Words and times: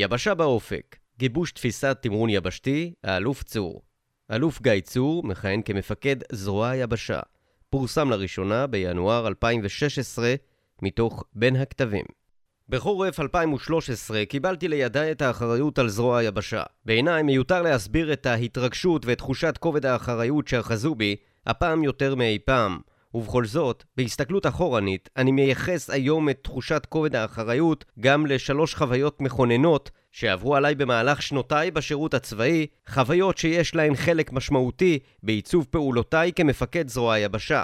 יבשה 0.00 0.34
באופק, 0.34 0.96
גיבוש 1.18 1.52
תפיסת 1.52 1.98
תמרון 2.00 2.30
יבשתי, 2.30 2.92
האלוף 3.04 3.42
צור. 3.42 3.82
אלוף 4.32 4.62
גיא 4.62 4.80
צור 4.80 5.26
מכהן 5.26 5.62
כמפקד 5.62 6.16
זרוע 6.32 6.68
היבשה. 6.68 7.20
פורסם 7.70 8.10
לראשונה 8.10 8.66
בינואר 8.66 9.26
2016 9.26 10.34
מתוך 10.82 11.24
בין 11.32 11.56
הכתבים. 11.56 12.04
בחורף 12.68 13.20
2013 13.20 14.24
קיבלתי 14.26 14.68
לידיי 14.68 15.12
את 15.12 15.22
האחריות 15.22 15.78
על 15.78 15.88
זרוע 15.88 16.18
היבשה. 16.18 16.62
בעיניי 16.84 17.22
מיותר 17.22 17.62
להסביר 17.62 18.12
את 18.12 18.26
ההתרגשות 18.26 19.06
ואת 19.06 19.18
תחושת 19.18 19.58
כובד 19.60 19.86
האחריות 19.86 20.48
שאחזו 20.48 20.94
בי, 20.94 21.16
הפעם 21.46 21.84
יותר 21.84 22.14
מאי 22.14 22.38
פעם. 22.44 22.78
ובכל 23.14 23.44
זאת, 23.44 23.84
בהסתכלות 23.96 24.46
אחורנית, 24.46 25.08
אני 25.16 25.32
מייחס 25.32 25.90
היום 25.90 26.28
את 26.28 26.38
תחושת 26.42 26.86
כובד 26.88 27.16
האחריות 27.16 27.84
גם 28.00 28.26
לשלוש 28.26 28.74
חוויות 28.74 29.20
מכוננות 29.20 29.90
שעברו 30.12 30.56
עליי 30.56 30.74
במהלך 30.74 31.22
שנותיי 31.22 31.70
בשירות 31.70 32.14
הצבאי, 32.14 32.66
חוויות 32.88 33.38
שיש 33.38 33.74
להן 33.74 33.94
חלק 33.94 34.32
משמעותי 34.32 34.98
בעיצוב 35.22 35.66
פעולותיי 35.70 36.32
כמפקד 36.32 36.88
זרוע 36.88 37.14
היבשה. 37.14 37.62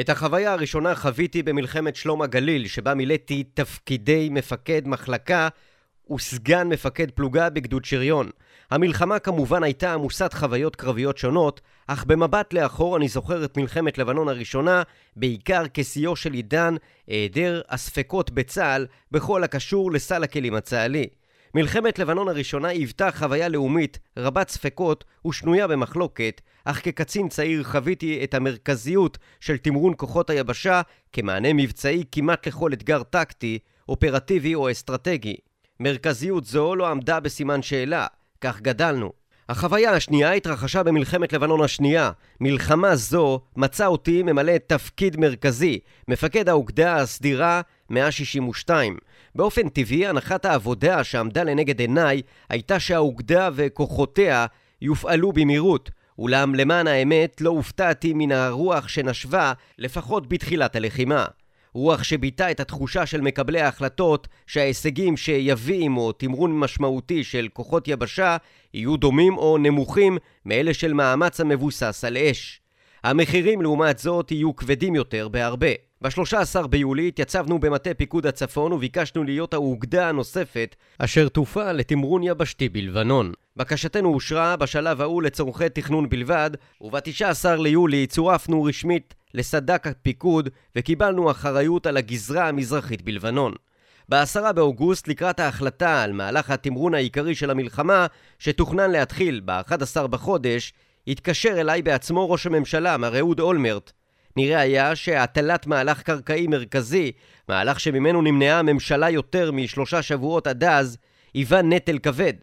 את 0.00 0.10
החוויה 0.10 0.52
הראשונה 0.52 0.94
חוויתי 0.94 1.42
במלחמת 1.42 1.96
שלום 1.96 2.22
הגליל, 2.22 2.66
שבה 2.66 2.94
מילאתי 2.94 3.44
תפקידי 3.54 4.28
מפקד 4.32 4.88
מחלקה 4.88 5.48
וסגן 6.12 6.68
מפקד 6.68 7.10
פלוגה 7.10 7.50
בגדוד 7.50 7.84
שריון. 7.84 8.30
המלחמה 8.70 9.18
כמובן 9.18 9.62
הייתה 9.62 9.94
עמוסת 9.94 10.32
חוויות 10.32 10.76
קרביות 10.76 11.18
שונות, 11.18 11.60
אך 11.86 12.04
במבט 12.04 12.52
לאחור 12.52 12.96
אני 12.96 13.08
זוכר 13.08 13.44
את 13.44 13.56
מלחמת 13.56 13.98
לבנון 13.98 14.28
הראשונה, 14.28 14.82
בעיקר 15.16 15.62
כשיאו 15.74 16.16
של 16.16 16.32
עידן, 16.32 16.74
היעדר 17.06 17.60
הספקות 17.68 18.30
בצה"ל 18.30 18.86
בכל 19.10 19.44
הקשור 19.44 19.92
לסל 19.92 20.24
הכלים 20.24 20.54
הצה"לי. 20.54 21.06
מלחמת 21.54 21.98
לבנון 21.98 22.28
הראשונה 22.28 22.68
היוותה 22.68 23.12
חוויה 23.12 23.48
לאומית 23.48 23.98
רבת 24.16 24.48
ספקות 24.48 25.04
ושנויה 25.26 25.66
במחלוקת, 25.66 26.40
אך 26.64 26.84
כקצין 26.84 27.28
צעיר 27.28 27.64
חוויתי 27.64 28.24
את 28.24 28.34
המרכזיות 28.34 29.18
של 29.40 29.56
תמרון 29.56 29.92
כוחות 29.96 30.30
היבשה 30.30 30.82
כמענה 31.12 31.52
מבצעי 31.52 32.04
כמעט 32.12 32.46
לכל 32.46 32.72
אתגר 32.72 33.02
טקטי, 33.02 33.58
אופרטיבי 33.88 34.54
או 34.54 34.70
אסטרטגי. 34.70 35.36
מרכזיות 35.80 36.44
זו 36.44 36.74
לא 36.74 36.88
עמדה 36.88 37.20
בסימן 37.20 37.62
שאלה, 37.62 38.06
כך 38.40 38.60
גדלנו. 38.60 39.12
החוויה 39.48 39.92
השנייה 39.92 40.32
התרחשה 40.32 40.82
במלחמת 40.82 41.32
לבנון 41.32 41.64
השנייה. 41.64 42.10
מלחמה 42.40 42.96
זו 42.96 43.40
מצאה 43.56 43.86
אותי 43.86 44.22
ממלא 44.22 44.58
תפקיד 44.66 45.20
מרכזי, 45.20 45.78
מפקד 46.08 46.48
האוגדה 46.48 46.96
הסדירה 46.96 47.60
162. 47.90 48.96
באופן 49.34 49.68
טבעי, 49.68 50.06
הנחת 50.06 50.44
העבודה 50.44 51.04
שעמדה 51.04 51.44
לנגד 51.44 51.80
עיניי 51.80 52.22
הייתה 52.48 52.80
שהאוגדה 52.80 53.50
וכוחותיה 53.54 54.46
יופעלו 54.82 55.32
במהירות, 55.32 55.90
אולם 56.18 56.54
למען 56.54 56.86
האמת 56.86 57.40
לא 57.40 57.50
הופתעתי 57.50 58.12
מן 58.14 58.32
הרוח 58.32 58.88
שנשבה, 58.88 59.52
לפחות 59.78 60.28
בתחילת 60.28 60.76
הלחימה. 60.76 61.24
רוח 61.76 62.02
שביטא 62.02 62.50
את 62.50 62.60
התחושה 62.60 63.06
של 63.06 63.20
מקבלי 63.20 63.60
ההחלטות 63.60 64.28
שההישגים 64.46 65.16
שיביא 65.16 65.84
עמו 65.84 66.12
תמרון 66.12 66.58
משמעותי 66.58 67.24
של 67.24 67.48
כוחות 67.52 67.88
יבשה 67.88 68.36
יהיו 68.74 68.96
דומים 68.96 69.38
או 69.38 69.58
נמוכים 69.58 70.18
מאלה 70.44 70.74
של 70.74 70.92
מאמץ 70.92 71.40
המבוסס 71.40 72.04
על 72.04 72.16
אש. 72.16 72.60
המחירים 73.04 73.62
לעומת 73.62 73.98
זאת 73.98 74.32
יהיו 74.32 74.56
כבדים 74.56 74.94
יותר 74.94 75.28
בהרבה. 75.28 75.68
ב-13 76.02 76.66
ביולי 76.66 77.08
התייצבנו 77.08 77.58
במטה 77.58 77.94
פיקוד 77.94 78.26
הצפון 78.26 78.72
וביקשנו 78.72 79.24
להיות 79.24 79.54
האוגדה 79.54 80.08
הנוספת 80.08 80.76
אשר 80.98 81.28
תופעל 81.28 81.76
לתמרון 81.76 82.22
יבשתי 82.22 82.68
בלבנון. 82.68 83.32
בקשתנו 83.56 84.14
אושרה 84.14 84.56
בשלב 84.56 85.00
ההוא 85.00 85.22
לצורכי 85.22 85.68
תכנון 85.68 86.08
בלבד, 86.08 86.50
וב-19 86.80 87.48
ליולי 87.58 88.06
צורפנו 88.06 88.64
רשמית 88.64 89.14
לסד"כ 89.34 89.86
הפיקוד 89.86 90.48
וקיבלנו 90.76 91.30
אחריות 91.30 91.86
על 91.86 91.96
הגזרה 91.96 92.48
המזרחית 92.48 93.02
בלבנון. 93.02 93.52
ב-10 94.08 94.52
באוגוסט, 94.52 95.08
לקראת 95.08 95.40
ההחלטה 95.40 96.02
על 96.02 96.12
מהלך 96.12 96.50
התמרון 96.50 96.94
העיקרי 96.94 97.34
של 97.34 97.50
המלחמה, 97.50 98.06
שתוכנן 98.38 98.90
להתחיל 98.90 99.40
ב-11 99.44 100.06
בחודש, 100.06 100.72
התקשר 101.08 101.60
אליי 101.60 101.82
בעצמו 101.82 102.30
ראש 102.30 102.46
הממשלה, 102.46 102.96
מר 102.96 103.18
אהוד 103.18 103.40
אולמרט. 103.40 103.92
נראה 104.36 104.60
היה 104.60 104.96
שהטלת 104.96 105.66
מהלך 105.66 106.02
קרקעי 106.02 106.46
מרכזי, 106.46 107.12
מהלך 107.48 107.80
שממנו 107.80 108.22
נמנעה 108.22 108.58
הממשלה 108.58 109.10
יותר 109.10 109.52
משלושה 109.52 110.02
שבועות 110.02 110.46
עד 110.46 110.64
אז, 110.64 110.98
היווה 111.34 111.62
נטל 111.62 111.98
כבד. 111.98 112.34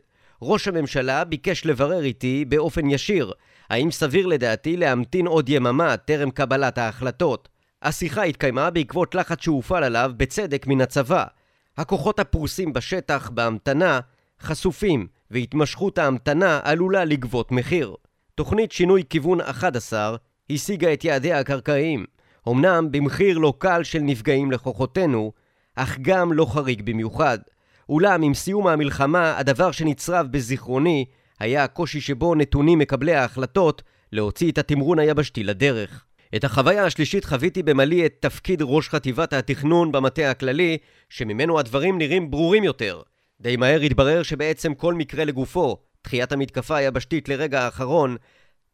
ראש 0.41 0.67
הממשלה 0.67 1.23
ביקש 1.23 1.65
לברר 1.65 2.03
איתי 2.03 2.45
באופן 2.45 2.89
ישיר 2.89 3.33
האם 3.73 3.91
סביר 3.91 4.27
לדעתי 4.27 4.77
להמתין 4.77 5.27
עוד 5.27 5.49
יממה 5.49 5.97
טרם 5.97 6.31
קבלת 6.31 6.77
ההחלטות. 6.77 7.49
השיחה 7.81 8.23
התקיימה 8.23 8.69
בעקבות 8.69 9.15
לחץ 9.15 9.41
שהופעל 9.41 9.83
עליו 9.83 10.11
בצדק 10.17 10.67
מן 10.67 10.81
הצבא. 10.81 11.25
הכוחות 11.77 12.19
הפרוסים 12.19 12.73
בשטח 12.73 13.29
בהמתנה 13.29 13.99
חשופים, 14.41 15.07
והתמשכות 15.31 15.97
ההמתנה 15.97 16.59
עלולה 16.63 17.05
לגבות 17.05 17.51
מחיר. 17.51 17.95
תוכנית 18.35 18.71
שינוי 18.71 19.03
כיוון 19.09 19.41
11 19.41 20.15
השיגה 20.49 20.93
את 20.93 21.03
יעדיה 21.05 21.39
הקרקעיים, 21.39 22.05
אמנם 22.49 22.91
במחיר 22.91 23.37
לא 23.37 23.53
קל 23.57 23.83
של 23.83 23.99
נפגעים 23.99 24.51
לכוחותינו, 24.51 25.31
אך 25.75 25.97
גם 26.01 26.33
לא 26.33 26.45
חריג 26.45 26.81
במיוחד. 26.81 27.39
אולם 27.89 28.21
עם 28.21 28.33
סיום 28.33 28.67
המלחמה, 28.67 29.37
הדבר 29.37 29.71
שנצרב 29.71 30.27
בזיכרוני 30.31 31.05
היה 31.39 31.63
הקושי 31.63 32.01
שבו 32.01 32.35
נתונים 32.35 32.79
מקבלי 32.79 33.13
ההחלטות 33.13 33.81
להוציא 34.11 34.51
את 34.51 34.57
התמרון 34.57 34.99
היבשתי 34.99 35.43
לדרך. 35.43 36.05
את 36.35 36.43
החוויה 36.43 36.85
השלישית 36.85 37.25
חוויתי 37.25 37.63
במלאי 37.63 38.05
את 38.05 38.13
תפקיד 38.19 38.61
ראש 38.61 38.89
חטיבת 38.89 39.33
התכנון 39.33 39.91
במטה 39.91 40.31
הכללי, 40.31 40.77
שממנו 41.09 41.59
הדברים 41.59 41.97
נראים 41.97 42.31
ברורים 42.31 42.63
יותר. 42.63 43.01
די 43.41 43.55
מהר 43.55 43.81
התברר 43.81 44.23
שבעצם 44.23 44.73
כל 44.73 44.93
מקרה 44.93 45.25
לגופו, 45.25 45.77
דחיית 46.03 46.31
המתקפה 46.31 46.75
היבשתית 46.75 47.29
לרגע 47.29 47.61
האחרון, 47.61 48.15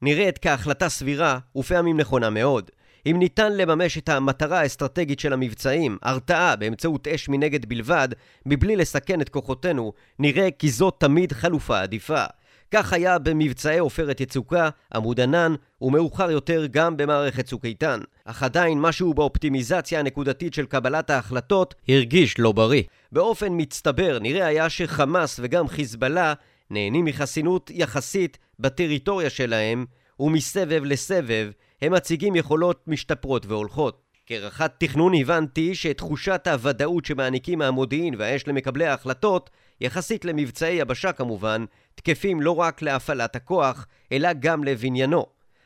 נראית 0.02 0.38
כהחלטה 0.38 0.90
סבירה 0.90 1.40
ופעמים 1.56 1.98
נכונה 1.98 2.30
מאוד. 2.30 2.72
אם 3.06 3.16
ניתן 3.20 3.58
לממש 3.58 3.98
את 3.98 4.10
המטרה 4.10 4.60
האסטרטגית 4.60 5.20
של 5.20 5.34
המבצעים, 5.34 5.98
הרתעה 6.02 6.56
באמצעות 6.56 7.08
אש 7.08 7.30
מנגד 7.30 7.66
בלבד, 7.66 8.10
מבלי 8.46 8.76
לסכן 8.76 9.22
את 9.22 9.30
כוחותינו, 9.30 9.94
נראה 10.20 10.52
כי 10.52 10.70
זאת 10.70 10.96
תמיד 11.00 11.34
חלופה 11.34 11.82
עדיפה. 11.82 12.24
כך 12.72 12.94
היה 12.94 13.20
במבצעי 13.20 13.80
עופרת 13.80 14.22
יצוקה, 14.22 14.70
עמוד 14.94 15.20
ענן, 15.20 15.56
ומאוחר 15.82 16.32
יותר 16.32 16.66
גם 16.72 16.98
במערכת 16.98 17.46
צוק 17.46 17.66
איתן. 17.66 18.00
אך 18.26 18.44
עדיין 18.44 18.82
משהו 18.82 19.14
באופטימיזציה 19.14 20.00
הנקודתית 20.00 20.54
של 20.54 20.66
קבלת 20.66 21.10
ההחלטות 21.10 21.76
הרגיש 21.90 22.40
לא 22.40 22.52
בריא. 22.52 22.84
באופן 23.12 23.48
מצטבר 23.52 24.20
נראה 24.20 24.46
היה 24.46 24.70
שחמאס 24.70 25.40
וגם 25.44 25.68
חיזבאללה 25.68 26.34
נהנים 26.70 27.06
מחסינות 27.06 27.72
יחסית 27.74 28.38
בטריטוריה 28.60 29.30
שלהם, 29.30 29.86
ומסבב 30.20 30.82
לסבב 30.86 31.52
הם 31.82 31.94
מציגים 31.94 32.36
יכולות 32.36 32.84
משתפרות 32.88 33.46
והולכות. 33.46 34.02
כרחת 34.26 34.76
תכנון 34.78 35.14
הבנתי 35.22 35.76
שתחושת 35.76 36.48
הוודאות 36.48 37.06
שמעניקים 37.06 37.62
המודיעין 37.62 38.16
והאש 38.18 38.48
למקבלי 38.48 38.86
ההחלטות, 38.86 39.50
יחסית 39.82 40.26
למבצעי 40.26 40.76
יבשה 40.76 41.12
כמובן, 41.12 41.66
תקפים 41.96 42.42
לא 42.42 42.60
רק 42.60 42.82
להפעלת 42.82 43.36
הכוח, 43.36 43.88
אלא 44.12 44.34
גם 44.34 44.64
לבניינו. 44.64 45.26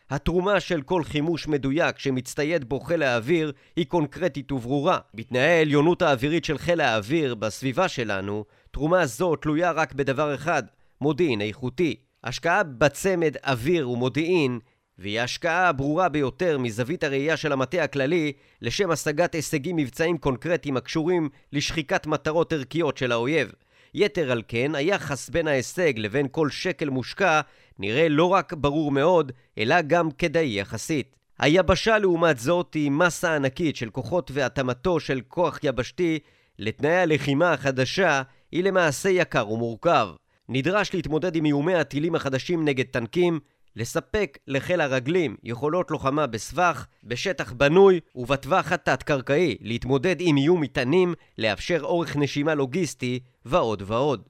התרומה 0.09 0.59
של 0.59 0.81
כל 0.81 1.03
חימוש 1.03 1.47
מדויק 1.47 2.00
שמצטייד 2.00 2.69
בו 2.69 2.79
חיל 2.79 3.03
האוויר 3.03 3.52
היא 3.75 3.85
קונקרטית 3.85 4.52
וברורה. 4.52 4.97
בתנאי 5.13 5.41
העליונות 5.41 6.02
האווירית 6.02 6.46
של 6.46 6.57
חיל 6.57 6.81
האוויר 6.81 7.35
בסביבה 7.35 7.88
שלנו, 7.88 8.46
תרומה 8.72 9.06
זו 9.06 9.35
תלויה 9.35 9.72
רק 9.72 9.94
בדבר 9.94 10.35
אחד, 10.35 10.63
מודיעין 11.02 11.41
איכותי. 11.41 11.96
השקעה 12.23 12.64
בצמד 12.64 13.35
אוויר 13.43 13.90
ומודיעין 13.90 14.59
והיא 14.97 15.20
ההשקעה 15.20 15.67
הברורה 15.67 16.09
ביותר 16.09 16.58
מזווית 16.58 17.03
הראייה 17.03 17.37
של 17.37 17.52
המטה 17.52 17.84
הכללי 17.84 18.32
לשם 18.61 18.91
השגת 18.91 19.35
הישגים 19.35 19.76
מבצעיים 19.76 20.17
קונקרטיים 20.17 20.78
הקשורים 20.78 21.29
לשחיקת 21.53 22.08
מטרות 22.08 22.53
ערכיות 22.53 22.97
של 22.97 23.11
האויב. 23.11 23.52
יתר 23.93 24.31
על 24.31 24.41
כן, 24.47 24.75
היחס 24.75 25.29
בין 25.29 25.47
ההישג 25.47 25.93
לבין 25.97 26.28
כל 26.31 26.49
שקל 26.49 26.90
מושקע 26.90 27.41
נראה 27.79 28.09
לא 28.09 28.25
רק 28.25 28.53
ברור 28.53 28.91
מאוד, 28.91 29.31
אלא 29.57 29.81
גם 29.81 30.11
כדאי 30.11 30.59
יחסית. 30.59 31.16
היבשה 31.40 31.97
לעומת 31.97 32.40
זאת 32.40 32.73
היא 32.73 32.91
מסה 32.91 33.35
ענקית 33.35 33.75
של 33.75 33.90
כוחות 33.90 34.31
והתאמתו 34.34 34.99
של 34.99 35.22
כוח 35.28 35.59
יבשתי 35.63 36.19
לתנאי 36.59 36.95
הלחימה 36.95 37.53
החדשה 37.53 38.22
היא 38.51 38.63
למעשה 38.63 39.09
יקר 39.09 39.49
ומורכב. 39.49 40.09
נדרש 40.49 40.93
להתמודד 40.93 41.35
עם 41.35 41.46
איומי 41.46 41.75
הטילים 41.75 42.16
החדשים 42.16 42.66
נגד 42.66 42.85
טנקים, 42.85 43.39
לספק 43.75 44.37
לחיל 44.47 44.81
הרגלים 44.81 45.35
יכולות 45.43 45.91
לוחמה 45.91 46.28
בסבך, 46.28 46.85
בשטח 47.03 47.52
בנוי 47.52 47.99
ובטווח 48.16 48.72
התת-קרקעי, 48.72 49.58
להתמודד 49.61 50.16
עם 50.20 50.37
איום 50.37 50.61
מטענים, 50.61 51.14
לאפשר 51.37 51.79
אורך 51.81 52.16
נשימה 52.16 52.55
לוגיסטי 52.55 53.20
ועוד 53.46 53.84
ועוד. 53.85 54.29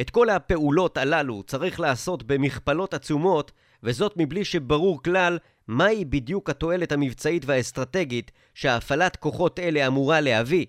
את 0.00 0.10
כל 0.10 0.30
הפעולות 0.30 0.96
הללו 0.96 1.42
צריך 1.42 1.80
לעשות 1.80 2.22
במכפלות 2.22 2.94
עצומות, 2.94 3.52
וזאת 3.82 4.12
מבלי 4.16 4.44
שברור 4.44 5.02
כלל 5.02 5.38
מהי 5.68 6.04
בדיוק 6.04 6.50
התועלת 6.50 6.92
המבצעית 6.92 7.44
והאסטרטגית 7.46 8.30
שהפעלת 8.54 9.16
כוחות 9.16 9.58
אלה 9.58 9.86
אמורה 9.86 10.20
להביא. 10.20 10.66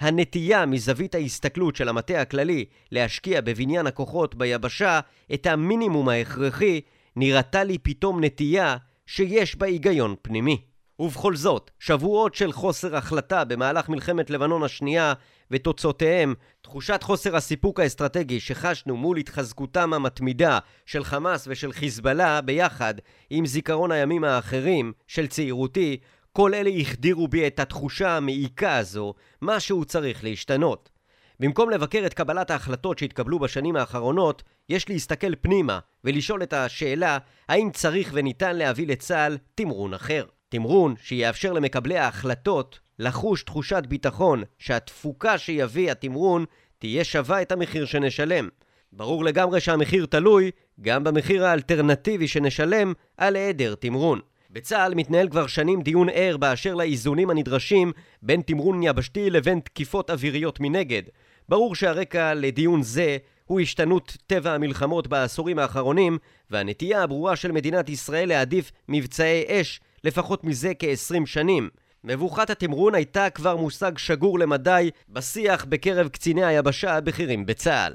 הנטייה 0.00 0.66
מזווית 0.66 1.14
ההסתכלות 1.14 1.76
של 1.76 1.88
המטה 1.88 2.20
הכללי 2.20 2.64
להשקיע 2.92 3.40
בבניין 3.40 3.86
הכוחות 3.86 4.34
ביבשה 4.34 5.00
את 5.34 5.46
המינימום 5.46 6.08
ההכרחי, 6.08 6.80
נראתה 7.16 7.64
לי 7.64 7.78
פתאום 7.78 8.24
נטייה 8.24 8.76
שיש 9.06 9.56
בה 9.56 9.66
היגיון 9.66 10.14
פנימי. 10.22 10.60
ובכל 10.98 11.36
זאת, 11.36 11.70
שבועות 11.78 12.34
של 12.34 12.52
חוסר 12.52 12.96
החלטה 12.96 13.44
במהלך 13.44 13.88
מלחמת 13.88 14.30
לבנון 14.30 14.62
השנייה 14.62 15.12
ותוצאותיהם, 15.50 16.34
תחושת 16.62 17.02
חוסר 17.02 17.36
הסיפוק 17.36 17.80
האסטרטגי 17.80 18.40
שחשנו 18.40 18.96
מול 18.96 19.16
התחזקותם 19.16 19.92
המתמידה 19.92 20.58
של 20.86 21.04
חמאס 21.04 21.48
ושל 21.50 21.72
חיזבאללה 21.72 22.40
ביחד 22.40 22.94
עם 23.30 23.46
זיכרון 23.46 23.92
הימים 23.92 24.24
האחרים 24.24 24.92
של 25.06 25.26
צעירותי, 25.26 25.96
כל 26.32 26.54
אלה 26.54 26.70
החדירו 26.80 27.28
בי 27.28 27.46
את 27.46 27.60
התחושה 27.60 28.16
המעיקה 28.16 28.76
הזו, 28.76 29.14
משהו 29.42 29.84
צריך 29.84 30.24
להשתנות. 30.24 30.93
במקום 31.40 31.70
לבקר 31.70 32.02
את 32.06 32.14
קבלת 32.14 32.50
ההחלטות 32.50 32.98
שהתקבלו 32.98 33.38
בשנים 33.38 33.76
האחרונות, 33.76 34.42
יש 34.68 34.88
להסתכל 34.88 35.34
פנימה 35.40 35.78
ולשאול 36.04 36.42
את 36.42 36.52
השאלה 36.52 37.18
האם 37.48 37.70
צריך 37.72 38.10
וניתן 38.12 38.56
להביא 38.56 38.86
לצה"ל 38.86 39.38
תמרון 39.54 39.94
אחר. 39.94 40.24
תמרון 40.48 40.94
שיאפשר 41.02 41.52
למקבלי 41.52 41.98
ההחלטות 41.98 42.80
לחוש 42.98 43.42
תחושת 43.42 43.82
ביטחון 43.88 44.42
שהתפוקה 44.58 45.38
שיביא 45.38 45.90
התמרון 45.90 46.44
תהיה 46.78 47.04
שווה 47.04 47.42
את 47.42 47.52
המחיר 47.52 47.84
שנשלם. 47.84 48.48
ברור 48.92 49.24
לגמרי 49.24 49.60
שהמחיר 49.60 50.06
תלוי 50.06 50.50
גם 50.80 51.04
במחיר 51.04 51.46
האלטרנטיבי 51.46 52.28
שנשלם 52.28 52.92
על 53.16 53.36
היעדר 53.36 53.74
תמרון. 53.74 54.20
בצה"ל 54.50 54.94
מתנהל 54.94 55.28
כבר 55.28 55.46
שנים 55.46 55.82
דיון 55.82 56.08
ער 56.12 56.36
באשר 56.36 56.74
לאיזונים 56.74 57.30
הנדרשים 57.30 57.92
בין 58.22 58.42
תמרון 58.42 58.82
יבשתי 58.82 59.30
לבין 59.30 59.60
תקיפות 59.60 60.10
אוויריות 60.10 60.60
מנגד. 60.60 61.02
ברור 61.48 61.74
שהרקע 61.74 62.34
לדיון 62.34 62.82
זה 62.82 63.16
הוא 63.44 63.60
השתנות 63.60 64.16
טבע 64.26 64.52
המלחמות 64.52 65.06
בעשורים 65.06 65.58
האחרונים 65.58 66.18
והנטייה 66.50 67.02
הברורה 67.02 67.36
של 67.36 67.52
מדינת 67.52 67.88
ישראל 67.88 68.28
להעדיף 68.28 68.72
מבצעי 68.88 69.44
אש 69.48 69.80
לפחות 70.04 70.44
מזה 70.44 70.72
כ-20 70.78 71.26
שנים. 71.26 71.68
מבוכת 72.04 72.50
התמרון 72.50 72.94
הייתה 72.94 73.30
כבר 73.30 73.56
מושג 73.56 73.98
שגור 73.98 74.38
למדי 74.38 74.90
בשיח 75.08 75.64
בקרב 75.64 76.08
קציני 76.08 76.44
היבשה 76.44 76.96
הבכירים 76.96 77.46
בצה"ל. 77.46 77.92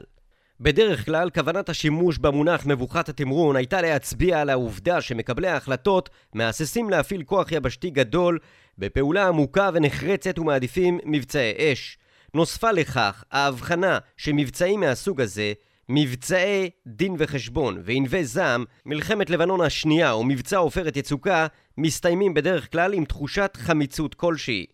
בדרך 0.62 1.06
כלל, 1.06 1.30
כוונת 1.30 1.70
השימוש 1.70 2.18
במונח 2.18 2.66
מבוכת 2.66 3.10
התמרון 3.10 3.56
הייתה 3.56 3.82
להצביע 3.82 4.42
על 4.42 4.50
העובדה 4.50 5.02
שמקבלי 5.02 5.48
ההחלטות 5.48 6.10
מהססים 6.34 6.90
להפעיל 6.90 7.24
כוח 7.24 7.52
יבשתי 7.52 7.90
גדול 7.90 8.40
בפעולה 8.78 9.28
עמוקה 9.28 9.70
ונחרצת 9.74 10.40
ומעדיפים 10.40 11.00
מבצעי 11.06 11.74
אש. 11.74 11.99
נוספה 12.34 12.72
לכך 12.72 13.24
ההבחנה 13.32 13.98
שמבצעים 14.18 14.80
מהסוג 14.80 15.22
הזה 15.22 15.54
מבצעי 15.90 16.70
דין 16.88 17.16
וחשבון 17.20 17.82
וענבי 17.84 18.26
זעם, 18.26 18.66
מלחמת 18.86 19.30
לבנון 19.30 19.62
השנייה 19.62 20.12
או 20.12 20.24
מבצע 20.24 20.58
עופרת 20.58 20.98
יצוקה, 20.98 21.48
מסתיימים 21.78 22.34
בדרך 22.34 22.72
כלל 22.72 22.94
עם 22.94 23.06
תחושת 23.06 23.58
חמיצות 23.62 24.14
כלשהי. 24.14 24.66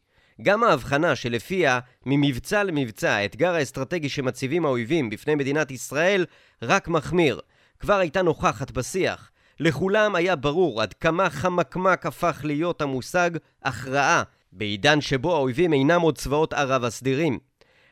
גם 0.42 0.63
ההבחנה 0.63 1.16
שלפיה 1.16 1.80
ממבצע 2.06 2.63
למבצע 2.63 3.12
האתגר 3.12 3.54
האסטרטגי 3.56 4.10
שמציבים 4.10 4.66
האויבים 4.66 5.10
בפני 5.10 5.36
מדינת 5.36 5.72
ישראל 5.72 6.25
רק 6.62 6.88
מחמיר, 6.88 7.40
כבר 7.80 7.98
הייתה 7.98 8.22
נוכחת 8.22 8.72
בשיח. 8.72 9.31
לכולם 9.60 10.16
היה 10.16 10.36
ברור 10.36 10.81
עד 10.81 10.94
כמה 10.94 11.30
חמקמק 11.30 12.06
הפך 12.06 12.42
להיות 12.44 12.81
המושג 12.81 13.30
הכרעה, 13.63 14.24
בעידן 14.56 15.02
שבו 15.02 15.36
האויבים 15.36 15.74
אינם 15.74 16.02
עוד 16.02 16.18
צבאות 16.18 16.54
ערב 16.54 16.84
הסדירים. 16.84 17.40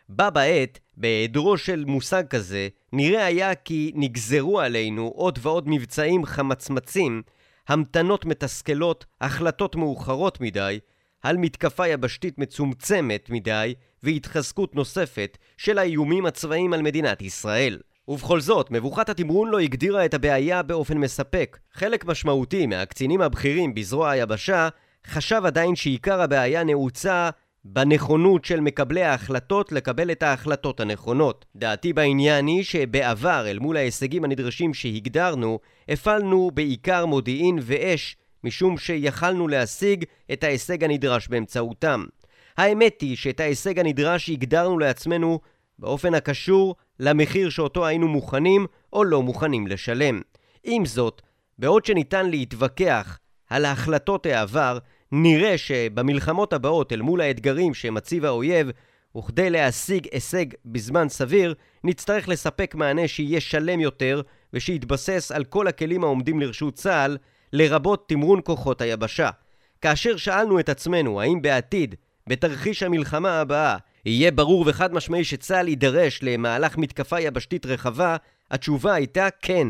בה 0.09 0.29
בעת, 0.29 0.79
בהיעדרו 0.97 1.57
של 1.57 1.83
מושג 1.87 2.27
כזה, 2.27 2.67
נראה 2.93 3.25
היה 3.25 3.55
כי 3.55 3.91
נגזרו 3.95 4.59
עלינו 4.59 5.07
עוד 5.15 5.39
ועוד 5.41 5.69
מבצעים 5.69 6.25
חמצמצים, 6.25 7.21
המתנות 7.67 8.25
מתסכלות, 8.25 9.05
החלטות 9.21 9.75
מאוחרות 9.75 10.41
מדי, 10.41 10.79
על 11.21 11.37
מתקפה 11.37 11.87
יבשתית 11.87 12.37
מצומצמת 12.37 13.29
מדי 13.29 13.73
והתחזקות 14.03 14.75
נוספת 14.75 15.37
של 15.57 15.77
האיומים 15.77 16.25
הצבאיים 16.25 16.73
על 16.73 16.81
מדינת 16.81 17.21
ישראל. 17.21 17.79
ובכל 18.07 18.39
זאת, 18.39 18.71
מבוכת 18.71 19.09
התמרון 19.09 19.49
לא 19.49 19.59
הגדירה 19.59 20.05
את 20.05 20.13
הבעיה 20.13 20.61
באופן 20.61 20.97
מספק. 20.97 21.59
חלק 21.73 22.05
משמעותי 22.05 22.67
מהקצינים 22.67 23.21
הבכירים 23.21 23.73
בזרוע 23.73 24.09
היבשה 24.09 24.69
חשב 25.07 25.41
עדיין 25.45 25.75
שעיקר 25.75 26.21
הבעיה 26.21 26.63
נעוצה 26.63 27.29
בנכונות 27.65 28.45
של 28.45 28.59
מקבלי 28.59 29.03
ההחלטות 29.03 29.71
לקבל 29.71 30.11
את 30.11 30.23
ההחלטות 30.23 30.79
הנכונות. 30.79 31.45
דעתי 31.55 31.93
בעניין 31.93 32.47
היא 32.47 32.63
שבעבר, 32.63 33.45
אל 33.47 33.59
מול 33.59 33.77
ההישגים 33.77 34.23
הנדרשים 34.23 34.73
שהגדרנו, 34.73 35.59
הפעלנו 35.89 36.51
בעיקר 36.53 37.05
מודיעין 37.05 37.59
ואש, 37.61 38.17
משום 38.43 38.77
שיכלנו 38.77 39.47
להשיג 39.47 40.05
את 40.33 40.43
ההישג 40.43 40.83
הנדרש 40.83 41.27
באמצעותם. 41.27 42.03
האמת 42.57 43.01
היא 43.01 43.15
שאת 43.15 43.39
ההישג 43.39 43.79
הנדרש 43.79 44.29
הגדרנו 44.29 44.79
לעצמנו 44.79 45.39
באופן 45.79 46.13
הקשור 46.13 46.75
למחיר 46.99 47.49
שאותו 47.49 47.85
היינו 47.85 48.07
מוכנים 48.07 48.65
או 48.93 49.03
לא 49.03 49.21
מוכנים 49.21 49.67
לשלם. 49.67 50.21
עם 50.63 50.85
זאת, 50.85 51.21
בעוד 51.59 51.85
שניתן 51.85 52.29
להתווכח 52.29 53.19
על 53.49 53.65
החלטות 53.65 54.25
העבר, 54.25 54.77
נראה 55.15 55.57
שבמלחמות 55.57 56.53
הבאות 56.53 56.93
אל 56.93 57.01
מול 57.01 57.21
האתגרים 57.21 57.73
שמציב 57.73 58.25
האויב, 58.25 58.67
וכדי 59.17 59.49
להשיג 59.49 60.07
הישג 60.11 60.45
בזמן 60.65 61.09
סביר, 61.09 61.53
נצטרך 61.83 62.29
לספק 62.29 62.75
מענה 62.75 63.07
שיהיה 63.07 63.41
שלם 63.41 63.79
יותר 63.79 64.21
ושיתבסס 64.53 65.31
על 65.35 65.43
כל 65.43 65.67
הכלים 65.67 66.03
העומדים 66.03 66.39
לרשות 66.39 66.73
צה"ל, 66.73 67.17
לרבות 67.53 68.09
תמרון 68.09 68.39
כוחות 68.43 68.81
היבשה. 68.81 69.29
כאשר 69.81 70.17
שאלנו 70.17 70.59
את 70.59 70.69
עצמנו 70.69 71.21
האם 71.21 71.41
בעתיד, 71.41 71.95
בתרחיש 72.27 72.83
המלחמה 72.83 73.39
הבאה, 73.39 73.77
יהיה 74.05 74.31
ברור 74.31 74.63
וחד 74.67 74.93
משמעי 74.93 75.23
שצה"ל 75.23 75.67
יידרש 75.67 76.19
למהלך 76.23 76.77
מתקפה 76.77 77.19
יבשתית 77.19 77.65
רחבה, 77.65 78.17
התשובה 78.51 78.93
הייתה 78.93 79.27
כן. 79.41 79.67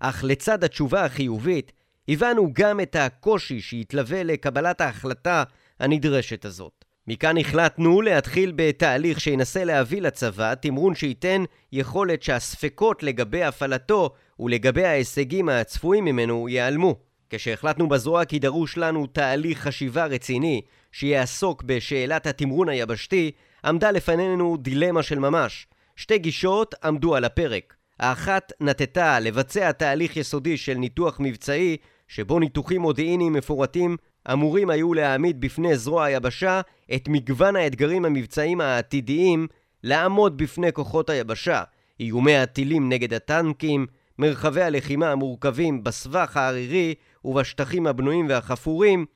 אך 0.00 0.24
לצד 0.24 0.64
התשובה 0.64 1.04
החיובית, 1.04 1.72
הבנו 2.08 2.50
גם 2.52 2.80
את 2.80 2.96
הקושי 2.96 3.60
שהתלווה 3.60 4.22
לקבלת 4.22 4.80
ההחלטה 4.80 5.44
הנדרשת 5.80 6.44
הזאת. 6.44 6.84
מכאן 7.06 7.38
החלטנו 7.38 8.02
להתחיל 8.02 8.52
בתהליך 8.56 9.20
שינסה 9.20 9.64
להביא 9.64 10.02
לצבא 10.02 10.54
תמרון 10.54 10.94
שייתן 10.94 11.44
יכולת 11.72 12.22
שהספקות 12.22 13.02
לגבי 13.02 13.42
הפעלתו 13.42 14.10
ולגבי 14.40 14.84
ההישגים 14.84 15.48
הצפויים 15.48 16.04
ממנו 16.04 16.48
ייעלמו. 16.48 16.96
כשהחלטנו 17.30 17.88
בזרוע 17.88 18.24
כי 18.24 18.38
דרוש 18.38 18.78
לנו 18.78 19.06
תהליך 19.06 19.60
חשיבה 19.60 20.06
רציני 20.06 20.60
שיעסוק 20.92 21.62
בשאלת 21.62 22.26
התמרון 22.26 22.68
היבשתי, 22.68 23.30
עמדה 23.64 23.90
לפנינו 23.90 24.56
דילמה 24.56 25.02
של 25.02 25.18
ממש. 25.18 25.66
שתי 25.96 26.18
גישות 26.18 26.74
עמדו 26.84 27.14
על 27.14 27.24
הפרק. 27.24 27.74
האחת 28.02 28.52
נטטה 28.60 29.20
לבצע 29.20 29.72
תהליך 29.72 30.16
יסודי 30.16 30.56
של 30.56 30.74
ניתוח 30.74 31.20
מבצעי 31.20 31.76
שבו 32.08 32.38
ניתוחים 32.38 32.80
מודיעיניים 32.80 33.32
מפורטים 33.32 33.96
אמורים 34.32 34.70
היו 34.70 34.94
להעמיד 34.94 35.40
בפני 35.40 35.76
זרוע 35.76 36.04
היבשה 36.04 36.60
את 36.94 37.08
מגוון 37.08 37.56
האתגרים 37.56 38.04
המבצעיים 38.04 38.60
העתידיים 38.60 39.46
לעמוד 39.82 40.36
בפני 40.36 40.72
כוחות 40.72 41.10
היבשה, 41.10 41.62
איומי 42.00 42.36
הטילים 42.36 42.88
נגד 42.88 43.14
הטנקים, 43.14 43.86
מרחבי 44.18 44.62
הלחימה 44.62 45.12
המורכבים 45.12 45.84
בסבך 45.84 46.36
הערירי 46.36 46.94
ובשטחים 47.24 47.86
הבנויים 47.86 48.26
והחפורים, 48.28 49.06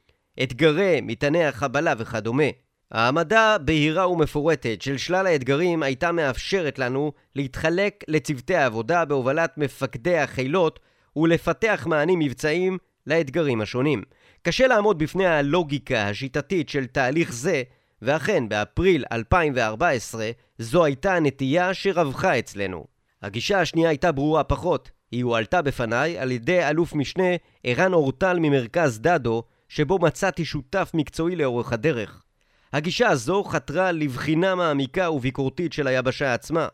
אתגרי 0.43 1.01
מטעני 1.03 1.45
החבלה 1.45 1.95
וכדומה. 1.99 2.66
העמדה 2.93 3.57
בהירה 3.59 4.09
ומפורטת 4.09 4.83
של 4.83 4.97
שלל 4.97 5.27
האתגרים 5.27 5.83
הייתה 5.83 6.13
מאפשרת 6.13 6.79
לנו 6.79 7.13
להתחלק 7.35 8.05
לצוותי 8.09 8.55
העבודה 8.55 9.05
בהובלת 9.05 9.59
מפקדי 9.59 10.19
החילות 10.19 10.81
ולפתח 11.17 11.87
מענים 11.91 12.19
מבצעיים 12.19 12.79
לאתגרים 13.07 13.61
השונים. 13.61 14.03
קשה 14.43 14.67
לעמוד 14.67 14.99
בפני 14.99 15.27
הלוגיקה 15.27 16.09
השיטתית 16.09 16.69
של 16.69 16.87
תהליך 16.87 17.33
זה, 17.33 17.63
ואכן 18.03 18.49
באפריל 18.49 19.05
2014 19.13 20.31
זו 20.59 20.85
הייתה 20.85 21.15
הנטייה 21.15 21.75
שרווחה 21.75 22.39
אצלנו. 22.39 22.87
הגישה 23.23 23.61
השנייה 23.61 23.89
הייתה 23.89 24.13
ברורה 24.13 24.45
פחות. 24.45 24.91
היא 25.11 25.25
הועלתה 25.25 25.63
בפניי 25.63 26.19
על 26.19 26.33
ידי 26.33 26.69
אלוף 26.69 26.95
משנה 26.95 27.37
ערן 27.65 27.93
אורטל 27.93 28.39
ממרכז 28.41 29.01
דדו, 29.01 29.43
שבו 29.69 29.99
מצאתי 29.99 30.45
שותף 30.45 30.91
מקצועי 30.95 31.37
לאורך 31.37 31.73
הדרך. 31.73 32.26
הגישה 32.73 33.09
הזו 33.09 33.45
חתרה 33.45 33.93
לבחינה 33.93 34.55
מעמיקה 34.55 35.11
וביקורתית 35.11 35.73
של 35.73 35.87
היבשה 35.87 36.35
עצמה. 36.35 36.69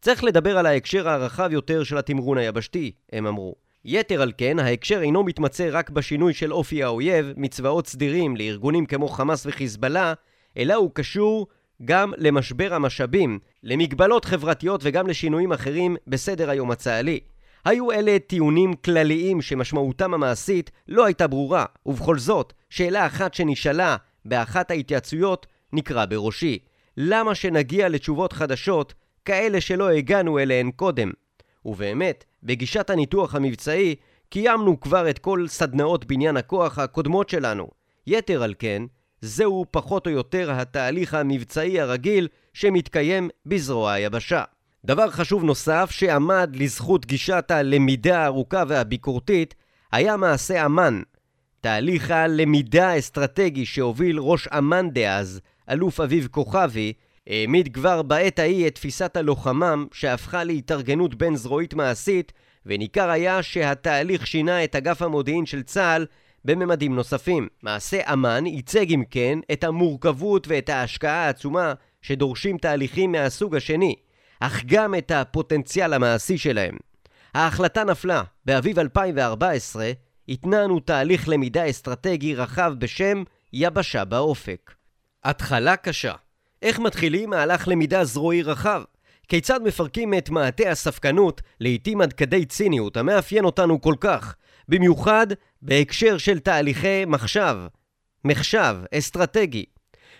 צריך 0.00 0.24
לדבר 0.24 0.58
על 0.58 0.66
ההקשר 0.66 1.08
הרחב 1.08 1.48
יותר 1.52 1.84
של 1.84 1.98
התמרון 1.98 2.38
היבשתי, 2.38 2.92
הם 3.12 3.26
אמרו. 3.26 3.54
יתר 3.84 4.22
על 4.22 4.32
כן, 4.38 4.58
ההקשר 4.58 5.02
אינו 5.02 5.22
מתמצא 5.22 5.68
רק 5.72 5.90
בשינוי 5.90 6.34
של 6.34 6.52
אופי 6.52 6.82
האויב 6.82 7.32
מצבאות 7.36 7.86
סדירים 7.86 8.36
לארגונים 8.36 8.86
כמו 8.86 9.08
חמאס 9.08 9.46
וחיזבאללה, 9.46 10.14
אלא 10.56 10.74
הוא 10.74 10.90
קשור 10.94 11.46
גם 11.84 12.12
למשבר 12.16 12.74
המשאבים, 12.74 13.38
למגבלות 13.62 14.24
חברתיות 14.24 14.80
וגם 14.84 15.06
לשינויים 15.06 15.52
אחרים 15.52 15.96
בסדר 16.06 16.50
היום 16.50 16.70
הצה"לי. 16.70 17.20
היו 17.64 17.92
אלה 17.92 18.18
טיעונים 18.18 18.74
כלליים 18.74 19.42
שמשמעותם 19.42 20.14
המעשית 20.14 20.70
לא 20.88 21.04
הייתה 21.04 21.26
ברורה, 21.26 21.64
ובכל 21.86 22.18
זאת, 22.18 22.52
שאלה 22.70 23.06
אחת 23.06 23.34
שנשאלה 23.34 23.96
באחת 24.28 24.70
ההתייעצויות 24.70 25.46
נקרא 25.72 26.04
בראשי. 26.04 26.58
למה 26.96 27.34
שנגיע 27.34 27.88
לתשובות 27.88 28.32
חדשות, 28.32 28.94
כאלה 29.24 29.60
שלא 29.60 29.88
הגענו 29.90 30.38
אליהן 30.38 30.70
קודם? 30.70 31.10
ובאמת, 31.64 32.24
בגישת 32.42 32.90
הניתוח 32.90 33.34
המבצעי, 33.34 33.94
קיימנו 34.28 34.80
כבר 34.80 35.10
את 35.10 35.18
כל 35.18 35.48
סדנאות 35.48 36.04
בניין 36.04 36.36
הכוח 36.36 36.78
הקודמות 36.78 37.28
שלנו. 37.28 37.68
יתר 38.06 38.42
על 38.42 38.54
כן, 38.58 38.82
זהו 39.20 39.64
פחות 39.70 40.06
או 40.06 40.12
יותר 40.12 40.50
התהליך 40.52 41.14
המבצעי 41.14 41.80
הרגיל 41.80 42.28
שמתקיים 42.54 43.28
בזרוע 43.46 43.92
היבשה. 43.92 44.44
דבר 44.84 45.10
חשוב 45.10 45.44
נוסף 45.44 45.90
שעמד 45.90 46.56
לזכות 46.56 47.06
גישת 47.06 47.50
הלמידה 47.50 48.18
הארוכה 48.18 48.62
והביקורתית 48.68 49.54
היה 49.92 50.16
מעשה 50.16 50.66
אמ"ן, 50.66 51.02
תהליך 51.60 52.10
הלמידה 52.10 52.88
האסטרטגי 52.88 53.66
שהוביל 53.66 54.18
ראש 54.18 54.48
אמ"ן 54.48 54.90
דאז, 54.90 55.40
אלוף 55.70 56.00
אביב 56.00 56.28
כוכבי, 56.30 56.92
העמיד 57.26 57.74
כבר 57.74 58.02
בעת 58.02 58.38
ההיא 58.38 58.66
את 58.66 58.74
תפיסת 58.74 59.16
הלוחמם 59.16 59.86
שהפכה 59.92 60.44
להתארגנות 60.44 61.14
בין 61.14 61.36
זרועית 61.36 61.74
מעשית 61.74 62.32
וניכר 62.66 63.10
היה 63.10 63.42
שהתהליך 63.42 64.26
שינה 64.26 64.64
את 64.64 64.76
אגף 64.76 65.02
המודיעין 65.02 65.46
של 65.46 65.62
צה"ל 65.62 66.06
בממדים 66.44 66.94
נוספים. 66.94 67.48
מעשה 67.62 68.12
אמ"ן 68.12 68.46
ייצג 68.46 68.92
אם 68.92 69.02
כן 69.10 69.38
את 69.52 69.64
המורכבות 69.64 70.48
ואת 70.48 70.68
ההשקעה 70.68 71.26
העצומה 71.26 71.72
שדורשים 72.02 72.58
תהליכים 72.58 73.12
מהסוג 73.12 73.56
השני, 73.56 73.94
אך 74.40 74.64
גם 74.66 74.94
את 74.94 75.10
הפוטנציאל 75.10 75.92
המעשי 75.92 76.38
שלהם. 76.38 76.76
ההחלטה 77.34 77.84
נפלה. 77.84 78.22
באביב 78.44 78.78
2014 78.78 79.92
התנענו 80.28 80.80
תהליך 80.80 81.28
למידה 81.28 81.70
אסטרטגי 81.70 82.34
רחב 82.34 82.74
בשם 82.78 83.22
יבשה 83.52 84.04
באופק. 84.04 84.74
התחלה 85.24 85.76
קשה. 85.76 86.14
איך 86.62 86.78
מתחילים 86.78 87.30
מהלך 87.30 87.68
למידה 87.68 88.04
זרועי 88.04 88.42
רחב? 88.42 88.82
כיצד 89.28 89.60
מפרקים 89.62 90.14
את 90.14 90.30
מעטה 90.30 90.70
הספקנות, 90.70 91.40
לעתים 91.60 92.00
עד 92.00 92.12
כדי 92.12 92.44
ציניות, 92.44 92.96
המאפיין 92.96 93.44
אותנו 93.44 93.80
כל 93.80 93.94
כך, 94.00 94.34
במיוחד 94.68 95.26
בהקשר 95.62 96.18
של 96.18 96.38
תהליכי 96.38 97.04
מחשב, 97.04 97.56
מחשב, 98.24 98.76
אסטרטגי. 98.94 99.64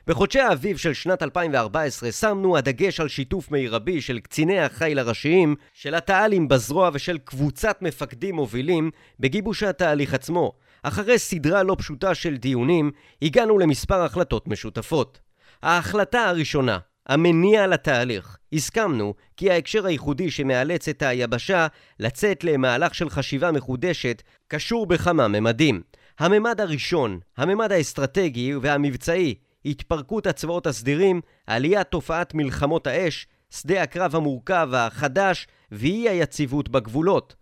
בחודשי 0.08 0.40
האביב 0.40 0.76
של 0.76 0.94
שנת 0.94 1.22
2014 1.22 2.12
שמנו 2.12 2.56
הדגש 2.56 3.00
על 3.00 3.08
שיתוף 3.08 3.50
מרבי 3.50 4.00
של 4.00 4.18
קציני 4.18 4.60
החיל 4.60 4.98
הראשיים, 4.98 5.56
של 5.72 5.94
התה"לים 5.94 6.48
בזרוע 6.48 6.90
ושל 6.92 7.18
קבוצת 7.18 7.82
מפקדים 7.82 8.34
מובילים 8.34 8.90
בגיבוש 9.20 9.62
התהליך 9.62 10.14
עצמו. 10.14 10.52
אחרי 10.82 11.18
סדרה 11.18 11.62
לא 11.62 11.76
פשוטה 11.78 12.14
של 12.14 12.36
דיונים, 12.36 12.90
הגענו 13.22 13.58
למספר 13.58 14.02
החלטות 14.02 14.48
משותפות. 14.48 15.20
ההחלטה 15.62 16.24
הראשונה, 16.24 16.78
המניע 17.08 17.66
לתהליך. 17.66 18.36
הסכמנו 18.52 19.14
כי 19.36 19.50
ההקשר 19.50 19.86
הייחודי 19.86 20.30
שמאלץ 20.30 20.88
את 20.88 21.02
היבשה 21.02 21.66
לצאת 22.00 22.44
למהלך 22.44 22.94
של 22.94 23.10
חשיבה 23.10 23.52
מחודשת 23.52 24.22
קשור 24.48 24.86
בכמה 24.86 25.28
ממדים. 25.28 25.82
הממד 26.18 26.60
הראשון, 26.60 27.20
הממד 27.36 27.72
האסטרטגי 27.72 28.54
והמבצעי, 28.54 29.34
התפרקות 29.66 30.26
הצבאות 30.26 30.66
הסדירים, 30.66 31.20
עליית 31.46 31.86
תופעת 31.86 32.34
מלחמות 32.34 32.86
האש, 32.86 33.26
שדה 33.50 33.82
הקרב 33.82 34.16
המורכב 34.16 34.68
החדש 34.74 35.46
ואי 35.72 36.08
היציבות 36.08 36.68
בגבולות. 36.68 37.34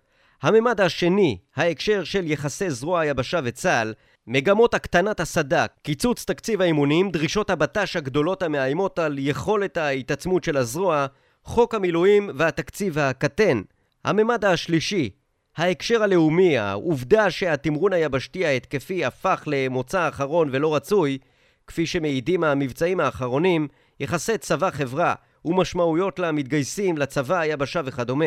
הממד 0.42 0.80
השני, 0.80 1.38
ההקשר 1.56 2.04
של 2.04 2.30
יחסי 2.30 2.70
זרוע 2.70 3.00
היבשה 3.00 3.40
וצה"ל, 3.44 3.94
מגמות 4.26 4.74
הקטנת 4.74 5.20
הסד"כ, 5.20 5.70
קיצוץ 5.82 6.24
תקציב 6.24 6.60
האימונים, 6.60 7.10
דרישות 7.10 7.50
הבט"ש 7.50 7.96
הגדולות 7.96 8.42
המאיימות 8.42 8.98
על 8.98 9.18
יכולת 9.18 9.76
ההתעצמות 9.76 10.44
של 10.44 10.56
הזרוע, 10.56 11.06
חוק 11.44 11.74
המילואים 11.74 12.30
והתקציב 12.34 12.98
הקטן. 12.98 13.62
הממד 14.04 14.44
השלישי, 14.44 15.10
ההקשר 15.56 16.02
הלאומי, 16.02 16.58
העובדה 16.58 17.30
שהתמרון 17.30 17.92
היבשתי 17.92 18.46
ההתקפי 18.46 19.04
הפך 19.04 19.42
למוצא 19.46 20.08
אחרון 20.08 20.48
ולא 20.52 20.74
רצוי, 20.76 21.18
כפי 21.66 21.86
שמעידים 21.86 22.44
המבצעים 22.44 23.00
האחרונים, 23.00 23.68
יחסי 24.00 24.38
צבא-חברה 24.38 25.14
ומשמעויות 25.44 26.18
למתגייסים, 26.18 26.98
לצבא, 26.98 27.38
היבשה 27.40 27.80
וכדומה. 27.84 28.26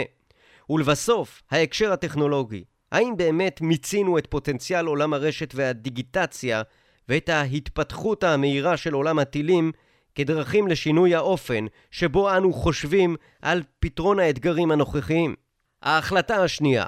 ולבסוף, 0.70 1.44
ההקשר 1.52 1.92
הטכנולוגי. 1.92 2.64
האם 2.92 3.14
באמת 3.18 3.62
מיצינו 3.62 4.18
את 4.18 4.28
פוטנציאל 4.28 4.86
עולם 4.86 5.14
הרשת 5.14 5.56
והדיגיטציה 5.56 6.62
ואת 7.10 7.30
ההתפתחות 7.30 8.24
המהירה 8.24 8.78
של 8.78 8.94
עולם 8.94 9.20
הטילים 9.20 9.72
כדרכים 10.16 10.68
לשינוי 10.68 11.16
האופן 11.16 11.66
שבו 11.92 12.38
אנו 12.38 12.54
חושבים 12.54 13.16
על 13.42 13.64
פתרון 13.80 14.20
האתגרים 14.20 14.72
הנוכחיים? 14.72 15.36
ההחלטה 15.82 16.44
השנייה, 16.44 16.86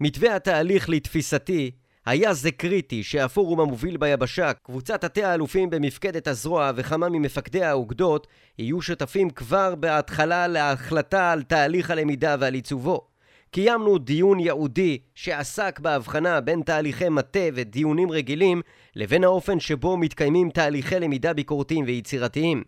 מתווה 0.00 0.36
התהליך 0.36 0.88
לתפיסתי 0.88 1.70
היה 2.06 2.34
זה 2.34 2.50
קריטי 2.50 3.02
שהפורום 3.02 3.60
המוביל 3.60 3.96
ביבשה, 3.96 4.52
קבוצת 4.52 5.00
תתי 5.00 5.22
האלופים 5.24 5.70
במפקדת 5.70 6.28
הזרוע 6.28 6.70
וכמה 6.76 7.08
ממפקדי 7.08 7.64
האוגדות 7.64 8.26
יהיו 8.58 8.82
שותפים 8.82 9.30
כבר 9.30 9.74
בהתחלה 9.74 10.46
להחלטה 10.46 11.32
על 11.32 11.42
תהליך 11.42 11.90
הלמידה 11.90 12.36
ועל 12.40 12.54
עיצובו. 12.54 13.06
קיימנו 13.50 13.98
דיון 13.98 14.40
ייעודי 14.40 14.98
שעסק 15.14 15.80
בהבחנה 15.80 16.40
בין 16.40 16.62
תהליכי 16.62 17.08
מטה 17.08 17.40
ודיונים 17.54 18.10
רגילים 18.10 18.62
לבין 18.96 19.24
האופן 19.24 19.60
שבו 19.60 19.96
מתקיימים 19.96 20.50
תהליכי 20.50 21.00
למידה 21.00 21.32
ביקורתיים 21.32 21.84
ויצירתיים. 21.84 22.62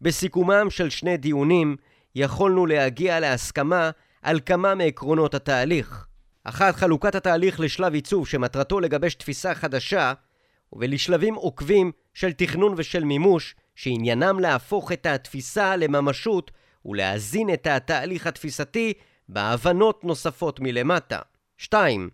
בסיכומם 0.00 0.66
של 0.70 0.90
שני 0.90 1.16
דיונים 1.16 1.76
יכולנו 2.14 2.66
להגיע 2.66 3.20
להסכמה 3.20 3.90
על 4.22 4.40
כמה 4.46 4.74
מעקרונות 4.74 5.34
התהליך. 5.34 6.06
אחת, 6.48 6.76
חלוקת 6.76 7.14
התהליך 7.14 7.60
לשלב 7.60 7.94
עיצוב 7.94 8.28
שמטרתו 8.28 8.80
לגבש 8.80 9.14
תפיסה 9.14 9.54
חדשה 9.54 10.12
ולשלבים 10.72 11.34
עוקבים 11.34 11.92
של 12.14 12.32
תכנון 12.32 12.74
ושל 12.76 13.04
מימוש 13.04 13.54
שעניינם 13.74 14.40
להפוך 14.40 14.92
את 14.92 15.06
התפיסה 15.06 15.76
לממשות 15.76 16.50
ולהזין 16.84 17.52
את 17.52 17.66
התהליך 17.66 18.26
התפיסתי 18.26 18.92
בהבנות 19.28 20.04
נוספות 20.04 20.60
מלמטה. 20.60 21.18
2. 21.58 22.10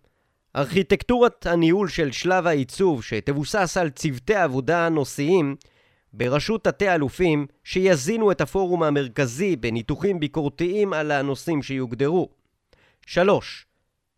ארכיטקטורת 0.55 1.45
הניהול 1.45 1.87
של 1.87 2.11
שלב 2.11 2.47
העיצוב 2.47 3.03
שתבוסס 3.03 3.77
על 3.77 3.89
צוותי 3.89 4.35
עבודה 4.35 4.89
נושאיים 4.89 5.55
בראשות 6.13 6.63
תתי-אלופים 6.63 7.47
שיזינו 7.63 8.31
את 8.31 8.41
הפורום 8.41 8.83
המרכזי 8.83 9.55
בניתוחים 9.55 10.19
ביקורתיים 10.19 10.93
על 10.93 11.11
הנושאים 11.11 11.63
שיוגדרו. 11.63 12.29
3. 13.05 13.65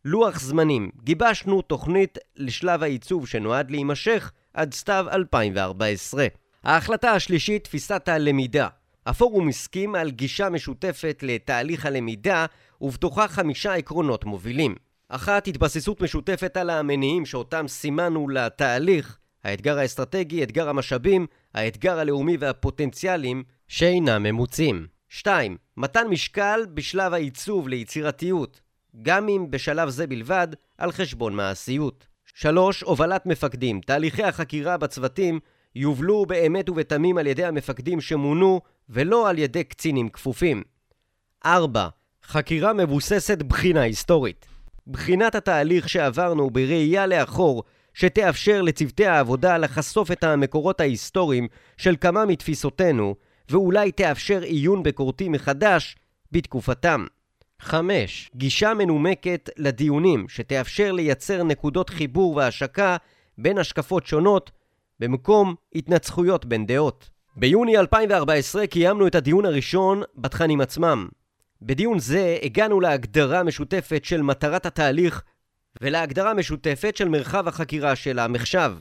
לוח 0.06 0.40
זמנים 0.40 0.90
גיבשנו 1.04 1.62
תוכנית 1.62 2.18
לשלב 2.36 2.84
העיצוב 2.84 3.28
שנועד 3.28 3.72
להימשך 3.72 4.32
עד 4.54 4.74
סתיו 4.74 5.06
2014. 5.12 6.28
ההחלטה 6.64 7.12
השלישית, 7.12 7.64
תפיסת 7.64 8.08
הלמידה. 8.08 8.68
הפורום 9.06 9.48
הסכים 9.48 9.96
על 9.96 10.12
גישה 10.12 10.50
משותפת 10.50 11.20
לתהליך 11.22 11.86
הלמידה 11.86 12.46
ובתוכה 12.82 13.28
חמישה 13.28 13.74
עקרונות 13.74 14.26
מובילים. 14.26 14.76
אחת, 15.10 15.48
התבססות 15.48 16.02
משותפת 16.02 16.58
על 16.58 16.70
המניעים 16.70 17.26
שאותם 17.26 17.68
סימנו 17.68 18.30
לתהליך, 18.30 19.18
האתגר 19.44 19.78
האסטרטגי, 19.78 20.44
אתגר 20.44 20.70
המשאבים, 20.70 21.28
האתגר 21.54 22.00
הלאומי 22.00 22.38
והפוטנציאלים 22.40 23.44
שאינם 23.68 24.24
ממוצים. 24.24 24.88
2. 25.10 25.58
מתן 25.78 26.08
משקל 26.08 26.66
בשלב 26.74 27.14
העיצוב 27.14 27.68
ליצירתיות, 27.68 28.62
גם 29.02 29.30
אם 29.30 29.48
בשלב 29.50 29.90
זה 29.90 30.08
בלבד, 30.08 30.48
על 30.78 30.92
חשבון 30.92 31.36
מעשיות. 31.36 32.08
3. 32.34 32.82
הובלת 32.82 33.26
מפקדים. 33.26 33.82
תהליכי 33.82 34.24
החקירה 34.24 34.78
בצוותים 34.78 35.40
יובלו 35.76 36.26
באמת 36.26 36.70
ובתמים 36.70 37.18
על 37.18 37.28
ידי 37.28 37.46
המפקדים 37.46 38.02
שמונו 38.02 38.62
ולא 38.90 39.30
על 39.30 39.40
ידי 39.40 39.64
קצינים 39.64 40.10
כפופים. 40.10 40.64
4. 41.46 41.88
חקירה 42.24 42.74
מבוססת 42.74 43.42
בחינה 43.42 43.82
היסטורית. 43.82 44.46
בחינת 44.88 45.36
התהליך 45.36 45.90
שעברנו 45.90 46.50
בראייה 46.50 47.08
לאחור 47.08 47.64
שתאפשר 47.94 48.62
לצוותי 48.62 49.06
העבודה 49.06 49.58
לחשוף 49.58 50.12
את 50.12 50.24
המקורות 50.24 50.82
ההיסטוריים 50.82 51.48
של 51.78 51.96
כמה 52.02 52.26
מתפיסותינו 52.26 53.16
ואולי 53.50 53.92
תאפשר 53.92 54.42
עיון 54.42 54.84
ביקורתי 54.84 55.30
מחדש 55.30 55.96
בתקופתם. 56.32 57.06
5. 57.60 58.32
גישה 58.36 58.74
מנומקת 58.74 59.50
לדיונים, 59.58 60.26
שתאפשר 60.30 60.92
לייצר 60.92 61.44
נקודות 61.44 61.90
חיבור 61.90 62.36
והשקה 62.36 62.98
בין 63.38 63.58
השקפות 63.58 64.06
שונות, 64.06 64.52
במקום 65.00 65.56
התנצחויות 65.76 66.46
בין 66.46 66.66
דעות. 66.66 67.10
ביוני 67.36 67.78
2014 67.78 68.68
קיימנו 68.68 69.08
את 69.08 69.16
הדיון 69.16 69.46
הראשון 69.46 70.02
בתכנים 70.18 70.62
עצמם. 70.62 71.08
בדיון 71.62 72.00
זה 72.00 72.38
הגענו 72.44 72.80
להגדרה 72.80 73.44
משותפת 73.44 74.06
של 74.06 74.22
מטרת 74.22 74.66
התהליך 74.66 75.24
ולהגדרה 75.82 76.34
משותפת 76.34 76.98
של 76.98 77.10
מרחב 77.10 77.48
החקירה 77.48 77.96
של 77.96 78.20
המחשב. 78.20 78.72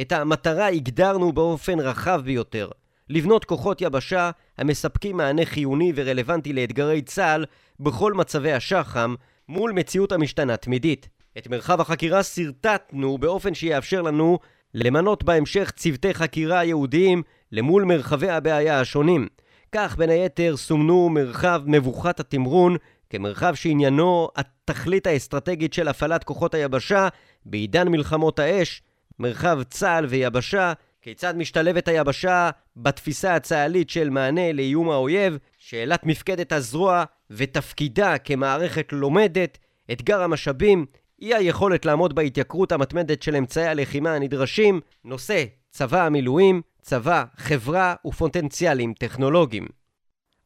את 0.00 0.12
המטרה 0.12 0.66
הגדרנו 0.66 1.32
באופן 1.32 1.80
רחב 1.80 2.20
ביותר, 2.24 2.68
לבנות 3.10 3.44
כוחות 3.44 3.80
יבשה 3.80 4.30
המספקים 4.58 5.16
מענה 5.16 5.44
חיוני 5.44 5.92
ורלוונטי 5.94 6.52
לאתגרי 6.52 7.02
צה"ל 7.02 7.44
בכל 7.80 8.12
מצבי 8.12 8.52
השח"ם 8.52 9.14
מול 9.48 9.72
מציאות 9.72 10.12
המשתנה 10.12 10.56
תמידית. 10.56 11.08
את 11.38 11.48
מרחב 11.48 11.80
החקירה 11.80 12.22
שרטטנו 12.22 13.18
באופן 13.18 13.54
שיאפשר 13.54 14.02
לנו 14.02 14.38
למנות 14.74 15.24
בהמשך 15.24 15.70
צוותי 15.76 16.14
חקירה 16.14 16.64
ייעודיים 16.64 17.22
למול 17.52 17.84
מרחבי 17.84 18.30
הבעיה 18.30 18.80
השונים. 18.80 19.28
כך 19.72 19.96
בין 19.96 20.10
היתר 20.10 20.56
סומנו 20.56 21.08
מרחב 21.08 21.62
מבוכת 21.66 22.20
התמרון 22.20 22.76
כמרחב 23.10 23.54
שעניינו 23.54 24.28
התכלית 24.36 25.06
האסטרטגית 25.06 25.72
של 25.72 25.88
הפעלת 25.88 26.24
כוחות 26.24 26.54
היבשה 26.54 27.08
בעידן 27.46 27.88
מלחמות 27.88 28.38
האש, 28.38 28.82
מרחב 29.18 29.62
צה"ל 29.62 30.04
ויבשה, 30.04 30.72
כיצד 31.04 31.36
משתלבת 31.36 31.88
היבשה 31.88 32.50
בתפיסה 32.76 33.34
הצה"לית 33.34 33.90
של 33.90 34.10
מענה 34.10 34.52
לאיום 34.52 34.90
האויב, 34.90 35.38
שאלת 35.58 36.06
מפקדת 36.06 36.52
הזרוע 36.52 37.04
ותפקידה 37.30 38.18
כמערכת 38.18 38.92
לומדת, 38.92 39.58
אתגר 39.92 40.22
המשאבים, 40.22 40.86
אי 41.22 41.34
היכולת 41.34 41.86
לעמוד 41.86 42.14
בהתייקרות 42.14 42.72
המתמדת 42.72 43.22
של 43.22 43.36
אמצעי 43.36 43.66
הלחימה 43.66 44.14
הנדרשים, 44.14 44.80
נושא 45.04 45.44
צבא 45.70 46.06
המילואים, 46.06 46.62
צבא, 46.82 47.24
חברה 47.36 47.94
ופוטנציאלים 48.06 48.94
טכנולוגיים. 48.94 49.66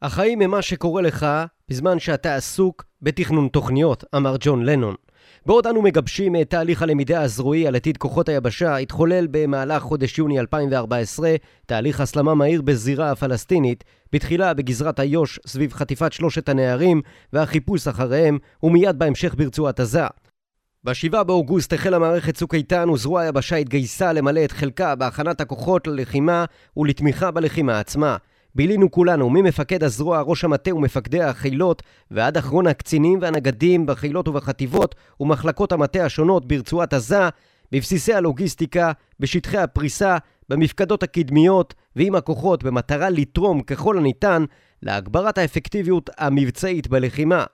החיים 0.02 0.40
הם 0.40 0.50
מה 0.50 0.62
שקורה 0.62 1.02
לך 1.02 1.26
בזמן 1.68 1.98
שאתה 1.98 2.34
עסוק 2.34 2.84
בתכנון 3.02 3.48
תוכניות, 3.48 4.04
אמר 4.16 4.36
ג'ון 4.40 4.64
לנון. 4.64 4.94
בעוד 5.48 5.66
אנו 5.66 5.82
מגבשים 5.82 6.36
את 6.36 6.50
תהליך 6.50 6.82
הלמידה 6.82 7.22
הזרועי 7.22 7.66
על 7.66 7.76
עתיד 7.76 7.96
כוחות 7.96 8.28
היבשה, 8.28 8.76
התחולל 8.76 9.26
במהלך 9.30 9.82
חודש 9.82 10.18
יוני 10.18 10.40
2014 10.40 11.34
תהליך 11.66 12.00
הסלמה 12.00 12.34
מהיר 12.34 12.62
בזירה 12.62 13.10
הפלסטינית, 13.10 13.84
בתחילה 14.12 14.54
בגזרת 14.54 15.00
איו"ש 15.00 15.40
סביב 15.46 15.72
חטיפת 15.72 16.12
שלושת 16.12 16.48
הנערים 16.48 17.02
והחיפוש 17.32 17.88
אחריהם, 17.88 18.38
ומיד 18.62 18.98
בהמשך 18.98 19.34
ברצועת 19.34 19.80
עזה. 19.80 20.06
ב-7 20.84 21.22
באוגוסט 21.22 21.72
החלה 21.72 21.98
מערכת 21.98 22.34
צוק 22.34 22.54
איתן 22.54 22.90
וזרוע 22.90 23.20
היבשה 23.20 23.56
התגייסה 23.56 24.12
למלא 24.12 24.44
את 24.44 24.52
חלקה 24.52 24.94
בהכנת 24.94 25.40
הכוחות 25.40 25.86
ללחימה 25.86 26.44
ולתמיכה 26.76 27.30
בלחימה 27.30 27.80
עצמה. 27.80 28.16
בילינו 28.58 28.90
כולנו, 28.90 29.30
ממפקד 29.30 29.84
הזרוע, 29.84 30.20
ראש 30.20 30.44
המטה 30.44 30.74
ומפקדי 30.74 31.22
החילות, 31.22 31.82
ועד 32.10 32.36
אחרון 32.36 32.66
הקצינים 32.66 33.18
והנגדים 33.22 33.86
בחילות 33.86 34.28
ובחטיבות 34.28 34.94
ומחלקות 35.20 35.72
המטה 35.72 36.04
השונות 36.04 36.48
ברצועת 36.48 36.94
עזה, 36.94 37.28
בבסיסי 37.72 38.14
הלוגיסטיקה, 38.14 38.92
בשטחי 39.20 39.58
הפריסה, 39.58 40.16
במפקדות 40.48 41.02
הקדמיות 41.02 41.74
ועם 41.96 42.14
הכוחות 42.14 42.64
במטרה 42.64 43.10
לתרום 43.10 43.62
ככל 43.62 43.98
הניתן 43.98 44.44
להגברת 44.82 45.38
האפקטיביות 45.38 46.10
המבצעית 46.18 46.88
בלחימה. 46.88 47.44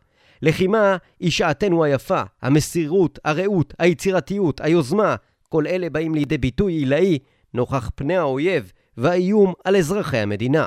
לחימה 0.42 0.96
היא 1.20 1.30
שעתנו 1.30 1.84
היפה, 1.84 2.22
המסירות, 2.42 3.18
הרעות, 3.24 3.74
היצירתיות, 3.78 4.60
היוזמה, 4.60 5.16
כל 5.48 5.66
אלה 5.66 5.90
באים 5.90 6.14
לידי 6.14 6.38
ביטוי 6.38 6.72
עילאי 6.72 7.18
נוכח 7.54 7.90
פני 7.94 8.16
האויב 8.16 8.72
והאיום 8.96 9.52
על 9.64 9.76
אזרחי 9.76 10.18
המדינה. 10.18 10.64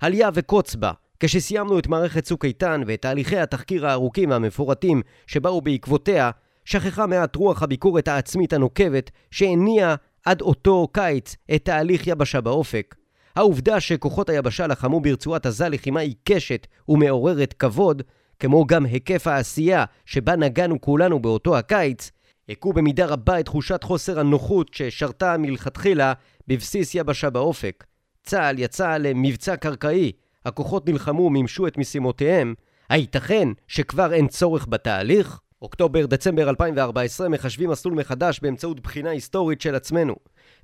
עלייה 0.00 0.30
וקוץ 0.34 0.74
בה, 0.74 0.92
כשסיימנו 1.20 1.78
את 1.78 1.86
מערכת 1.86 2.24
צוק 2.24 2.44
איתן 2.44 2.82
ואת 2.86 3.02
תהליכי 3.02 3.38
התחקיר 3.38 3.86
הארוכים 3.86 4.30
והמפורטים 4.30 5.02
שבאו 5.26 5.60
בעקבותיה, 5.60 6.30
שכחה 6.64 7.06
מעט 7.06 7.36
רוח 7.36 7.62
הביקורת 7.62 8.08
העצמית 8.08 8.52
הנוקבת 8.52 9.10
שהניעה 9.30 9.94
עד 10.26 10.40
אותו 10.40 10.88
קיץ 10.92 11.36
את 11.54 11.64
תהליך 11.64 12.06
יבשה 12.06 12.40
באופק. 12.40 12.94
העובדה 13.36 13.80
שכוחות 13.80 14.28
היבשה 14.28 14.66
לחמו 14.66 15.00
ברצועת 15.00 15.46
עזה 15.46 15.68
לחימה 15.68 16.00
עיקשת 16.00 16.66
ומעוררת 16.88 17.52
כבוד, 17.52 18.02
כמו 18.38 18.66
גם 18.66 18.86
היקף 18.86 19.26
העשייה 19.26 19.84
שבה 20.06 20.36
נגענו 20.36 20.80
כולנו 20.80 21.22
באותו 21.22 21.56
הקיץ, 21.56 22.10
הכו 22.48 22.72
במידה 22.72 23.06
רבה 23.06 23.40
את 23.40 23.44
תחושת 23.44 23.82
חוסר 23.82 24.20
הנוחות 24.20 24.74
ששרתה 24.74 25.36
מלכתחילה 25.38 26.12
בבסיס 26.48 26.94
יבשה 26.94 27.30
באופק. 27.30 27.84
צה"ל 28.28 28.58
יצא 28.58 28.96
למבצע 28.96 29.56
קרקעי, 29.56 30.12
הכוחות 30.44 30.88
נלחמו 30.88 31.22
ומימשו 31.22 31.66
את 31.66 31.78
משימותיהם, 31.78 32.54
הייתכן 32.88 33.48
שכבר 33.68 34.12
אין 34.12 34.28
צורך 34.28 34.66
בתהליך? 34.68 35.40
אוקטובר-דצמבר 35.62 36.48
2014 36.48 37.28
מחשבים 37.28 37.70
מסלול 37.70 37.94
מחדש 37.94 38.40
באמצעות 38.40 38.80
בחינה 38.80 39.10
היסטורית 39.10 39.60
של 39.60 39.74
עצמנו. 39.74 40.14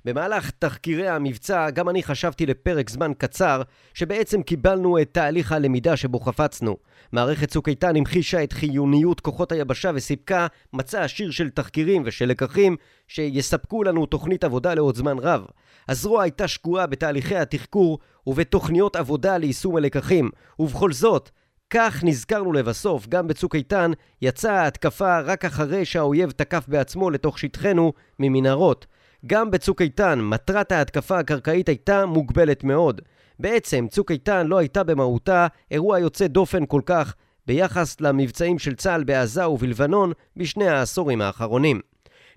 במהלך 0.05 0.51
תחקירי 0.59 1.07
המבצע 1.07 1.69
גם 1.69 1.89
אני 1.89 2.03
חשבתי 2.03 2.45
לפרק 2.45 2.89
זמן 2.89 3.11
קצר 3.17 3.61
שבעצם 3.93 4.41
קיבלנו 4.41 5.01
את 5.01 5.09
תהליך 5.11 5.51
הלמידה 5.51 5.97
שבו 5.97 6.19
חפצנו. 6.19 6.77
מערכת 7.11 7.49
צוק 7.49 7.69
איתן 7.69 7.95
המחישה 7.95 8.43
את 8.43 8.53
חיוניות 8.53 9.19
כוחות 9.19 9.51
היבשה 9.51 9.91
וסיפקה 9.95 10.47
מצע 10.73 11.03
עשיר 11.03 11.31
של 11.31 11.49
תחקירים 11.49 12.03
ושל 12.05 12.25
לקחים 12.25 12.75
שיספקו 13.07 13.83
לנו 13.83 14.05
תוכנית 14.05 14.43
עבודה 14.43 14.73
לעוד 14.73 14.95
זמן 14.95 15.19
רב. 15.19 15.45
הזרוע 15.89 16.23
הייתה 16.23 16.47
שקועה 16.47 16.87
בתהליכי 16.87 17.35
התחקור 17.35 17.99
ובתוכניות 18.27 18.95
עבודה 18.95 19.37
ליישום 19.37 19.75
הלקחים, 19.77 20.29
ובכל 20.59 20.93
זאת, 20.93 21.29
כך 21.69 22.03
נזכרנו 22.03 22.53
לבסוף, 22.53 23.07
גם 23.07 23.27
בצוק 23.27 23.55
איתן 23.55 23.91
יצאה 24.21 24.61
ההתקפה 24.61 25.19
רק 25.19 25.45
אחרי 25.45 25.85
שהאויב 25.85 26.31
תקף 26.31 26.65
בעצמו 26.67 27.09
לתוך 27.09 27.39
שטחנו 27.39 27.93
ממנהרות. 28.19 28.85
גם 29.27 29.51
בצוק 29.51 29.81
איתן, 29.81 30.19
מטרת 30.21 30.71
ההתקפה 30.71 31.19
הקרקעית 31.19 31.69
הייתה 31.69 32.05
מוגבלת 32.05 32.63
מאוד. 32.63 33.01
בעצם, 33.39 33.87
צוק 33.89 34.11
איתן 34.11 34.47
לא 34.47 34.57
הייתה 34.57 34.83
במהותה 34.83 35.47
אירוע 35.71 35.99
יוצא 35.99 36.27
דופן 36.27 36.65
כל 36.65 36.81
כך 36.85 37.15
ביחס 37.47 38.01
למבצעים 38.01 38.59
של 38.59 38.75
צה"ל 38.75 39.03
בעזה 39.03 39.49
ובלבנון 39.49 40.11
בשני 40.37 40.67
העשורים 40.67 41.21
האחרונים. 41.21 41.81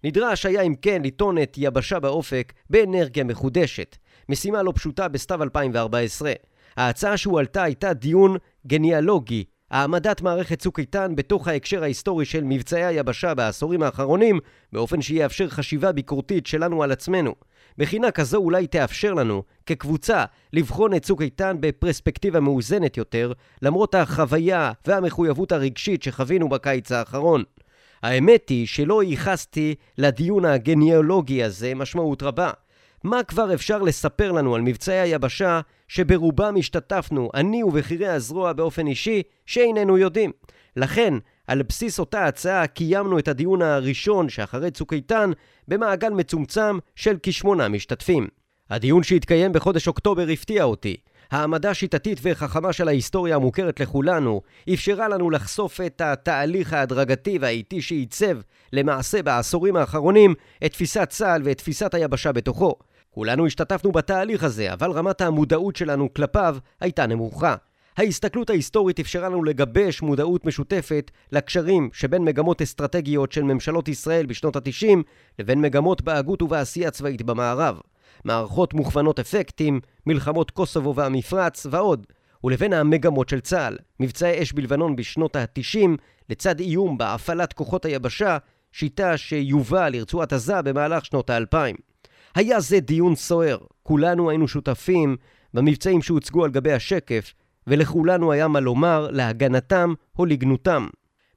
נדרש 0.04 0.46
היה 0.46 0.62
אם 0.62 0.74
כן 0.82 1.02
לטעון 1.04 1.42
את 1.42 1.54
יבשה 1.58 2.00
באופק 2.00 2.52
באנרגיה 2.70 3.24
מחודשת. 3.24 3.96
משימה 4.28 4.62
לא 4.62 4.72
פשוטה 4.76 5.08
בסתיו 5.08 5.42
2014. 5.42 6.32
ההצעה 6.76 7.16
שהועלתה 7.16 7.62
הייתה 7.62 7.92
דיון 7.92 8.36
גניאלוגי, 8.66 9.44
העמדת 9.70 10.22
מערכת 10.22 10.58
צוק 10.58 10.78
איתן 10.78 11.12
בתוך 11.16 11.48
ההקשר 11.48 11.82
ההיסטורי 11.82 12.24
של 12.24 12.44
מבצעי 12.44 12.84
היבשה 12.84 13.34
בעשורים 13.34 13.82
האחרונים, 13.82 14.40
באופן 14.72 15.02
שיאפשר 15.02 15.48
חשיבה 15.48 15.92
ביקורתית 15.92 16.46
שלנו 16.46 16.82
על 16.82 16.92
עצמנו. 16.92 17.34
מכינה 17.78 18.10
כזו 18.10 18.38
אולי 18.38 18.66
תאפשר 18.66 19.14
לנו, 19.14 19.42
כקבוצה, 19.66 20.24
לבחון 20.52 20.94
את 20.94 21.02
צוק 21.02 21.22
איתן 21.22 21.56
בפרספקטיבה 21.60 22.40
מאוזנת 22.40 22.96
יותר, 22.96 23.32
למרות 23.62 23.94
החוויה 23.94 24.72
והמחויבות 24.86 25.52
הרגשית 25.52 26.02
שחווינו 26.02 26.48
בקיץ 26.48 26.92
האחרון. 26.92 27.42
האמת 28.02 28.48
היא 28.48 28.66
שלא 28.66 29.02
ייחסתי 29.02 29.74
לדיון 29.98 30.44
הגניאולוגי 30.44 31.44
הזה 31.44 31.74
משמעות 31.74 32.22
רבה. 32.22 32.50
מה 33.04 33.22
כבר 33.22 33.54
אפשר 33.54 33.82
לספר 33.82 34.32
לנו 34.32 34.54
על 34.54 34.62
מבצעי 34.62 34.98
היבשה 34.98 35.60
שברובם 35.88 36.54
השתתפנו, 36.58 37.30
אני 37.34 37.62
ובכירי 37.62 38.08
הזרוע 38.08 38.52
באופן 38.52 38.86
אישי, 38.86 39.22
שאיננו 39.46 39.98
יודעים. 39.98 40.32
לכן, 40.76 41.14
על 41.46 41.62
בסיס 41.62 41.98
אותה 41.98 42.24
הצעה 42.24 42.66
קיימנו 42.66 43.18
את 43.18 43.28
הדיון 43.28 43.62
הראשון 43.62 44.28
שאחרי 44.28 44.70
צוק 44.70 44.92
איתן 44.92 45.30
במעגל 45.68 46.10
מצומצם 46.10 46.78
של 46.96 47.16
כשמונה 47.22 47.68
משתתפים. 47.68 48.28
הדיון 48.70 49.02
שהתקיים 49.02 49.52
בחודש 49.52 49.88
אוקטובר 49.88 50.28
הפתיע 50.28 50.64
אותי. 50.64 50.96
העמדה 51.30 51.74
שיטתית 51.74 52.18
וחכמה 52.22 52.72
של 52.72 52.88
ההיסטוריה 52.88 53.36
המוכרת 53.36 53.80
לכולנו 53.80 54.42
אפשרה 54.74 55.08
לנו 55.08 55.30
לחשוף 55.30 55.80
את 55.80 56.00
התהליך 56.00 56.72
ההדרגתי 56.72 57.38
והאיטי 57.40 57.82
שעיצב 57.82 58.38
למעשה 58.72 59.22
בעשורים 59.22 59.76
האחרונים 59.76 60.34
את 60.64 60.72
תפיסת 60.72 61.08
צה"ל 61.10 61.42
ואת 61.44 61.58
תפיסת 61.58 61.94
היבשה 61.94 62.32
בתוכו. 62.32 62.74
כולנו 63.10 63.46
השתתפנו 63.46 63.92
בתהליך 63.92 64.44
הזה, 64.44 64.72
אבל 64.72 64.90
רמת 64.90 65.20
המודעות 65.20 65.76
שלנו 65.76 66.14
כלפיו 66.14 66.56
הייתה 66.80 67.06
נמוכה. 67.06 67.54
ההסתכלות 67.96 68.50
ההיסטורית 68.50 69.00
אפשרה 69.00 69.28
לנו 69.28 69.44
לגבש 69.44 70.02
מודעות 70.02 70.44
משותפת 70.44 71.10
לקשרים 71.32 71.88
שבין 71.92 72.24
מגמות 72.24 72.62
אסטרטגיות 72.62 73.32
של 73.32 73.42
ממשלות 73.42 73.88
ישראל 73.88 74.26
בשנות 74.26 74.56
ה-90 74.56 74.98
לבין 75.38 75.60
מגמות 75.60 76.02
בהגות 76.02 76.42
ובעשייה 76.42 76.90
צבאית 76.90 77.22
במערב. 77.22 77.80
מערכות 78.24 78.74
מוכוונות 78.74 79.18
אפקטים, 79.18 79.80
מלחמות 80.06 80.50
קוסובו 80.50 80.94
והמפרץ 80.94 81.66
ועוד. 81.70 82.06
ולבין 82.44 82.72
המגמות 82.72 83.28
של 83.28 83.40
צה"ל, 83.40 83.76
מבצעי 84.00 84.42
אש 84.42 84.52
בלבנון 84.52 84.96
בשנות 84.96 85.36
ה-90, 85.36 85.88
לצד 86.30 86.60
איום 86.60 86.98
בהפעלת 86.98 87.52
כוחות 87.52 87.84
היבשה, 87.84 88.38
שיטה 88.72 89.16
שיובא 89.16 89.88
לרצועת 89.88 90.32
עזה 90.32 90.62
במהלך 90.62 91.04
שנות 91.04 91.30
האלפיים. 91.30 91.76
היה 92.38 92.60
זה 92.60 92.80
דיון 92.80 93.14
סוער, 93.14 93.58
כולנו 93.82 94.30
היינו 94.30 94.48
שותפים 94.48 95.16
במבצעים 95.54 96.02
שהוצגו 96.02 96.44
על 96.44 96.50
גבי 96.50 96.72
השקף, 96.72 97.34
ולכולנו 97.66 98.32
היה 98.32 98.48
מה 98.48 98.60
לומר 98.60 99.08
להגנתם 99.10 99.94
או 100.18 100.26
לגנותם. 100.26 100.86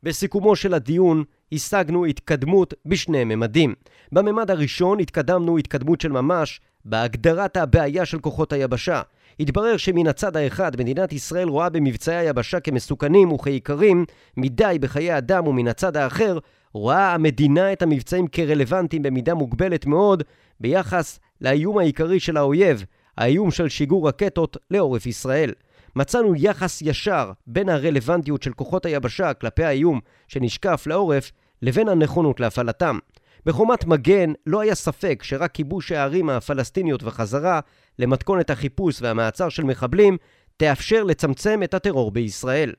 בסיכומו 0.03 0.55
של 0.55 0.73
הדיון 0.73 1.23
השגנו 1.51 2.05
התקדמות 2.05 2.73
בשני 2.85 3.23
ממדים. 3.23 3.73
בממד 4.11 4.51
הראשון 4.51 4.99
התקדמנו 4.99 5.57
התקדמות 5.57 6.01
של 6.01 6.11
ממש 6.11 6.61
בהגדרת 6.85 7.57
הבעיה 7.57 8.05
של 8.05 8.19
כוחות 8.19 8.53
היבשה. 8.53 9.01
התברר 9.39 9.77
שמן 9.77 10.07
הצד 10.07 10.37
האחד 10.37 10.79
מדינת 10.79 11.13
ישראל 11.13 11.47
רואה 11.47 11.69
במבצעי 11.69 12.15
היבשה 12.15 12.59
כמסוכנים 12.59 13.31
וכעיקרים 13.31 14.05
מדי 14.37 14.77
בחיי 14.81 15.17
אדם 15.17 15.47
ומן 15.47 15.67
הצד 15.67 15.97
האחר 15.97 16.37
רואה 16.73 17.13
המדינה 17.13 17.73
את 17.73 17.81
המבצעים 17.81 18.27
כרלוונטיים 18.27 19.01
במידה 19.03 19.33
מוגבלת 19.33 19.85
מאוד 19.85 20.23
ביחס 20.61 21.19
לאיום 21.41 21.77
העיקרי 21.77 22.19
של 22.19 22.37
האויב, 22.37 22.85
האיום 23.17 23.51
של 23.51 23.69
שיגור 23.69 24.07
רקטות 24.07 24.57
לעורף 24.71 25.05
ישראל. 25.05 25.53
מצאנו 25.95 26.33
יחס 26.35 26.81
ישר 26.81 27.31
בין 27.47 27.69
הרלוונטיות 27.69 28.43
של 28.43 28.53
כוחות 28.53 28.85
היבשה 28.85 29.33
כלפי 29.33 29.63
האיום 29.63 29.99
שנשקף 30.27 30.83
לעורף 30.87 31.31
לבין 31.61 31.87
הנכונות 31.87 32.39
להפעלתם. 32.39 32.97
בחומת 33.45 33.85
מגן 33.85 34.33
לא 34.45 34.61
היה 34.61 34.75
ספק 34.75 35.23
שרק 35.23 35.51
כיבוש 35.51 35.91
הערים 35.91 36.29
הפלסטיניות 36.29 37.03
וחזרה 37.03 37.59
למתכונת 37.99 38.49
החיפוש 38.49 39.01
והמעצר 39.01 39.49
של 39.49 39.63
מחבלים 39.63 40.17
תאפשר 40.57 41.03
לצמצם 41.03 41.63
את 41.63 41.73
הטרור 41.73 42.11
בישראל. 42.11 42.73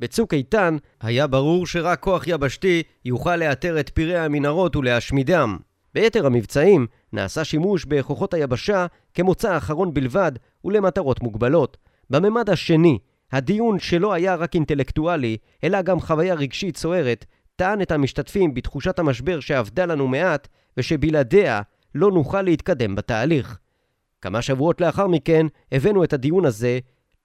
בצוק 0.00 0.34
איתן 0.34 0.76
היה 1.00 1.26
ברור 1.26 1.66
שרק 1.66 2.00
כוח 2.00 2.26
יבשתי 2.26 2.82
יוכל 3.04 3.36
לאתר 3.36 3.80
את 3.80 3.88
פראי 3.88 4.18
המנהרות 4.18 4.76
ולהשמידם. 4.76 5.56
ביתר 5.94 6.26
המבצעים 6.26 6.86
נעשה 7.12 7.44
שימוש 7.44 7.84
בכוחות 7.84 8.34
היבשה 8.34 8.86
כמוצא 9.14 9.52
האחרון 9.52 9.94
בלבד 9.94 10.32
ולמטרות 10.64 11.22
מוגבלות. 11.22 11.76
בממד 12.10 12.50
השני, 12.50 12.98
הדיון 13.32 13.78
שלא 13.78 14.12
היה 14.12 14.34
רק 14.34 14.54
אינטלקטואלי, 14.54 15.36
אלא 15.64 15.82
גם 15.82 16.00
חוויה 16.00 16.34
רגשית 16.34 16.76
סוערת, 16.76 17.24
טען 17.56 17.82
את 17.82 17.90
המשתתפים 17.92 18.54
בתחושת 18.54 18.98
המשבר 18.98 19.40
שאבדה 19.40 19.86
לנו 19.86 20.08
מעט, 20.08 20.48
ושבלעדיה 20.76 21.62
לא 21.94 22.10
נוכל 22.10 22.42
להתקדם 22.42 22.94
בתהליך. 22.94 23.58
כמה 24.20 24.42
שבועות 24.42 24.80
לאחר 24.80 25.06
מכן 25.06 25.46
הבאנו 25.72 26.04
את 26.04 26.12
הדיון 26.12 26.44
הזה 26.44 26.78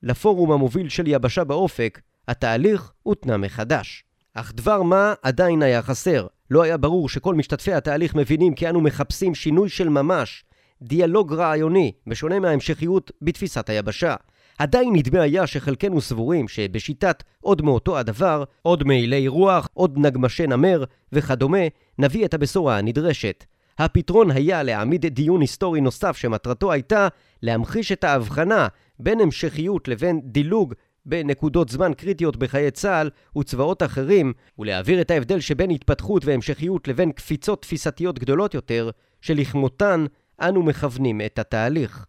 לפורום 0.04 0.52
המוביל 0.52 0.90
של 0.90 1.08
יבשה 1.08 1.44
באופק, 1.44 2.02
התהליך 2.28 2.92
הותנה 3.04 3.38
מחדש. 3.38 4.04
אך 4.34 4.54
דבר 4.56 4.82
מה 4.82 5.14
עדיין 5.22 5.62
היה 5.62 5.82
חסר. 5.82 6.28
לא 6.52 6.62
היה 6.62 6.78
ברור 6.78 7.10
שכל 7.10 7.36
משתתפי 7.36 7.74
התהליך 7.74 8.16
מבינים 8.16 8.56
כי 8.56 8.70
אנו 8.70 8.82
מחפשים 8.82 9.36
שינוי 9.36 9.70
של 9.70 9.90
ממש, 9.90 10.46
דיאלוג 10.82 11.34
רעיוני, 11.34 11.92
בשונה 12.08 12.40
מההמשכיות 12.40 13.12
בתפיסת 13.22 13.70
היבשה. 13.70 14.16
עדיין 14.58 14.94
נדמה 14.96 15.22
היה 15.22 15.48
שחלקנו 15.48 16.02
סבורים 16.02 16.48
שבשיטת 16.48 17.24
עוד 17.42 17.62
מאותו 17.62 17.98
הדבר, 17.98 18.44
עוד 18.62 18.84
מעילי 18.84 19.28
רוח, 19.28 19.70
עוד 19.74 19.98
נגמשי 19.98 20.48
נמר 20.48 20.84
וכדומה, 21.14 21.68
נביא 22.00 22.26
את 22.26 22.34
הבשורה 22.34 22.78
הנדרשת. 22.78 23.46
הפתרון 23.78 24.32
היה 24.32 24.64
להעמיד 24.64 25.06
דיון 25.06 25.42
היסטורי 25.42 25.82
נוסף 25.82 26.18
שמטרתו 26.18 26.72
הייתה 26.72 27.08
להמחיש 27.42 27.92
את 27.92 28.04
ההבחנה 28.04 28.68
בין 29.00 29.20
המשכיות 29.22 29.88
לבין 29.88 30.22
דילוג 30.24 30.74
בנקודות 31.06 31.70
זמן 31.70 31.94
קריטיות 31.94 32.38
בחיי 32.38 32.72
צה"ל 32.72 33.10
וצבאות 33.38 33.84
אחרים, 33.84 34.34
ולהעביר 34.60 35.02
את 35.02 35.12
ההבדל 35.12 35.40
שבין 35.40 35.72
התפתחות 35.72 36.26
והמשכיות 36.26 36.88
לבין 36.88 37.12
קפיצות 37.12 37.62
תפיסתיות 37.62 38.20
גדולות 38.20 38.54
יותר, 38.54 38.90
שלכמותן 39.22 40.06
אנו 40.42 40.64
מכוונים 40.64 41.22
את 41.22 41.40
התהליך. 41.40 42.06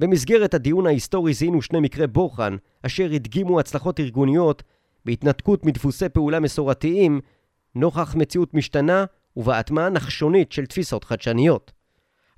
במסגרת 0.00 0.54
הדיון 0.54 0.86
ההיסטורי 0.86 1.34
זיהינו 1.34 1.62
שני 1.62 1.80
מקרי 1.80 2.06
בוחן, 2.06 2.56
אשר 2.82 3.10
הדגימו 3.12 3.60
הצלחות 3.60 4.00
ארגוניות 4.00 4.62
בהתנתקות 5.04 5.66
מדפוסי 5.66 6.08
פעולה 6.08 6.40
מסורתיים, 6.40 7.20
נוכח 7.74 8.14
מציאות 8.14 8.54
משתנה 8.54 9.04
ובהטמעה 9.36 9.88
נחשונית 9.88 10.52
של 10.52 10.66
תפיסות 10.66 11.04
חדשניות. 11.04 11.72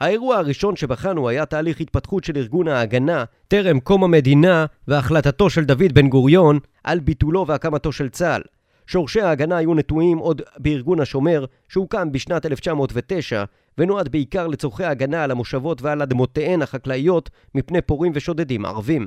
האירוע 0.00 0.36
הראשון 0.36 0.76
שבחנו 0.76 1.28
היה 1.28 1.46
תהליך 1.46 1.80
התפתחות 1.80 2.24
של 2.24 2.36
ארגון 2.36 2.68
ההגנה 2.68 3.24
טרם 3.48 3.80
קום 3.80 4.04
המדינה 4.04 4.66
והחלטתו 4.88 5.50
של 5.50 5.64
דוד 5.64 5.92
בן 5.92 6.08
גוריון 6.08 6.58
על 6.84 7.00
ביטולו 7.00 7.46
והקמתו 7.46 7.92
של 7.92 8.08
צה"ל. 8.08 8.42
שורשי 8.86 9.20
ההגנה 9.20 9.56
היו 9.56 9.74
נטועים 9.74 10.18
עוד 10.18 10.42
בארגון 10.58 11.00
השומר 11.00 11.44
שהוקם 11.68 12.12
בשנת 12.12 12.46
1909 12.46 13.44
ונועד 13.78 14.08
בעיקר 14.08 14.46
לצורכי 14.46 14.84
ההגנה 14.84 15.24
על 15.24 15.30
המושבות 15.30 15.82
ועל 15.82 16.02
אדמותיהן 16.02 16.62
החקלאיות 16.62 17.30
מפני 17.54 17.80
פורעים 17.82 18.12
ושודדים 18.14 18.64
ערבים. 18.64 19.06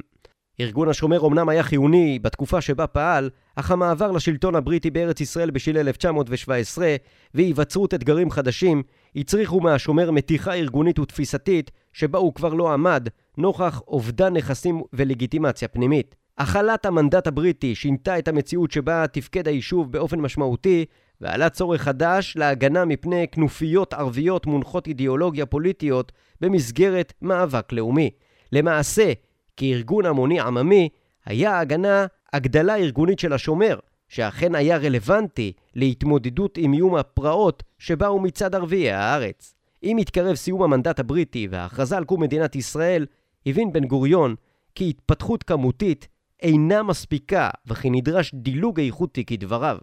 ארגון 0.60 0.90
השומר 0.90 1.28
אמנם 1.28 1.50
היה 1.50 1.64
חיוני 1.64 2.20
בתקופה 2.22 2.62
שבה 2.62 2.88
פעל, 2.88 3.30
אך 3.56 3.72
המעבר 3.72 4.12
לשלטון 4.12 4.56
הבריטי 4.56 4.90
בארץ 4.90 5.22
ישראל 5.22 5.52
בשלהי 5.52 5.82
1917 5.82 6.96
והיווצרות 7.34 7.94
אתגרים 7.94 8.32
חדשים 8.32 8.84
הצריכו 9.16 9.62
מהשומר 9.62 10.12
מתיחה 10.12 10.54
ארגונית 10.54 11.00
ותפיסתית 11.00 11.72
שבה 11.94 12.20
הוא 12.20 12.34
כבר 12.34 12.54
לא 12.54 12.74
עמד, 12.74 13.08
נוכח 13.38 13.82
אובדן 13.88 14.34
נכסים 14.34 14.82
ולגיטימציה 14.94 15.68
פנימית. 15.68 16.16
החלת 16.38 16.86
המנדט 16.86 17.28
הבריטי 17.28 17.76
שינתה 17.76 18.20
את 18.20 18.28
המציאות 18.28 18.72
שבה 18.72 19.08
תפקד 19.08 19.48
היישוב 19.48 19.92
באופן 19.92 20.20
משמעותי 20.20 20.86
ועלה 21.22 21.50
צורך 21.50 21.82
חדש 21.82 22.34
להגנה 22.38 22.86
מפני 22.86 23.28
כנופיות 23.32 23.94
ערביות 23.94 24.46
מונחות 24.46 24.88
אידיאולוגיה 24.88 25.46
פוליטיות 25.46 26.12
במסגרת 26.42 27.14
מאבק 27.22 27.72
לאומי. 27.72 28.10
למעשה, 28.52 29.12
כארגון 29.58 30.06
המוני 30.06 30.40
עממי, 30.40 30.90
היה 31.26 31.52
ההגנה 31.52 32.06
הגדלה 32.34 32.76
ארגונית 32.76 33.20
של 33.20 33.34
השומר, 33.34 33.80
שאכן 34.12 34.56
היה 34.56 34.78
רלוונטי 34.78 35.54
להתמודדות 35.76 36.58
עם 36.58 36.74
איום 36.74 36.96
הפרעות 36.96 37.64
שבאו 37.80 38.20
מצד 38.20 38.56
ערביי 38.56 38.92
הארץ. 38.92 39.56
עם 39.82 39.98
התקרב 39.98 40.36
סיום 40.36 40.64
המנדט 40.64 41.00
הבריטי 41.00 41.48
וההכרזה 41.52 41.98
על 41.98 42.06
קום 42.06 42.22
מדינת 42.22 42.56
ישראל, 42.56 43.06
הבין 43.46 43.74
בן 43.74 43.86
גוריון 43.86 44.36
כי 44.76 44.90
התפתחות 44.90 45.44
כמותית 45.44 46.08
אינה 46.42 46.84
מספיקה 46.84 47.50
וכי 47.68 47.90
נדרש 47.90 48.32
דילוג 48.34 48.80
איכותי 48.80 49.26
כדבריו. 49.26 49.78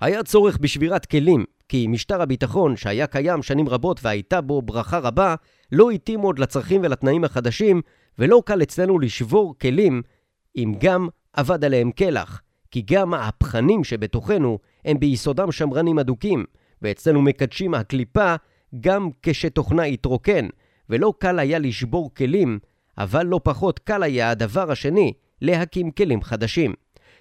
היה 0.00 0.22
צורך 0.22 0.58
בשבירת 0.58 1.06
כלים, 1.06 1.44
כי 1.68 1.86
משטר 1.86 2.22
הביטחון 2.22 2.76
שהיה 2.76 3.06
קיים 3.06 3.42
שנים 3.42 3.68
רבות 3.68 4.00
והייתה 4.02 4.40
בו 4.40 4.62
ברכה 4.62 4.98
רבה, 4.98 5.34
לא 5.72 5.90
התאים 5.90 6.20
עוד 6.20 6.38
לצרכים 6.38 6.80
ולתנאים 6.84 7.24
החדשים, 7.24 7.82
ולא 8.18 8.42
קל 8.46 8.62
אצלנו 8.62 8.98
לשבור 8.98 9.54
כלים 9.58 10.02
אם 10.56 10.74
גם 10.78 11.08
אבד 11.34 11.64
עליהם 11.64 11.90
קלח, 11.90 12.42
כי 12.70 12.82
גם 12.90 13.14
ההפכנים 13.14 13.84
שבתוכנו 13.84 14.58
הם 14.84 15.00
ביסודם 15.00 15.52
שמרנים 15.52 15.98
אדוקים, 15.98 16.44
ואצלנו 16.82 17.22
מקדשים 17.22 17.74
הקליפה 17.74 18.34
גם 18.80 19.10
כשתוכנה 19.22 19.82
התרוקן, 19.82 20.46
ולא 20.90 21.12
קל 21.18 21.38
היה 21.38 21.58
לשבור 21.58 22.14
כלים, 22.14 22.58
אבל 22.98 23.26
לא 23.26 23.40
פחות 23.42 23.78
קל 23.78 24.02
היה 24.02 24.30
הדבר 24.30 24.70
השני, 24.70 25.12
להקים 25.42 25.90
כלים 25.90 26.22
חדשים. 26.22 26.74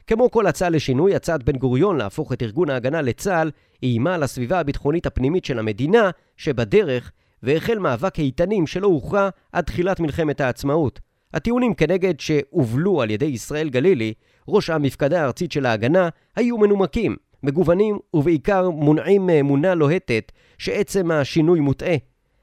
כמו 0.08 0.32
כל 0.32 0.48
הצעה 0.48 0.70
לשינוי, 0.70 1.16
הצעת 1.16 1.44
בן 1.44 1.58
גוריון 1.58 1.98
להפוך 1.98 2.34
את 2.34 2.44
ארגון 2.44 2.70
ההגנה 2.70 3.02
לצה"ל 3.02 3.52
איימה 3.84 4.16
על 4.16 4.24
הסביבה 4.24 4.60
הביטחונית 4.60 5.06
הפנימית 5.06 5.46
של 5.46 5.60
המדינה 5.60 6.10
שבדרך, 6.38 7.12
והחל 7.44 7.80
מאבק 7.80 8.20
איתנים 8.20 8.68
שלא 8.68 8.88
הוכרע 8.88 9.30
עד 9.52 9.64
תחילת 9.64 10.00
מלחמת 10.00 10.42
העצמאות. 10.42 11.00
הטיעונים 11.34 11.74
כנגד 11.74 12.20
שהובלו 12.20 13.02
על 13.02 13.10
ידי 13.12 13.26
ישראל 13.26 13.70
גלילי, 13.70 14.14
ראש 14.50 14.70
המפקדה 14.70 15.22
הארצית 15.22 15.52
של 15.52 15.66
ההגנה, 15.66 16.10
היו 16.36 16.58
מנומקים, 16.58 17.16
מגוונים 17.44 18.00
ובעיקר 18.14 18.70
מונעים 18.70 19.26
מאמונה 19.26 19.76
לוהטת 19.76 20.32
שעצם 20.58 21.12
השינוי 21.12 21.60
מוטעה. 21.60 21.96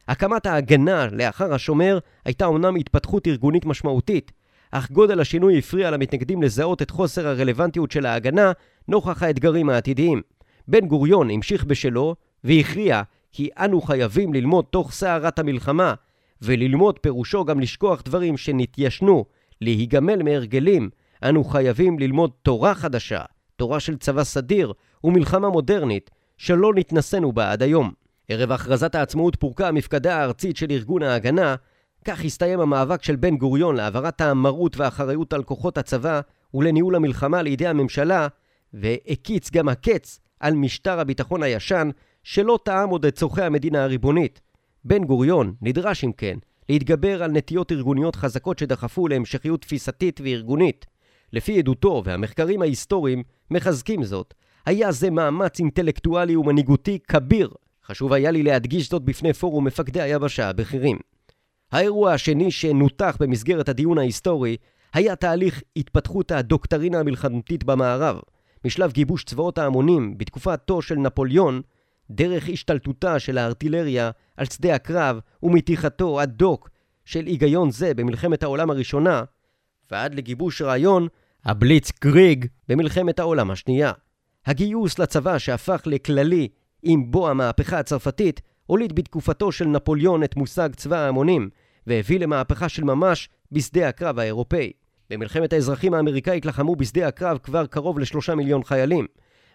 הקמת 0.08 0.46
ההגנה 0.46 1.06
לאחר 1.12 1.54
השומר 1.54 1.98
הייתה 2.24 2.46
אומנם 2.46 2.76
התפתחות 2.76 3.26
ארגונית 3.26 3.66
משמעותית, 3.66 4.32
אך 4.70 4.90
גודל 4.90 5.20
השינוי 5.20 5.58
הפריע 5.58 5.90
למתנגדים 5.90 6.42
לזהות 6.42 6.82
את 6.82 6.90
חוסר 6.90 7.26
הרלוונטיות 7.26 7.90
של 7.90 8.06
ההגנה 8.06 8.52
נוכח 8.88 9.22
האתגרים 9.22 9.70
העתידיים. 9.70 10.22
בן 10.68 10.86
גוריון 10.86 11.30
המשיך 11.30 11.64
בשלו 11.64 12.14
והכריע 12.44 13.02
כי 13.32 13.48
אנו 13.58 13.80
חייבים 13.80 14.34
ללמוד 14.34 14.64
תוך 14.70 14.92
סערת 14.92 15.38
המלחמה, 15.38 15.94
וללמוד 16.42 16.98
פירושו 16.98 17.44
גם 17.44 17.60
לשכוח 17.60 18.02
דברים 18.02 18.36
שנתיישנו, 18.36 19.24
להיגמל 19.60 20.22
מהרגלים, 20.22 20.90
אנו 21.28 21.44
חייבים 21.44 21.98
ללמוד 21.98 22.30
תורה 22.42 22.74
חדשה, 22.74 23.20
תורה 23.56 23.80
של 23.80 23.96
צבא 23.96 24.24
סדיר 24.24 24.72
ומלחמה 25.04 25.48
מודרנית, 25.48 26.10
שלא 26.38 26.74
נתנסינו 26.74 27.32
בה 27.32 27.52
עד 27.52 27.62
היום. 27.62 27.92
ערב 28.28 28.52
הכרזת 28.52 28.94
העצמאות 28.94 29.36
פורקה 29.36 29.68
המפקדה 29.68 30.16
הארצית 30.16 30.56
של 30.56 30.66
ארגון 30.70 31.02
ההגנה, 31.02 31.54
כך 32.04 32.24
הסתיים 32.24 32.60
המאבק 32.60 33.02
של 33.02 33.16
בן 33.16 33.36
גוריון 33.36 33.76
להעברת 33.76 34.20
המרות 34.20 34.76
והאחריות 34.76 35.32
על 35.32 35.42
כוחות 35.42 35.78
הצבא 35.78 36.20
ולניהול 36.54 36.96
המלחמה 36.96 37.42
לידי 37.42 37.66
הממשלה, 37.66 38.28
והקיץ 38.74 39.50
גם 39.50 39.68
הקץ 39.68 40.20
על 40.40 40.54
משטר 40.54 41.00
הביטחון 41.00 41.42
הישן, 41.42 41.90
שלא 42.24 42.58
טעם 42.64 42.88
עוד 42.88 43.04
את 43.04 43.14
צורכי 43.14 43.42
המדינה 43.42 43.84
הריבונית. 43.84 44.40
בן 44.84 45.04
גוריון 45.04 45.54
נדרש, 45.62 46.04
אם 46.04 46.12
כן, 46.12 46.38
להתגבר 46.68 47.22
על 47.22 47.30
נטיות 47.30 47.72
ארגוניות 47.72 48.16
חזקות 48.16 48.58
שדחפו 48.58 49.08
להמשכיות 49.08 49.62
תפיסתית 49.62 50.20
וארגונית. 50.24 50.86
לפי 51.36 51.58
עדותו 51.58 52.02
והמחקרים 52.04 52.62
ההיסטוריים 52.62 53.22
מחזקים 53.50 54.04
זאת, 54.04 54.34
היה 54.66 54.92
זה 54.92 55.10
מאמץ 55.10 55.58
אינטלקטואלי 55.58 56.36
ומנהיגותי 56.36 56.98
כביר. 57.08 57.50
חשוב 57.86 58.12
היה 58.12 58.30
לי 58.30 58.42
להדגיש 58.42 58.90
זאת 58.90 59.02
בפני 59.02 59.32
פורום 59.32 59.64
מפקדי 59.64 60.00
היבשה 60.00 60.48
הבכירים. 60.48 60.98
האירוע 61.72 62.12
השני 62.12 62.50
שנותח 62.50 63.16
במסגרת 63.20 63.68
הדיון 63.68 63.98
ההיסטורי 63.98 64.56
היה 64.94 65.16
תהליך 65.16 65.62
התפתחות 65.76 66.32
הדוקטרינה 66.32 67.00
המלחמתית 67.00 67.64
במערב, 67.64 68.20
משלב 68.64 68.92
גיבוש 68.92 69.24
צבאות 69.24 69.58
ההמונים 69.58 70.18
בתקופתו 70.18 70.82
של 70.82 70.94
נפוליאון, 70.94 71.60
דרך 72.10 72.48
השתלטותה 72.52 73.18
של 73.18 73.38
הארטילריה 73.38 74.10
על 74.36 74.46
שדה 74.46 74.74
הקרב 74.74 75.20
ומתיחתו 75.42 76.20
הדוק 76.20 76.70
של 77.04 77.26
היגיון 77.26 77.70
זה 77.70 77.94
במלחמת 77.94 78.42
העולם 78.42 78.70
הראשונה, 78.70 79.22
ועד 79.90 80.14
לגיבוש 80.14 80.62
רעיון 80.62 81.08
הבליץ 81.46 81.90
קריג 81.90 82.46
במלחמת 82.68 83.18
העולם 83.18 83.50
השנייה. 83.50 83.92
הגיוס 84.46 84.98
לצבא 84.98 85.38
שהפך 85.38 85.82
לכללי 85.86 86.48
עם 86.82 87.10
בוא 87.10 87.30
המהפכה 87.30 87.78
הצרפתית, 87.78 88.40
הוליד 88.66 88.94
בתקופתו 88.94 89.52
של 89.52 89.64
נפוליאון 89.64 90.24
את 90.24 90.36
מושג 90.36 90.68
צבא 90.76 90.96
ההמונים, 90.96 91.48
והביא 91.86 92.20
למהפכה 92.20 92.68
של 92.68 92.84
ממש 92.84 93.28
בשדה 93.52 93.88
הקרב 93.88 94.18
האירופאי. 94.18 94.72
במלחמת 95.10 95.52
האזרחים 95.52 95.94
האמריקאית 95.94 96.46
לחמו 96.46 96.76
בשדה 96.76 97.08
הקרב 97.08 97.38
כבר 97.38 97.66
קרוב 97.66 97.98
לשלושה 97.98 98.34
מיליון 98.34 98.64
חיילים. 98.64 99.06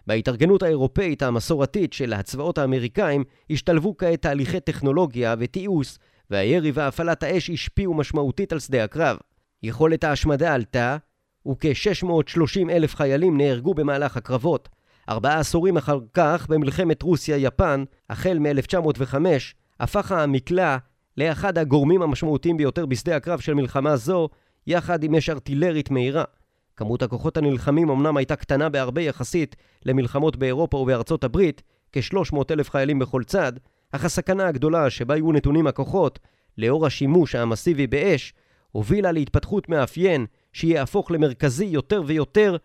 בהתארגנות 0.06 0.62
האירופאית 0.62 1.22
המסורתית 1.22 1.92
של 1.92 2.12
הצבאות 2.12 2.58
האמריקאים 2.58 3.24
השתלבו 3.50 3.96
כעת 3.96 4.22
תהליכי 4.22 4.60
טכנולוגיה 4.60 5.34
ותיעוש, 5.38 5.98
והירי 6.30 6.70
והפעלת 6.70 7.22
האש 7.22 7.50
השפיעו 7.50 7.94
משמעותית 7.94 8.52
על 8.52 8.58
שדה 8.58 8.84
הקרב. 8.84 9.16
יכולת 9.62 10.04
ההשמדה 10.04 10.54
עלתה, 10.54 10.96
וכ-630 11.46 12.70
אלף 12.70 12.94
חיילים 12.94 13.36
נהרגו 13.36 13.74
במהלך 13.74 14.16
הקרבות. 14.16 14.68
ארבעה 15.08 15.38
עשורים 15.38 15.76
אחר 15.76 15.98
כך, 16.14 16.46
במלחמת 16.48 17.02
רוסיה-יפן, 17.02 17.84
החל 18.10 18.38
מ-1905, 18.38 19.14
הפך 19.80 20.12
המקלע 20.12 20.76
לאחד 21.16 21.58
הגורמים 21.58 22.02
המשמעותיים 22.02 22.56
ביותר 22.56 22.86
בשדה 22.86 23.16
הקרב 23.16 23.40
של 23.40 23.54
מלחמה 23.54 23.96
זו, 23.96 24.28
יחד 24.66 25.04
עם 25.04 25.14
אש 25.14 25.30
ארטילרית 25.30 25.90
מהירה. 25.90 26.24
כמות 26.76 27.02
הכוחות 27.02 27.36
הנלחמים 27.36 27.90
אמנם 27.90 28.16
הייתה 28.16 28.36
קטנה 28.36 28.68
בהרבה 28.68 29.02
יחסית 29.02 29.56
למלחמות 29.84 30.36
באירופה 30.36 30.76
ובארצות 30.76 31.24
הברית, 31.24 31.62
כ-300 31.92 32.36
אלף 32.50 32.70
חיילים 32.70 32.98
בכל 32.98 33.24
צד, 33.24 33.52
אך 33.92 34.04
הסכנה 34.04 34.46
הגדולה 34.46 34.90
שבה 34.90 35.14
היו 35.14 35.32
נתונים 35.32 35.66
הכוחות, 35.66 36.18
לאור 36.58 36.86
השימוש 36.86 37.34
המסיבי 37.34 37.86
באש, 37.86 38.34
הובילה 38.72 39.12
להתפתחות 39.12 39.68
מאפיין 39.68 40.26
שיהפוך 40.52 41.10
למרכזי 41.10 41.64
יותר 41.64 42.02
ויותר 42.06 42.56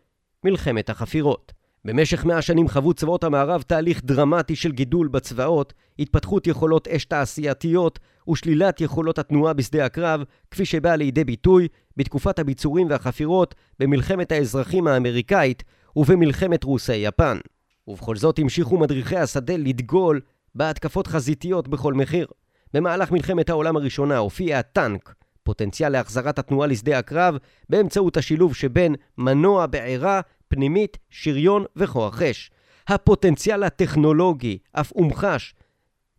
מלחמת 0.43 0.89
החפירות. 0.89 1.54
במשך 1.86 2.26
מאה 2.26 2.41
שנים 2.41 2.67
חוו 2.69 2.93
צבאות 2.93 3.23
המערב 3.23 3.62
תהליך 3.62 4.02
דרמטי 4.04 4.56
של 4.56 4.71
גידול 4.71 5.08
בצבאות, 5.08 5.73
התפתחות 6.00 6.47
יכולות 6.47 6.88
אש 6.88 7.06
תעשייתיות 7.06 8.00
ושלילת 8.30 8.82
יכולות 8.82 9.19
התנועה 9.19 9.54
בשדה 9.54 9.86
הקרב, 9.86 10.23
כפי 10.52 10.65
שבאה 10.65 10.95
לידי 10.95 11.23
ביטוי 11.23 11.67
בתקופת 11.97 12.39
הביצורים 12.39 12.89
והחפירות 12.89 13.56
במלחמת 13.80 14.32
האזרחים 14.32 14.88
האמריקאית 14.88 15.63
ובמלחמת 15.95 16.63
רוסי-יפן. 16.63 17.38
ובכל 17.88 18.15
זאת 18.15 18.39
המשיכו 18.39 18.78
מדריכי 18.78 19.17
השדה 19.17 19.58
לדגול 19.58 20.21
בהתקפות 20.56 21.08
חזיתיות 21.08 21.67
בכל 21.67 21.93
מחיר. 21.93 22.28
במהלך 22.73 23.12
מלחמת 23.12 23.50
העולם 23.50 23.76
הראשונה 23.78 24.17
הופיע 24.17 24.60
הטנק, 24.60 25.13
פוטנציאל 25.48 25.90
להחזרת 25.92 26.40
התנועה 26.40 26.68
לשדה 26.68 27.00
הקרב 27.00 27.38
באמצעות 27.70 28.18
השילוב 28.18 28.56
שבין 28.56 28.96
מנוע 29.18 29.66
בעירה 29.66 30.22
פנימית, 30.48 30.98
שריון 31.10 31.66
וכוח 31.76 32.22
אש. 32.22 32.52
הפוטנציאל 32.88 33.64
הטכנולוגי 33.64 34.58
אף 34.72 34.92
הומחש 34.92 35.56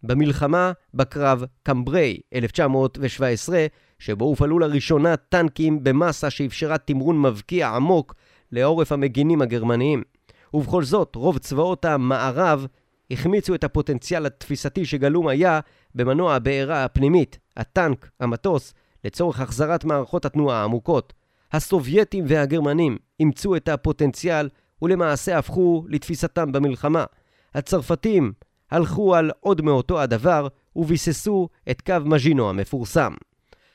במלחמה 0.02 0.72
בקרב 0.94 1.44
קמברי 1.62 2.20
1917, 2.34 3.66
שבו 3.98 4.24
הופעלו 4.24 4.58
לראשונה 4.58 5.16
טנקים 5.16 5.84
במסה 5.84 6.30
שאפשרה 6.30 6.78
תמרון 6.78 7.22
מבקיע 7.22 7.68
עמוק 7.68 8.14
לעורף 8.52 8.92
המגינים 8.92 9.42
הגרמניים. 9.42 10.02
ובכל 10.54 10.84
זאת, 10.84 11.14
רוב 11.14 11.38
צבאות 11.38 11.84
המערב 11.84 12.66
החמיצו 13.10 13.54
את 13.54 13.64
הפוטנציאל 13.64 14.26
התפיסתי 14.26 14.84
שגלום 14.84 15.28
היה 15.28 15.60
במנוע 15.94 16.34
הבעירה 16.34 16.84
הפנימית, 16.84 17.38
הטנק, 17.56 18.10
המטוס, 18.20 18.74
לצורך 19.04 19.40
החזרת 19.40 19.84
מערכות 19.84 20.24
התנועה 20.24 20.60
העמוקות. 20.60 21.12
הסובייטים 21.52 22.24
והגרמנים 22.28 22.98
אימצו 23.20 23.56
את 23.56 23.68
הפוטנציאל 23.68 24.48
ולמעשה 24.82 25.38
הפכו 25.38 25.84
לתפיסתם 25.88 26.52
במלחמה. 26.52 27.04
הצרפתים 27.54 28.32
הלכו 28.70 29.14
על 29.14 29.30
עוד 29.40 29.62
מאותו 29.62 30.00
הדבר 30.00 30.48
וביססו 30.76 31.48
את 31.70 31.80
קו 31.80 31.94
מז'ינו 32.04 32.50
המפורסם. 32.50 33.14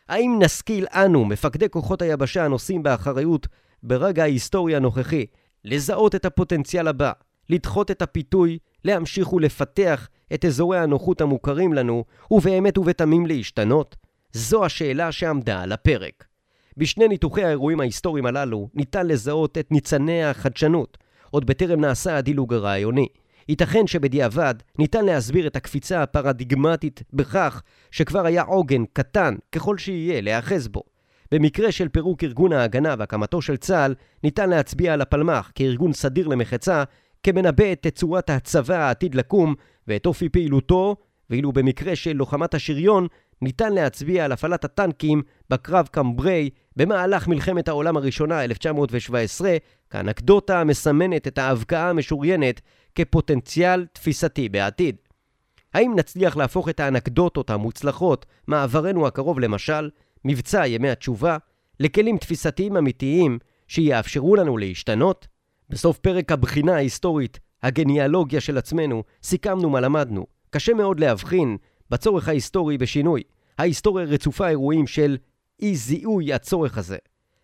האם 0.10 0.40
נשכיל 0.40 0.86
אנו, 0.92 1.26
מפקדי 1.26 1.70
כוחות 1.70 2.02
היבשה 2.02 2.46
הנושאים 2.46 2.84
באחריות 2.84 3.48
ברגע 3.84 4.24
ההיסטורי 4.24 4.76
הנוכחי, 4.76 5.26
לזהות 5.66 6.16
את 6.16 6.26
הפוטנציאל 6.26 6.88
הבא, 6.88 7.12
לדחות 7.50 7.92
את 7.92 8.02
הפיתוי, 8.02 8.58
להמשיך 8.86 9.34
ולפתח 9.34 10.10
את 10.34 10.46
אזורי 10.46 10.80
הנוחות 10.80 11.22
המוכרים 11.22 11.74
לנו, 11.74 12.04
ובאמת 12.32 12.78
ובתמים 12.78 13.26
להשתנות? 13.26 13.96
זו 14.34 14.66
השאלה 14.66 15.12
שעמדה 15.12 15.62
על 15.62 15.72
הפרק. 15.72 16.26
בשני 16.78 17.08
ניתוחי 17.08 17.44
האירועים 17.44 17.80
ההיסטוריים 17.80 18.26
הללו 18.26 18.70
ניתן 18.74 19.08
לזהות 19.08 19.58
את 19.58 19.72
ניצני 19.72 20.24
החדשנות, 20.24 20.98
עוד 21.32 21.46
בטרם 21.46 21.82
נעשה 21.82 22.18
הדילוג 22.18 22.54
הרעיוני. 22.54 23.08
ייתכן 23.50 23.88
שבדיעבד 23.88 24.56
ניתן 24.80 25.06
להסביר 25.06 25.48
את 25.48 25.56
הקפיצה 25.56 26.04
הפרדיגמטית 26.04 27.04
בכך 27.14 27.62
שכבר 27.92 28.26
היה 28.26 28.42
עוגן 28.42 28.84
קטן 28.94 29.36
ככל 29.52 29.78
שיהיה 29.78 30.22
להיאחז 30.22 30.68
בו. 30.68 30.84
במקרה 31.32 31.72
של 31.72 31.90
פירוק 31.90 32.24
ארגון 32.24 32.54
ההגנה 32.54 32.96
והקמתו 32.98 33.42
של 33.42 33.58
צה"ל, 33.58 33.96
ניתן 34.24 34.50
להצביע 34.50 34.94
על 34.94 35.02
הפלמ"ח 35.02 35.52
כארגון 35.56 35.94
סדיר 35.94 36.28
למחצה, 36.28 36.84
כמנבא 37.24 37.72
את 37.72 37.88
תצורת 37.88 38.30
הצבא 38.30 38.76
העתיד 38.76 39.16
לקום 39.16 39.56
ואת 39.88 40.06
אופי 40.06 40.30
פעילותו, 40.30 40.96
ואילו 41.30 41.52
במקרה 41.52 41.96
של 41.96 42.14
לוחמת 42.14 42.54
השריון, 42.54 43.08
ניתן 43.44 43.74
להצביע 43.74 44.26
על 44.26 44.32
הפעלת 44.32 44.66
הטנקים 44.66 45.22
בקרב 45.50 45.88
קמברי 45.92 46.50
במהלך 46.76 47.28
מלחמת 47.28 47.68
העולם 47.68 47.98
הראשונה 47.98 48.44
1917 48.44 49.58
כאנקדוטה 49.90 50.62
המסמנת 50.62 51.28
את 51.28 51.38
ההבקעה 51.38 51.90
המשוריינת 51.90 52.62
כפוטנציאל 52.96 53.86
תפיסתי 53.94 54.50
בעתיד. 54.50 54.96
האם 55.74 55.94
נצליח 55.96 56.38
להפוך 56.38 56.70
את 56.70 56.80
האנקדוטות 56.80 57.50
המוצלחות 57.50 58.26
מעברנו 58.48 59.08
הקרוב 59.08 59.40
למשל, 59.40 59.90
מבצע 60.26 60.68
ימי 60.68 60.90
התשובה, 60.90 61.38
לכלים 61.80 62.18
תפיסתיים 62.18 62.78
אמיתיים 62.78 63.40
שיאפשרו 63.68 64.36
לנו 64.36 64.58
להשתנות? 64.58 65.28
בסוף 65.70 65.98
פרק 65.98 66.32
הבחינה 66.32 66.76
ההיסטורית, 66.76 67.40
הגניאלוגיה 67.64 68.42
של 68.42 68.58
עצמנו, 68.58 69.04
סיכמנו 69.24 69.70
מה 69.70 69.80
למדנו. 69.80 70.26
קשה 70.50 70.74
מאוד 70.74 71.00
להבחין 71.00 71.58
בצורך 71.94 72.28
ההיסטורי 72.28 72.78
בשינוי. 72.78 73.22
ההיסטוריה 73.58 74.06
רצופה 74.06 74.50
אירועים 74.50 74.88
של 74.88 75.18
אי 75.62 75.76
זיהוי 75.76 76.34
הצורך 76.34 76.78
הזה. 76.78 76.98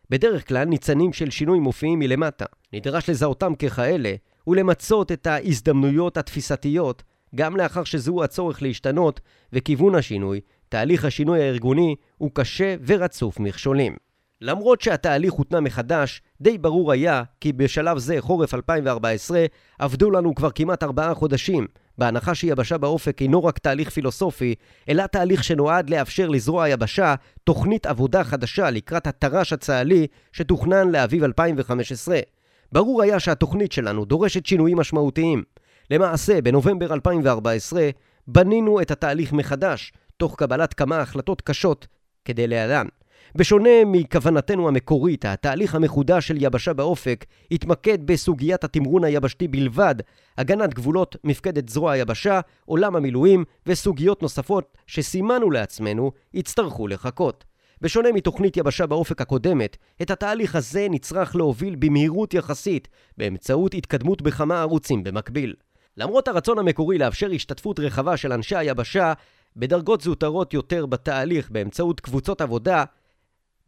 בדרך 0.10 0.48
כלל 0.48 0.64
ניצנים 0.66 1.14
של 1.14 1.30
שינוי 1.30 1.60
מופיעים 1.60 2.00
מלמטה. 2.00 2.46
נדרש 2.74 3.10
לזהותם 3.10 3.56
ככאלה 3.56 4.14
ולמצות 4.48 5.12
את 5.12 5.28
ההזדמנויות 5.28 6.18
התפיסתיות 6.18 7.04
גם 7.36 7.58
לאחר 7.58 7.84
שזהו 7.84 8.24
הצורך 8.24 8.62
להשתנות 8.62 9.20
וכיוון 9.54 9.96
השינוי, 9.96 10.40
תהליך 10.70 11.06
השינוי 11.06 11.42
הארגוני 11.42 11.96
הוא 12.18 12.32
קשה 12.34 12.76
ורצוף 12.86 13.40
מכשולים. 13.40 13.96
למרות 14.42 14.82
שהתהליך 14.82 15.34
הותנה 15.34 15.60
מחדש, 15.60 16.22
די 16.42 16.58
ברור 16.58 16.92
היה 16.92 17.24
כי 17.42 17.54
בשלב 17.54 17.98
זה, 17.98 18.16
חורף 18.20 18.54
2014, 18.54 19.46
עבדו 19.80 20.12
לנו 20.12 20.36
כבר 20.36 20.52
כמעט 20.52 20.84
ארבעה 20.84 21.14
חודשים, 21.14 21.68
בהנחה 21.98 22.36
שיבשה 22.36 22.78
באופק 22.78 23.22
אינו 23.22 23.44
רק 23.44 23.58
תהליך 23.58 23.90
פילוסופי, 23.90 24.56
אלא 24.90 25.08
תהליך 25.08 25.44
שנועד 25.44 25.90
לאפשר 25.90 26.30
לזרוע 26.30 26.64
היבשה 26.64 27.16
תוכנית 27.44 27.86
עבודה 27.86 28.24
חדשה 28.24 28.70
לקראת 28.70 29.08
התר"ש 29.08 29.54
הצה"לי 29.54 30.08
שתוכנן 30.34 30.90
לאביב 30.90 31.24
2015. 31.24 32.20
ברור 32.72 33.02
היה 33.02 33.20
שהתוכנית 33.20 33.72
שלנו 33.72 34.06
דורשת 34.06 34.46
שינויים 34.46 34.78
משמעותיים. 34.78 35.44
למעשה, 35.92 36.42
בנובמבר 36.42 36.94
2014 36.94 37.90
בנינו 38.28 38.82
את 38.82 38.92
התהליך 38.92 39.34
מחדש, 39.34 39.94
תוך 40.18 40.36
קבלת 40.36 40.74
כמה 40.74 41.00
החלטות 41.00 41.42
קשות 41.42 41.88
כדי 42.26 42.48
להלן. 42.48 42.88
בשונה 43.36 43.70
מכוונתנו 43.86 44.68
המקורית, 44.68 45.26
התהליך 45.26 45.76
המחודש 45.76 46.28
של 46.28 46.44
יבשה 46.44 46.74
באופק 46.74 47.26
התמקד 47.52 48.08
בסוגיית 48.08 48.64
התמרון 48.64 49.04
היבשתי 49.04 49.48
בלבד, 49.48 49.96
הגנת 50.38 50.74
גבולות 50.74 51.16
מפקדת 51.24 51.70
זרוע 51.70 51.92
היבשה, 51.92 52.40
עולם 52.66 52.96
המילואים 52.96 53.46
וסוגיות 53.66 54.22
נוספות 54.22 54.78
שסימנו 54.88 55.52
לעצמנו 55.52 56.12
יצטרכו 56.34 56.88
לחכות. 56.88 57.44
בשונה 57.82 58.12
מתוכנית 58.12 58.58
יבשה 58.58 58.86
באופק 58.86 59.22
הקודמת, 59.22 59.78
את 60.02 60.12
התהליך 60.12 60.56
הזה 60.56 60.88
נצרך 60.90 61.36
להוביל 61.36 61.76
במהירות 61.76 62.34
יחסית, 62.34 62.88
באמצעות 63.18 63.74
התקדמות 63.74 64.22
בכמה 64.22 64.62
ערוצים 64.62 65.04
במקביל. 65.04 65.54
למרות 65.98 66.28
הרצון 66.28 66.60
המקורי 66.60 66.98
לאפשר 66.98 67.32
השתתפות 67.32 67.80
רחבה 67.80 68.18
של 68.18 68.34
אנשי 68.34 68.56
היבשה 68.56 69.14
בדרגות 69.56 70.02
זוטרות 70.02 70.54
יותר 70.54 70.86
בתהליך 70.86 71.50
באמצעות 71.52 72.00
קבוצות 72.00 72.42
עבודה, 72.42 72.84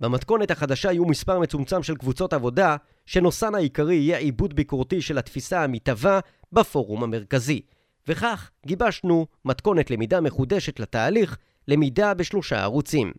במתכונת 0.02 0.52
החדשה 0.52 0.92
יהיו 0.92 1.06
מספר 1.06 1.40
מצומצם 1.40 1.84
של 1.84 1.96
קבוצות 1.96 2.34
עבודה, 2.34 2.76
שנושאן 3.06 3.56
העיקרי 3.56 3.96
יהיה 3.96 4.18
עיבוד 4.18 4.54
ביקורתי 4.54 5.02
של 5.02 5.18
התפיסה 5.18 5.64
המתהווה 5.64 6.20
בפורום 6.52 7.04
המרכזי. 7.04 7.62
וכך 8.08 8.50
גיבשנו 8.66 9.28
מתכונת 9.46 9.92
למידה 9.92 10.22
מחודשת 10.22 10.80
לתהליך, 10.80 11.38
למידה 11.68 12.14
בשלושה 12.14 12.64
ערוצים. 12.64 13.12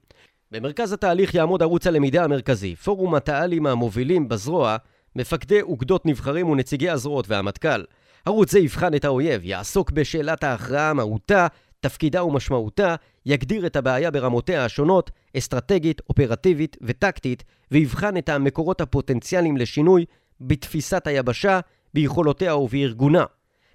במרכז 0.51 0.93
התהליך 0.93 1.35
יעמוד 1.35 1.63
ערוץ 1.63 1.87
הלמידה 1.87 2.25
המרכזי, 2.25 2.77
פורום 2.77 3.15
התא"לים 3.15 3.67
המובילים 3.67 4.29
בזרוע, 4.29 4.77
מפקדי 5.17 5.63
אוגדות 5.63 6.07
נבחרים 6.07 6.49
ונציגי 6.49 6.91
הזרועות 6.91 7.29
והמטכ"ל. 7.29 7.85
ערוץ 8.27 8.51
זה 8.51 8.59
יבחן 8.59 8.95
את 8.95 9.05
האויב, 9.05 9.41
יעסוק 9.45 9.91
בשאלת 9.91 10.45
ההכרעה, 10.45 10.93
מהותה, 10.93 11.47
תפקידה 11.83 12.25
ומשמעותה, 12.25 12.95
יגדיר 13.27 13.67
את 13.67 13.77
הבעיה 13.77 14.11
ברמותיה 14.11 14.65
השונות, 14.65 15.11
אסטרטגית, 15.39 16.01
אופרטיבית 16.09 16.77
וטקטית, 16.83 17.45
ויבחן 17.71 18.17
את 18.17 18.29
המקורות 18.29 18.81
הפוטנציאליים 18.81 19.57
לשינוי 19.57 20.05
בתפיסת 20.41 21.07
היבשה, 21.07 21.61
ביכולותיה 21.95 22.57
ובארגונה. 22.57 23.25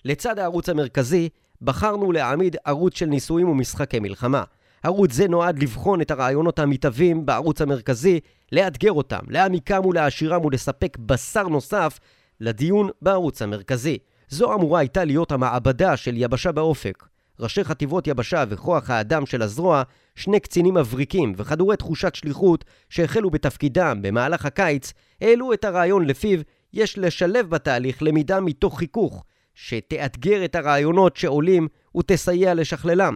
לצד 0.06 0.39
הערוץ 0.39 0.70
המרכזי, 0.70 1.30
בחרנו 1.62 2.12
להעמיד 2.12 2.56
ערוץ 2.65 2.98
של 2.98 3.06
ניסויים 3.06 3.50
ומשחקי 3.50 4.00
מלחמה. 4.00 4.43
ערוץ 4.84 5.13
זה 5.13 5.28
נועד 5.28 5.63
לבחון 5.63 6.02
את 6.02 6.12
הרעיונות 6.12 6.60
המתהווים 6.60 7.26
בערוץ 7.26 7.62
המרכזי, 7.62 8.20
לאתגר 8.52 8.91
אותם, 8.91 9.20
להעמיקם 9.28 9.86
ולהעשירם 9.86 10.46
ולספק 10.46 10.98
בשר 10.98 11.48
נוסף 11.48 12.00
לדיון 12.41 12.89
בערוץ 13.02 13.41
המרכזי. 13.41 13.98
זו 14.30 14.54
אמורה 14.54 14.80
הייתה 14.80 15.06
להיות 15.06 15.32
המעבדה 15.32 15.98
של 15.98 16.13
יבשה 16.17 16.52
באופק. 16.52 17.04
ראשי 17.39 17.63
חטיבות 17.63 18.08
יבשה 18.08 18.43
וכוח 18.50 18.89
האדם 18.89 19.26
של 19.26 19.41
הזרוע, 19.41 19.84
שני 20.15 20.39
קצינים 20.39 20.73
מבריקים 20.73 21.34
וחדורי 21.38 21.78
תחושת 21.78 22.15
שליחות 22.15 22.65
שהחלו 22.89 23.30
בתפקידם 23.30 24.00
במהלך 24.02 24.45
הקיץ, 24.45 24.93
העלו 25.21 25.54
את 25.54 25.65
הרעיון 25.65 26.06
לפיו 26.06 26.39
יש 26.73 26.97
לשלב 26.97 27.50
בתהליך 27.50 28.04
למידה 28.04 28.39
מתוך 28.39 28.80
חיכוך, 28.80 29.23
שתאתגר 29.56 30.45
את 30.45 30.56
הרעיונות 30.56 31.17
שעולים 31.17 31.67
ותסייע 31.97 32.54
לשכללם. 32.54 33.15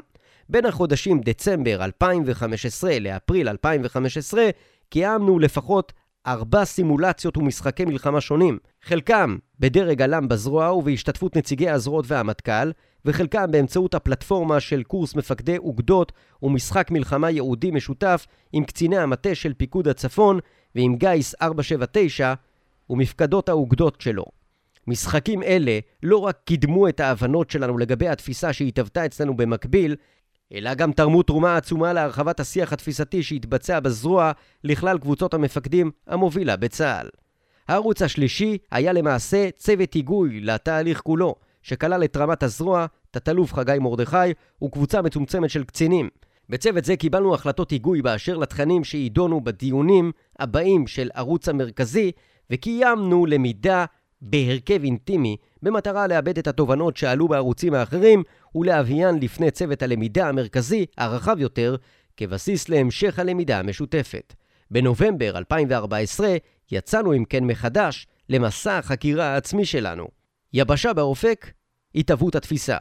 בין 0.50 0.66
החודשים 0.66 1.22
דצמבר 1.22 1.84
2015 1.84 3.00
לאפריל 3.00 3.50
2015 3.50 4.50
קיימנו 4.90 5.40
לפחות 5.40 5.94
ארבע 6.28 6.66
סימולציות 6.66 7.38
ומשחקי 7.38 7.86
מלחמה 7.86 8.22
שונים, 8.22 8.58
חלקם 8.84 9.38
בדרג 9.60 10.02
הלם 10.02 10.28
בזרוע 10.28 10.74
ובהשתתפות 10.74 11.38
נציגי 11.38 11.70
הזרועות 11.70 12.06
והמטכ"ל, 12.08 12.72
וחלקם 13.06 13.52
באמצעות 13.52 13.94
הפלטפורמה 13.94 14.60
של 14.60 14.84
קורס 14.84 15.16
מפקדי 15.16 15.58
אוגדות 15.58 16.12
ומשחק 16.44 16.92
מלחמה 16.92 17.30
ייעודי 17.30 17.72
משותף 17.72 18.28
עם 18.54 18.64
קציני 18.64 18.98
המטה 18.98 19.36
של 19.36 19.54
פיקוד 19.54 19.88
הצפון 19.88 20.40
ועם 20.76 20.96
גיס 20.96 21.36
479 21.42 22.34
ומפקדות 22.90 23.50
האוגדות 23.50 24.02
שלו. 24.02 24.26
משחקים 24.88 25.44
אלה 25.44 25.80
לא 26.04 26.18
רק 26.18 26.38
קידמו 26.46 26.88
את 26.88 27.00
ההבנות 27.00 27.50
שלנו 27.50 27.78
לגבי 27.78 28.08
התפיסה 28.08 28.54
שהתהוותה 28.54 29.06
אצלנו 29.06 29.38
במקביל, 29.38 29.96
אלא 30.54 30.74
גם 30.74 30.92
תרמו 30.92 31.24
תרומה 31.24 31.58
עצומה 31.58 31.94
להרחבת 31.94 32.40
השיח 32.40 32.74
התפיסתי 32.74 33.24
שהתבצע 33.24 33.80
בזרוע 33.80 34.32
לכלל 34.64 34.98
קבוצות 34.98 35.34
המפקדים 35.34 35.92
המובילה 36.08 36.56
בצה"ל. 36.56 37.10
הערוץ 37.68 38.02
השלישי 38.02 38.58
היה 38.72 38.94
למעשה 38.94 39.50
צוות 39.58 39.94
היגוי 39.94 40.40
לתהליך 40.40 41.02
כולו, 41.02 41.36
שכלל 41.62 42.04
את 42.04 42.18
רמת 42.18 42.44
הזרוע, 42.44 42.86
תת-אלוף 43.12 43.54
חגי 43.54 43.78
מרדכי 43.82 44.34
וקבוצה 44.64 45.02
מצומצמת 45.02 45.50
של 45.50 45.64
קצינים. 45.64 46.10
בצוות 46.50 46.86
זה 46.86 46.96
קיבלנו 46.96 47.34
החלטות 47.34 47.72
היגוי 47.72 48.02
באשר 48.02 48.38
לתכנים 48.38 48.84
שיידונו 48.84 49.42
בדיונים 49.42 50.12
הבאים 50.40 50.88
של 50.88 51.10
ערוץ 51.14 51.50
המרכזי, 51.50 52.12
וקיימנו 52.50 53.26
למידה 53.26 53.86
בהרכב 54.22 54.84
אינטימי, 54.84 55.38
במטרה 55.62 56.08
לאבד 56.08 56.38
את 56.38 56.48
התובנות 56.48 56.98
שעלו 56.98 57.28
בערוצים 57.28 57.74
האחרים 57.74 58.24
ולהביאן 58.56 59.20
לפני 59.22 59.52
צוות 59.52 59.82
הלמידה 59.84 60.30
המרכזי, 60.30 60.86
הרחב 60.98 61.36
יותר, 61.40 61.76
כבסיס 62.18 62.70
להמשך 62.70 63.20
הלמידה 63.20 63.60
המשותפת. 63.60 64.34
בנובמבר 64.72 65.38
2014 65.38 66.36
יצאנו 66.72 67.14
אם 67.14 67.26
כן 67.26 67.44
מחדש 67.44 68.08
למסע 68.30 68.78
החקירה 68.78 69.26
העצמי 69.26 69.66
שלנו. 69.66 70.21
יבשה 70.54 70.94
באופק, 70.94 71.52
התהוות 71.96 72.36
התפיסה. 72.36 72.78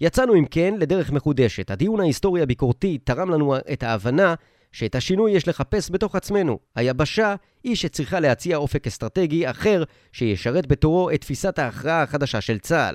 יצאנו 0.00 0.34
אם 0.34 0.44
כן 0.50 0.74
לדרך 0.78 1.10
מחודשת. 1.10 1.70
הדיון 1.70 2.00
ההיסטורי 2.00 2.42
הביקורתי 2.42 2.98
תרם 2.98 3.30
לנו 3.30 3.56
את 3.72 3.82
ההבנה 3.82 4.34
שאת 4.72 4.94
השינוי 4.94 5.32
יש 5.32 5.48
לחפש 5.48 5.90
בתוך 5.90 6.14
עצמנו. 6.16 6.58
היבשה 6.76 7.34
היא 7.64 7.76
שצריכה 7.76 8.20
להציע 8.20 8.56
אופק 8.56 8.86
אסטרטגי 8.86 9.50
אחר 9.50 9.82
שישרת 10.12 10.66
בתורו 10.66 11.10
את 11.10 11.20
תפיסת 11.20 11.58
ההכרעה 11.58 12.02
החדשה 12.02 12.40
של 12.40 12.58
צה"ל. 12.58 12.94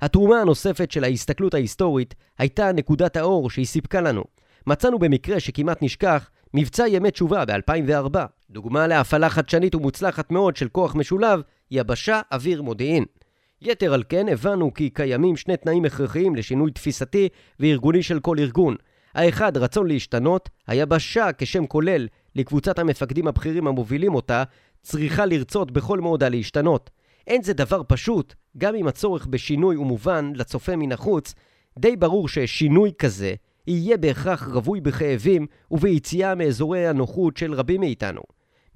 התרומה 0.00 0.40
הנוספת 0.40 0.90
של 0.90 1.04
ההסתכלות 1.04 1.54
ההיסטורית 1.54 2.14
הייתה 2.38 2.72
נקודת 2.72 3.16
האור 3.16 3.50
שהיא 3.50 3.66
סיפקה 3.66 4.00
לנו. 4.00 4.24
מצאנו 4.66 4.98
במקרה 4.98 5.40
שכמעט 5.40 5.82
נשכח 5.82 6.30
מבצע 6.54 6.88
ימי 6.88 7.10
תשובה 7.10 7.44
ב-2004. 7.44 8.18
דוגמה 8.50 8.86
להפעלה 8.86 9.28
חדשנית 9.28 9.74
ומוצלחת 9.74 10.30
מאוד 10.30 10.56
של 10.56 10.68
כוח 10.68 10.94
משולב, 10.94 11.40
יבשה, 11.70 12.20
אוויר, 12.32 12.62
מודיעין. 12.62 13.04
יתר 13.62 13.94
על 13.94 14.02
כן, 14.08 14.28
הבנו 14.28 14.74
כי 14.74 14.90
קיימים 14.90 15.36
שני 15.36 15.56
תנאים 15.56 15.84
הכרחיים 15.84 16.36
לשינוי 16.36 16.70
תפיסתי 16.70 17.28
וארגוני 17.60 18.02
של 18.02 18.20
כל 18.20 18.36
ארגון. 18.38 18.76
האחד, 19.14 19.56
רצון 19.56 19.86
להשתנות, 19.86 20.48
היבשה 20.66 21.28
כשם 21.38 21.66
כולל 21.66 22.06
לקבוצת 22.34 22.78
המפקדים 22.78 23.28
הבכירים 23.28 23.66
המובילים 23.66 24.14
אותה, 24.14 24.44
צריכה 24.82 25.26
לרצות 25.26 25.70
בכל 25.70 26.00
מאודה 26.00 26.28
להשתנות. 26.28 26.90
אין 27.26 27.42
זה 27.42 27.52
דבר 27.52 27.82
פשוט, 27.88 28.34
גם 28.58 28.74
אם 28.74 28.88
הצורך 28.88 29.26
בשינוי 29.26 29.76
הוא 29.76 29.86
מובן 29.86 30.32
לצופה 30.34 30.76
מן 30.76 30.92
החוץ, 30.92 31.34
די 31.78 31.96
ברור 31.96 32.28
ששינוי 32.28 32.92
כזה 32.98 33.34
יהיה 33.66 33.96
בהכרח 33.96 34.48
רווי 34.48 34.80
בכאבים 34.80 35.46
וביציאה 35.70 36.34
מאזורי 36.34 36.86
הנוחות 36.86 37.36
של 37.36 37.54
רבים 37.54 37.80
מאיתנו. 37.80 38.20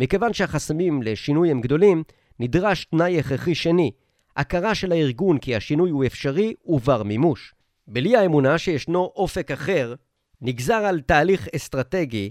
מכיוון 0.01 0.33
שהחסמים 0.33 1.03
לשינוי 1.03 1.51
הם 1.51 1.61
גדולים, 1.61 2.03
נדרש 2.41 2.85
תנאי 2.85 3.19
הכרחי 3.19 3.55
שני, 3.55 3.91
הכרה 4.37 4.75
של 4.75 4.93
הארגון 4.93 5.39
כי 5.39 5.57
השינוי 5.57 5.91
הוא 5.91 6.07
אפשרי 6.07 6.55
ובר 6.67 7.03
מימוש. 7.03 7.55
בלי 7.87 8.17
האמונה 8.17 8.59
שישנו 8.59 9.13
אופק 9.17 9.51
אחר, 9.51 9.95
נגזר 10.41 10.75
על 10.75 11.01
תהליך 11.01 11.49
אסטרטגי 11.57 12.31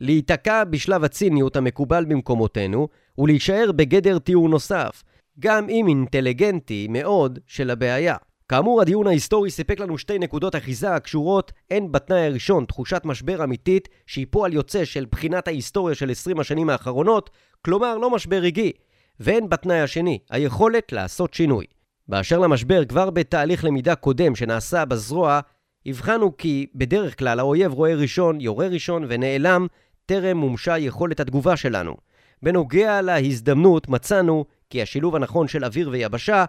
להיתקע 0.00 0.64
בשלב 0.64 1.04
הציניות 1.04 1.56
המקובל 1.56 2.04
במקומותינו 2.04 2.88
ולהישאר 3.18 3.72
בגדר 3.72 4.18
תיאור 4.18 4.48
נוסף, 4.48 5.02
גם 5.38 5.68
אם 5.68 5.88
אינטליגנטי 5.88 6.86
מאוד, 6.90 7.38
של 7.46 7.70
הבעיה. 7.70 8.16
כאמור, 8.48 8.80
הדיון 8.80 9.06
ההיסטורי 9.06 9.50
סיפק 9.50 9.80
לנו 9.80 9.98
שתי 9.98 10.18
נקודות 10.18 10.56
אחיזה 10.56 10.94
הקשורות 10.94 11.52
הן 11.70 11.92
בתנאי 11.92 12.26
הראשון, 12.26 12.64
תחושת 12.64 13.02
משבר 13.04 13.44
אמיתית, 13.44 13.88
שהיא 14.06 14.26
פועל 14.30 14.52
יוצא 14.52 14.84
של 14.84 15.06
בחינת 15.10 15.48
ההיסטוריה 15.48 15.94
של 15.94 16.10
20 16.10 16.40
השנים 16.40 16.70
האחרונות, 16.70 17.30
כלומר 17.64 17.98
לא 17.98 18.10
משבר 18.10 18.36
רגעי, 18.36 18.72
והן 19.20 19.48
בתנאי 19.48 19.80
השני, 19.80 20.18
היכולת 20.30 20.92
לעשות 20.92 21.34
שינוי. 21.34 21.64
באשר 22.08 22.38
למשבר, 22.38 22.84
כבר 22.84 23.10
בתהליך 23.10 23.64
למידה 23.64 23.94
קודם 23.94 24.34
שנעשה 24.34 24.84
בזרוע, 24.84 25.40
הבחנו 25.86 26.36
כי 26.36 26.66
בדרך 26.74 27.18
כלל 27.18 27.38
האויב 27.38 27.72
רואה 27.72 27.94
ראשון, 27.94 28.40
יורה 28.40 28.66
ראשון 28.66 29.04
ונעלם, 29.08 29.66
טרם 30.06 30.36
מומשה 30.36 30.78
יכולת 30.78 31.20
התגובה 31.20 31.56
שלנו. 31.56 31.96
בנוגע 32.42 33.02
להזדמנות 33.02 33.88
מצאנו 33.88 34.44
כי 34.70 34.82
השילוב 34.82 35.16
הנכון 35.16 35.48
של 35.48 35.64
אוויר 35.64 35.88
ויבשה, 35.92 36.44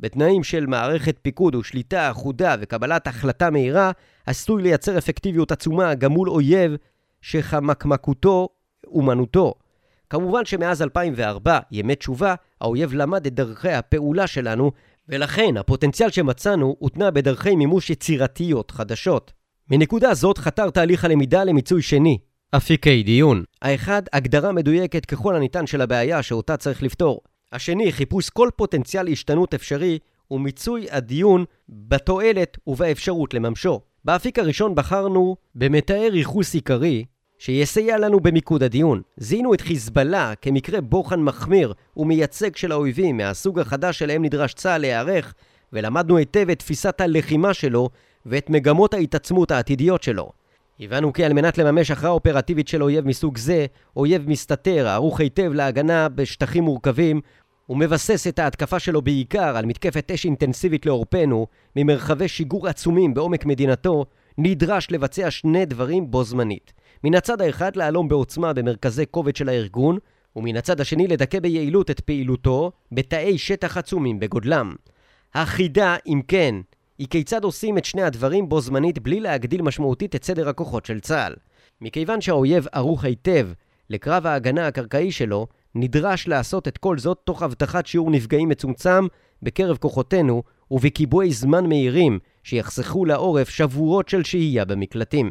בתנאים 0.00 0.44
של 0.44 0.66
מערכת 0.66 1.16
פיקוד 1.22 1.54
ושליטה 1.54 2.10
אחודה 2.10 2.56
וקבלת 2.60 3.06
החלטה 3.06 3.50
מהירה, 3.50 3.90
עשוי 4.26 4.62
לייצר 4.62 4.98
אפקטיביות 4.98 5.52
עצומה 5.52 5.94
גם 5.94 6.12
מול 6.12 6.30
אויב 6.30 6.76
שחמקמקותו 7.20 8.48
אומנותו. 8.86 9.54
כמובן 10.10 10.44
שמאז 10.44 10.82
2004, 10.82 11.58
ימי 11.72 11.94
תשובה, 11.94 12.34
האויב 12.60 12.94
למד 12.94 13.26
את 13.26 13.34
דרכי 13.34 13.72
הפעולה 13.72 14.26
שלנו, 14.26 14.72
ולכן 15.08 15.56
הפוטנציאל 15.56 16.10
שמצאנו 16.10 16.76
הותנה 16.78 17.10
בדרכי 17.10 17.56
מימוש 17.56 17.90
יצירתיות 17.90 18.70
חדשות. 18.70 19.32
מנקודה 19.70 20.14
זאת 20.14 20.38
חתר 20.38 20.70
תהליך 20.70 21.04
הלמידה 21.04 21.44
למיצוי 21.44 21.82
שני, 21.82 22.18
אפיקי 22.56 23.02
דיון. 23.02 23.44
האחד, 23.62 24.02
הגדרה 24.12 24.52
מדויקת 24.52 25.06
ככל 25.06 25.36
הניתן 25.36 25.66
של 25.66 25.80
הבעיה 25.80 26.22
שאותה 26.22 26.56
צריך 26.56 26.82
לפתור. 26.82 27.20
השני, 27.52 27.92
חיפוש 27.92 28.30
כל 28.30 28.48
פוטנציאל 28.56 29.08
השתנות 29.08 29.54
אפשרי 29.54 29.98
ומיצוי 30.30 30.86
הדיון 30.90 31.44
בתועלת 31.68 32.56
ובאפשרות 32.66 33.34
לממשו. 33.34 33.80
באפיק 34.04 34.38
הראשון 34.38 34.74
בחרנו 34.74 35.36
במתאר 35.54 36.14
ייחוס 36.14 36.54
עיקרי 36.54 37.04
שיסייע 37.38 37.98
לנו 37.98 38.20
במיקוד 38.20 38.62
הדיון. 38.62 39.02
זיהינו 39.16 39.54
את 39.54 39.60
חיזבאללה 39.60 40.34
כמקרה 40.42 40.80
בוחן 40.80 41.20
מחמיר 41.20 41.72
ומייצג 41.96 42.56
של 42.56 42.72
האויבים 42.72 43.16
מהסוג 43.16 43.58
החדש 43.58 43.98
שלהם 43.98 44.24
נדרש 44.24 44.54
צה"ל 44.54 44.80
להיערך 44.80 45.34
ולמדנו 45.72 46.16
היטב 46.16 46.50
את 46.50 46.58
תפיסת 46.58 47.00
הלחימה 47.00 47.54
שלו 47.54 47.88
ואת 48.26 48.50
מגמות 48.50 48.94
ההתעצמות 48.94 49.50
העתידיות 49.50 50.02
שלו. 50.02 50.32
הבנו 50.80 51.12
כי 51.12 51.24
על 51.24 51.32
מנת 51.32 51.58
לממש 51.58 51.90
הכרעה 51.90 52.12
אופרטיבית 52.12 52.68
של 52.68 52.82
אויב 52.82 53.06
מסוג 53.06 53.38
זה, 53.38 53.66
אויב 53.96 54.28
מסתתר, 54.28 54.88
ערוך 54.88 55.20
היטב 55.20 55.52
להגנה 55.52 56.08
בשטחים 56.08 56.64
מורכבים, 56.64 57.20
ומבסס 57.68 58.26
את 58.26 58.38
ההתקפה 58.38 58.78
שלו 58.78 59.02
בעיקר 59.02 59.56
על 59.56 59.66
מתקפת 59.66 60.10
אש 60.10 60.24
אינטנסיבית 60.24 60.86
לעורפנו, 60.86 61.46
ממרחבי 61.76 62.28
שיגור 62.28 62.68
עצומים 62.68 63.14
בעומק 63.14 63.46
מדינתו, 63.46 64.04
נדרש 64.38 64.90
לבצע 64.90 65.30
שני 65.30 65.66
דברים 65.66 66.10
בו 66.10 66.24
זמנית. 66.24 66.72
מן 67.04 67.14
הצד 67.14 67.40
האחד 67.40 67.76
להלום 67.76 68.08
בעוצמה 68.08 68.52
במרכזי 68.52 69.04
כובד 69.10 69.36
של 69.36 69.48
הארגון, 69.48 69.98
ומן 70.36 70.56
הצד 70.56 70.80
השני 70.80 71.06
לדכא 71.06 71.40
ביעילות 71.40 71.90
את 71.90 72.00
פעילותו 72.00 72.72
בתאי 72.92 73.38
שטח 73.38 73.76
עצומים 73.76 74.20
בגודלם. 74.20 74.74
החידה, 75.34 75.96
אם 76.06 76.20
כן, 76.28 76.54
היא 76.98 77.06
כיצד 77.10 77.44
עושים 77.44 77.78
את 77.78 77.84
שני 77.84 78.02
הדברים 78.02 78.48
בו 78.48 78.60
זמנית 78.60 78.98
בלי 78.98 79.20
להגדיל 79.20 79.62
משמעותית 79.62 80.14
את 80.14 80.24
סדר 80.24 80.48
הכוחות 80.48 80.86
של 80.86 81.00
צה"ל. 81.00 81.34
מכיוון 81.80 82.20
שהאויב 82.20 82.66
ערוך 82.72 83.04
היטב 83.04 83.48
לקרב 83.90 84.26
ההגנה 84.26 84.66
הקרקעי 84.66 85.12
שלו, 85.12 85.46
נדרש 85.74 86.28
לעשות 86.28 86.68
את 86.68 86.78
כל 86.78 86.98
זאת 86.98 87.18
תוך 87.24 87.42
הבטחת 87.42 87.86
שיעור 87.86 88.10
נפגעים 88.10 88.48
מצומצם 88.48 89.06
בקרב 89.42 89.76
כוחותינו 89.76 90.42
ובקיבועי 90.70 91.32
זמן 91.32 91.66
מהירים 91.66 92.18
שיחסכו 92.42 93.04
לעורף 93.04 93.48
שבועות 93.48 94.08
של 94.08 94.24
שהייה 94.24 94.64
במקלטים. 94.64 95.30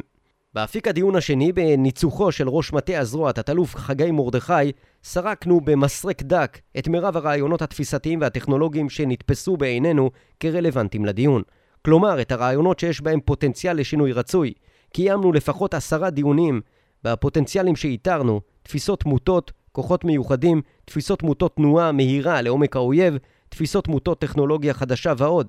באפיק 0.56 0.88
הדיון 0.88 1.16
השני, 1.16 1.52
בניצוחו 1.52 2.32
של 2.32 2.48
ראש 2.48 2.72
מטה 2.72 2.98
הזרוע, 2.98 3.32
תת-אלוף 3.32 3.74
חגי 3.74 4.10
מרדכי, 4.10 4.72
סרקנו 5.04 5.60
במסרק 5.60 6.22
דק 6.22 6.58
את 6.78 6.88
מירב 6.88 7.16
הרעיונות 7.16 7.62
התפיסתיים 7.62 8.20
והטכנולוגיים 8.20 8.90
שנתפסו 8.90 9.56
בעינינו 9.56 10.10
כרלוונטיים 10.40 11.04
לדיון. 11.04 11.42
כלומר, 11.84 12.20
את 12.20 12.32
הרעיונות 12.32 12.78
שיש 12.78 13.00
בהם 13.00 13.20
פוטנציאל 13.20 13.80
לשינוי 13.80 14.12
רצוי. 14.12 14.52
קיימנו 14.92 15.32
לפחות 15.32 15.74
עשרה 15.74 16.10
דיונים 16.10 16.60
בפוטנציאלים 17.04 17.76
שאיתרנו, 17.76 18.40
תפיסות 18.62 19.06
מוטות, 19.06 19.52
כוחות 19.72 20.04
מיוחדים, 20.04 20.62
תפיסות 20.84 21.22
מוטות 21.22 21.56
תנועה 21.56 21.92
מהירה 21.92 22.42
לעומק 22.42 22.76
האויב, 22.76 23.18
תפיסות 23.48 23.88
מוטות 23.88 24.20
טכנולוגיה 24.20 24.74
חדשה 24.74 25.12
ועוד. 25.16 25.46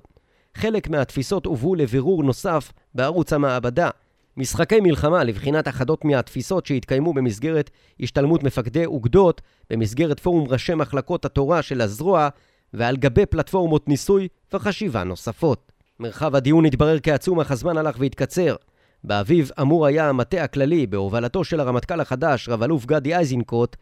חלק 0.54 0.88
מהתפיסות 0.88 1.46
הובאו 1.46 1.74
לבירור 1.74 2.22
נוסף 2.22 2.72
בערוץ 2.94 3.32
המעבדה, 3.32 3.90
משחקי 4.38 4.80
מלחמה 4.80 5.24
לבחינת 5.24 5.68
אחדות 5.68 6.04
מהתפיסות 6.04 6.66
שהתקיימו 6.66 7.14
במסגרת 7.14 7.70
השתלמות 8.00 8.42
מפקדי 8.42 8.86
אוגדות, 8.86 9.40
במסגרת 9.70 10.20
פורום 10.20 10.48
ראשי 10.48 10.74
מחלקות 10.74 11.24
התורה 11.24 11.62
של 11.62 11.80
הזרוע, 11.80 12.28
ועל 12.74 12.96
גבי 12.96 13.26
פלטפורמות 13.26 13.88
ניסוי 13.88 14.28
וחשיבה 14.52 15.04
נוספות. 15.04 15.72
מרחב 16.00 16.34
הדיון 16.34 16.64
התברר 16.64 16.98
כעצום 17.02 17.40
אך 17.40 17.50
הזמן 17.50 17.76
הלך 17.76 17.96
והתקצר. 17.98 18.56
באביב 19.04 19.50
אמור 19.60 19.86
היה 19.86 20.08
המטה 20.08 20.44
הכללי, 20.44 20.86
בהובלתו 20.86 21.44
של 21.44 21.60
הרמטכ"ל 21.60 22.00
החדש, 22.00 22.48
רב-אלוף 22.48 22.86
גדי 22.86 23.16
איזנקוט, 23.16 23.76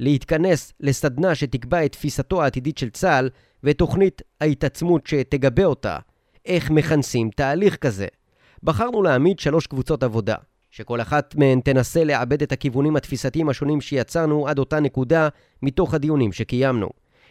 להתכנס 0.00 0.72
לסדנה 0.80 1.34
שתקבע 1.34 1.84
את 1.84 1.92
תפיסתו 1.92 2.42
העתידית 2.42 2.78
של 2.78 2.90
צה"ל 2.90 3.30
ואת 3.62 3.78
תוכנית 3.78 4.22
ההתעצמות 4.40 5.06
שתגבה 5.06 5.64
אותה. 5.64 5.98
איך 6.46 6.70
מכנסים 6.70 7.30
תהליך 7.36 7.76
כזה? 7.76 8.06
בחרנו 8.62 9.02
להעמיד 9.02 9.38
שלוש 9.38 9.66
קבוצות 9.66 10.02
עבודה, 10.02 10.36
שכל 10.70 11.00
אחת 11.00 11.34
מהן 11.34 11.60
תנסה 11.60 12.04
לעבד 12.04 12.42
את 12.42 12.52
הכיוונים 12.52 12.96
התפיסתיים 12.96 13.48
השונים 13.48 13.80
שיצרנו 13.80 14.48
עד 14.48 14.58
אותה 14.58 14.80
נקודה 14.80 15.28
מתוך 15.62 15.94
הדיונים 15.94 16.32
שקיימנו. 16.32 16.88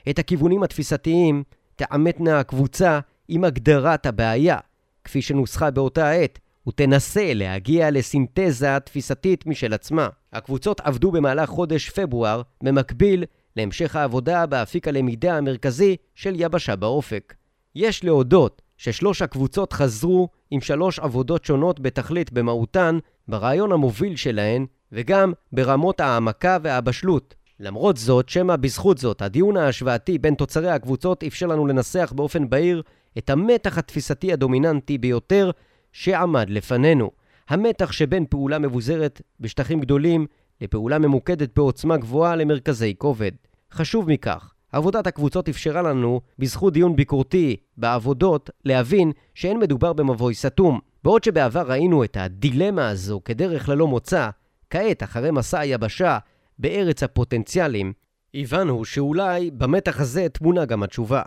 את 0.09 0.19
הכיוונים 0.19 0.63
התפיסתיים 0.63 1.43
תעמתנה 1.75 2.39
הקבוצה 2.39 2.99
עם 3.27 3.43
הגדרת 3.43 4.05
הבעיה, 4.05 4.57
כפי 5.03 5.21
שנוסחה 5.21 5.71
באותה 5.71 6.11
עת, 6.11 6.39
ותנסה 6.67 7.33
להגיע 7.33 7.91
לסינתזה 7.91 8.77
תפיסתית 8.85 9.45
משל 9.45 9.73
עצמה. 9.73 10.09
הקבוצות 10.33 10.79
עבדו 10.79 11.11
במהלך 11.11 11.49
חודש 11.49 11.89
פברואר, 11.89 12.41
במקביל 12.63 13.23
להמשך 13.55 13.95
העבודה 13.95 14.45
באפיק 14.45 14.87
הלמידה 14.87 15.37
המרכזי 15.37 15.95
של 16.15 16.33
יבשה 16.35 16.75
באופק. 16.75 17.33
יש 17.75 18.03
להודות 18.03 18.61
ששלוש 18.77 19.21
הקבוצות 19.21 19.73
חזרו 19.73 20.29
עם 20.51 20.61
שלוש 20.61 20.99
עבודות 20.99 21.45
שונות 21.45 21.79
בתכלית 21.79 22.33
במהותן, 22.33 22.97
ברעיון 23.27 23.71
המוביל 23.71 24.15
שלהן, 24.15 24.65
וגם 24.91 25.33
ברמות 25.51 25.99
העמקה 25.99 26.57
והבשלות. 26.61 27.35
למרות 27.59 27.97
זאת, 27.97 28.29
שמא 28.29 28.55
בזכות 28.55 28.97
זאת, 28.97 29.21
הדיון 29.21 29.57
ההשוואתי 29.57 30.17
בין 30.17 30.35
תוצרי 30.35 30.69
הקבוצות 30.69 31.23
אפשר 31.23 31.47
לנו 31.47 31.67
לנסח 31.67 32.13
באופן 32.15 32.49
בהיר 32.49 32.81
את 33.17 33.29
המתח 33.29 33.77
התפיסתי 33.77 34.33
הדומיננטי 34.33 34.97
ביותר 34.97 35.51
שעמד 35.91 36.49
לפנינו. 36.49 37.11
המתח 37.49 37.91
שבין 37.91 38.25
פעולה 38.29 38.59
מבוזרת 38.59 39.21
בשטחים 39.39 39.79
גדולים 39.79 40.25
לפעולה 40.61 40.99
ממוקדת 40.99 41.49
בעוצמה 41.55 41.97
גבוהה 41.97 42.35
למרכזי 42.35 42.93
כובד. 42.97 43.31
חשוב 43.71 44.09
מכך, 44.09 44.53
עבודת 44.71 45.07
הקבוצות 45.07 45.49
אפשרה 45.49 45.81
לנו, 45.81 46.21
בזכות 46.39 46.73
דיון 46.73 46.95
ביקורתי 46.95 47.55
בעבודות, 47.77 48.49
להבין 48.65 49.11
שאין 49.33 49.59
מדובר 49.59 49.93
במבוי 49.93 50.33
סתום. 50.35 50.79
בעוד 51.03 51.23
שבעבר 51.23 51.71
ראינו 51.71 52.03
את 52.03 52.17
הדילמה 52.19 52.89
הזו 52.89 53.21
כדרך 53.25 53.69
ללא 53.69 53.87
מוצא, 53.87 54.29
כעת, 54.69 55.03
אחרי 55.03 55.31
מסע 55.31 55.59
היבשה 55.59 56.17
בארץ 56.59 57.03
הפוטנציאלים, 57.03 57.93
הבנו 58.33 58.85
שאולי 58.85 59.51
במתח 59.51 59.99
הזה 59.99 60.29
טמונה 60.29 60.65
גם 60.65 60.83
התשובה. 60.83 61.21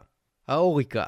האוריקה. 0.49 1.05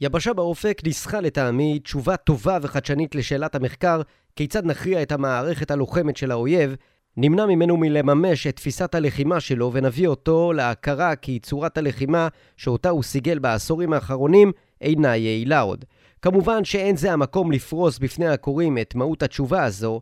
יבשה 0.00 0.32
באופק 0.32 0.80
ניסחה 0.84 1.20
לטעמי 1.20 1.78
תשובה 1.78 2.16
טובה 2.16 2.58
וחדשנית 2.62 3.14
לשאלת 3.14 3.54
המחקר 3.54 4.02
כיצד 4.36 4.66
נכריע 4.66 5.02
את 5.02 5.12
המערכת 5.12 5.70
הלוחמת 5.70 6.16
של 6.16 6.30
האויב 6.30 6.76
נמנע 7.16 7.46
ממנו 7.46 7.76
מלממש 7.76 8.46
את 8.46 8.56
תפיסת 8.56 8.94
הלחימה 8.94 9.40
שלו 9.40 9.70
ונביא 9.72 10.08
אותו 10.08 10.52
להכרה 10.52 11.16
כי 11.16 11.38
צורת 11.38 11.78
הלחימה 11.78 12.28
שאותה 12.56 12.88
הוא 12.88 13.02
סיגל 13.02 13.38
בעשורים 13.38 13.92
האחרונים 13.92 14.52
אינה 14.80 15.16
יעילה 15.16 15.60
עוד. 15.60 15.84
כמובן 16.22 16.64
שאין 16.64 16.96
זה 16.96 17.12
המקום 17.12 17.52
לפרוס 17.52 17.98
בפני 17.98 18.28
הקוראים 18.28 18.78
את 18.78 18.94
מהות 18.94 19.22
התשובה 19.22 19.64
הזו, 19.64 20.00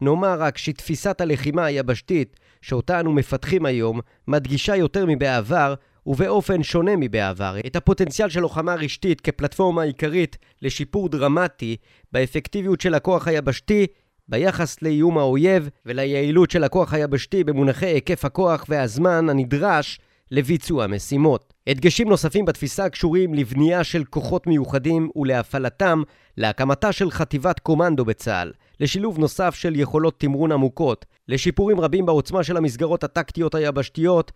נאמר 0.00 0.40
רק 0.40 0.58
שתפיסת 0.58 1.20
הלחימה 1.20 1.64
היבשתית 1.64 2.36
שאותה 2.62 3.00
אנו 3.00 3.12
מפתחים 3.12 3.66
היום 3.66 4.00
מדגישה 4.28 4.76
יותר 4.76 5.04
מבעבר 5.08 5.74
ובאופן 6.06 6.62
שונה 6.62 6.96
מבעבר 6.96 7.56
את 7.66 7.76
הפוטנציאל 7.76 8.28
של 8.28 8.40
לוחמה 8.40 8.74
רשתית 8.74 9.20
כפלטפורמה 9.20 9.82
עיקרית 9.82 10.36
לשיפור 10.62 11.08
דרמטי 11.08 11.76
באפקטיביות 12.12 12.80
של 12.80 12.94
הכוח 12.94 13.28
היבשתי 13.28 13.86
ביחס 14.28 14.82
לאיום 14.82 15.18
האויב 15.18 15.68
וליעילות 15.86 16.50
של 16.50 16.64
הכוח 16.64 16.94
היבשתי 16.94 17.44
במונחי 17.44 17.86
היקף 17.86 18.24
הכוח 18.24 18.64
והזמן 18.68 19.28
הנדרש 19.28 20.00
לביצוע 20.30 20.86
משימות. 20.86 21.54
הדגשים 21.66 22.08
נוספים 22.08 22.44
בתפיסה 22.44 22.88
קשורים 22.88 23.34
לבנייה 23.34 23.84
של 23.84 24.04
כוחות 24.04 24.46
מיוחדים 24.46 25.10
ולהפעלתם, 25.16 26.02
להקמתה 26.36 26.92
של 26.92 27.10
חטיבת 27.10 27.60
קומנדו 27.60 28.04
בצה"ל, 28.04 28.52
לשילוב 28.80 29.18
נוסף 29.18 29.54
של 29.54 29.76
יכולות 29.76 30.20
תמרון 30.20 30.52
עמוקות, 30.52 31.04
לשיפורים 31.28 31.80
רבים 31.80 32.06
בעוצמה 32.06 32.42
של 32.42 32.56
המסגרות 32.56 33.04
הטקטיות 33.04 33.54
היבשתיות 33.54 34.32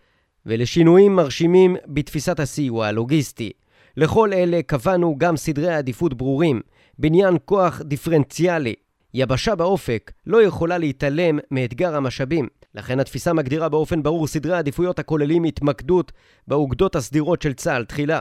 ולשינויים 0.47 1.17
מרשימים 1.17 1.77
בתפיסת 1.87 2.41
הסיוע 2.41 2.87
הלוגיסטי. 2.87 3.53
לכל 3.97 4.33
אלה 4.33 4.63
קבענו 4.63 5.15
גם 5.19 5.37
סדרי 5.37 5.75
עדיפות 5.75 6.15
ברורים, 6.15 6.61
בניין 6.99 7.37
כוח 7.45 7.83
דיפרנציאלי, 7.83 8.75
יבשה 9.15 9.55
באופק 9.55 10.13
לא 10.27 10.43
יכולה 10.43 10.79
להתעלם 10.79 11.39
מאתגר 11.51 11.97
המשאבים. 11.97 12.49
לכן 12.75 13.01
התפיסה 13.01 13.33
מגדירה 13.33 13.69
באופן 13.69 14.03
ברור 14.03 14.27
סדרי 14.27 14.57
עדיפויות 14.57 14.99
הכוללים 14.99 15.45
התמקדות 15.45 16.13
באוגדות 16.49 16.97
הסדירות 16.97 17.43
של 17.43 17.53
צה"ל 17.53 17.85
תחילה. 17.85 18.21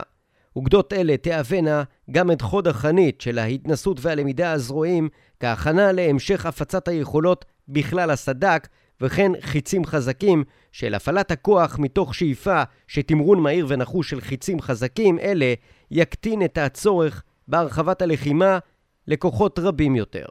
אוגדות 0.56 0.92
אלה 0.92 1.16
תהוונה 1.16 1.82
גם 2.10 2.30
את 2.30 2.42
חוד 2.42 2.68
החנית 2.68 3.20
של 3.20 3.38
ההתנסות 3.38 3.98
והלמידה 4.00 4.52
הזרועים 4.52 5.08
כהכנה 5.40 5.92
להמשך 5.92 6.46
הפצת 6.46 6.88
היכולות 6.88 7.44
בכלל 7.68 8.10
הסד"כ 8.10 8.66
וכן 9.00 9.32
חיצים 9.40 9.84
חזקים 9.84 10.44
של 10.72 10.94
הפעלת 10.94 11.30
הכוח 11.30 11.78
מתוך 11.78 12.14
שאיפה 12.14 12.62
שתמרון 12.86 13.40
מהיר 13.40 13.66
ונחוש 13.68 14.10
של 14.10 14.20
חיצים 14.20 14.60
חזקים 14.60 15.18
אלה 15.18 15.54
יקטין 15.90 16.44
את 16.44 16.58
הצורך 16.58 17.22
בהרחבת 17.48 18.02
הלחימה 18.02 18.58
לכוחות 19.06 19.58
רבים 19.58 19.96
יותר. 19.96 20.26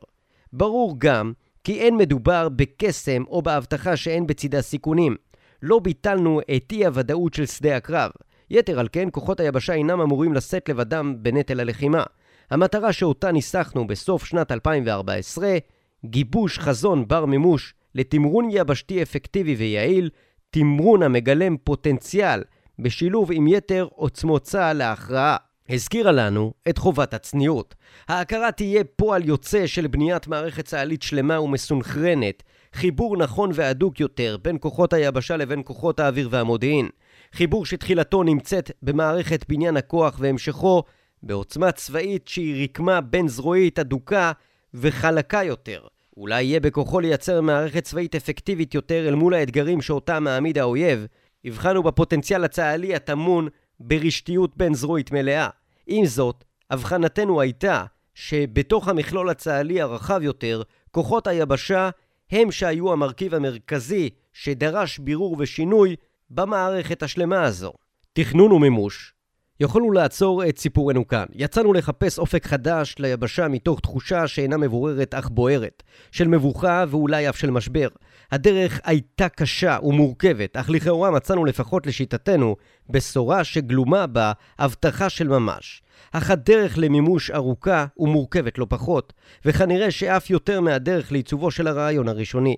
ברור 0.53 0.95
גם 0.97 1.33
כי 1.63 1.79
אין 1.79 1.97
מדובר 1.97 2.49
בקסם 2.49 3.23
או 3.27 3.41
בהבטחה 3.41 3.97
שאין 3.97 4.27
בצידה 4.27 4.61
סיכונים. 4.61 5.15
לא 5.61 5.79
ביטלנו 5.79 6.41
את 6.55 6.71
אי 6.71 6.85
הוודאות 6.85 7.33
של 7.33 7.45
שדה 7.45 7.77
הקרב. 7.77 8.11
יתר 8.49 8.79
על 8.79 8.87
כן, 8.91 9.09
כוחות 9.11 9.39
היבשה 9.39 9.73
אינם 9.73 10.01
אמורים 10.01 10.33
לשאת 10.33 10.69
לבדם 10.69 11.15
בנטל 11.19 11.59
הלחימה. 11.59 12.03
המטרה 12.51 12.93
שאותה 12.93 13.31
ניסחנו 13.31 13.87
בסוף 13.87 14.25
שנת 14.25 14.51
2014, 14.51 15.57
גיבוש 16.05 16.59
חזון 16.59 17.07
בר 17.07 17.25
מימוש 17.25 17.73
לתמרון 17.95 18.47
יבשתי 18.51 19.01
אפקטיבי 19.01 19.55
ויעיל, 19.55 20.09
תמרון 20.49 21.03
המגלם 21.03 21.57
פוטנציאל 21.57 22.43
בשילוב 22.79 23.31
עם 23.31 23.47
יתר 23.47 23.87
עוצמות 23.91 24.43
צה"ל 24.43 24.77
להכרעה. 24.77 25.46
הזכירה 25.69 26.11
לנו 26.11 26.53
את 26.69 26.77
חובת 26.77 27.13
הצניעות. 27.13 27.75
ההכרה 28.07 28.51
תהיה 28.51 28.83
פועל 28.83 29.25
יוצא 29.25 29.67
של 29.67 29.87
בניית 29.87 30.27
מערכת 30.27 30.65
צה"לית 30.65 31.01
שלמה 31.01 31.39
ומסונכרנת, 31.39 32.43
חיבור 32.73 33.17
נכון 33.17 33.49
והדוק 33.53 33.99
יותר 33.99 34.37
בין 34.41 34.57
כוחות 34.61 34.93
היבשה 34.93 35.37
לבין 35.37 35.61
כוחות 35.65 35.99
האוויר 35.99 36.27
והמודיעין. 36.31 36.89
חיבור 37.33 37.65
שתחילתו 37.65 38.23
נמצאת 38.23 38.71
במערכת 38.81 39.45
בניין 39.49 39.77
הכוח 39.77 40.17
והמשכו 40.19 40.83
בעוצמה 41.23 41.71
צבאית 41.71 42.27
שהיא 42.27 42.63
רקמה 42.63 43.01
בין-זרועית 43.01 43.79
הדוקה 43.79 44.31
וחלקה 44.73 45.43
יותר. 45.43 45.81
אולי 46.17 46.43
יהיה 46.43 46.59
בכוחו 46.59 46.99
לייצר 46.99 47.41
מערכת 47.41 47.83
צבאית 47.83 48.15
אפקטיבית 48.15 48.73
יותר 48.73 49.07
אל 49.07 49.15
מול 49.15 49.33
האתגרים 49.33 49.81
שאותה 49.81 50.19
מעמיד 50.19 50.57
האויב. 50.57 51.07
הבחנו 51.45 51.83
בפוטנציאל 51.83 52.43
הצה"לי 52.43 52.95
הטמון 52.95 53.47
ברשתיות 53.79 54.57
בין-זרועית 54.57 55.11
מלאה. 55.11 55.49
עם 55.87 56.05
זאת, 56.05 56.43
הבחנתנו 56.71 57.41
הייתה 57.41 57.85
שבתוך 58.13 58.87
המכלול 58.87 59.29
הצה"לי 59.29 59.81
הרחב 59.81 60.19
יותר, 60.23 60.61
כוחות 60.91 61.27
היבשה 61.27 61.89
הם 62.31 62.51
שהיו 62.51 62.93
המרכיב 62.93 63.33
המרכזי 63.33 64.09
שדרש 64.33 64.99
בירור 64.99 65.35
ושינוי 65.39 65.95
במערכת 66.29 67.03
השלמה 67.03 67.43
הזו. 67.43 67.73
תכנון 68.13 68.51
ומימוש 68.51 69.13
יכולנו 69.59 69.91
לעצור 69.91 70.49
את 70.49 70.59
סיפורנו 70.59 71.07
כאן. 71.07 71.25
יצאנו 71.33 71.73
לחפש 71.73 72.19
אופק 72.19 72.45
חדש 72.47 72.95
ליבשה 72.99 73.47
מתוך 73.47 73.79
תחושה 73.79 74.27
שאינה 74.27 74.57
מבוררת 74.57 75.13
אך 75.13 75.29
בוערת, 75.29 75.83
של 76.11 76.27
מבוכה 76.27 76.85
ואולי 76.89 77.29
אף 77.29 77.37
של 77.37 77.51
משבר. 77.51 77.87
הדרך 78.31 78.79
הייתה 78.83 79.29
קשה 79.29 79.77
ומורכבת, 79.83 80.57
אך 80.57 80.69
לכאורה 80.69 81.11
מצאנו 81.11 81.45
לפחות 81.45 81.87
לשיטתנו 81.87 82.55
בשורה 82.89 83.43
שגלומה 83.43 84.07
בה 84.07 84.31
הבטחה 84.59 85.09
של 85.09 85.27
ממש. 85.27 85.81
אך 86.11 86.31
הדרך 86.31 86.77
למימוש 86.77 87.31
ארוכה 87.31 87.85
ומורכבת 87.97 88.57
לא 88.57 88.65
פחות, 88.69 89.13
וכנראה 89.45 89.91
שאף 89.91 90.29
יותר 90.29 90.61
מהדרך 90.61 91.11
לעיצובו 91.11 91.51
של 91.51 91.67
הרעיון 91.67 92.07
הראשוני. 92.07 92.55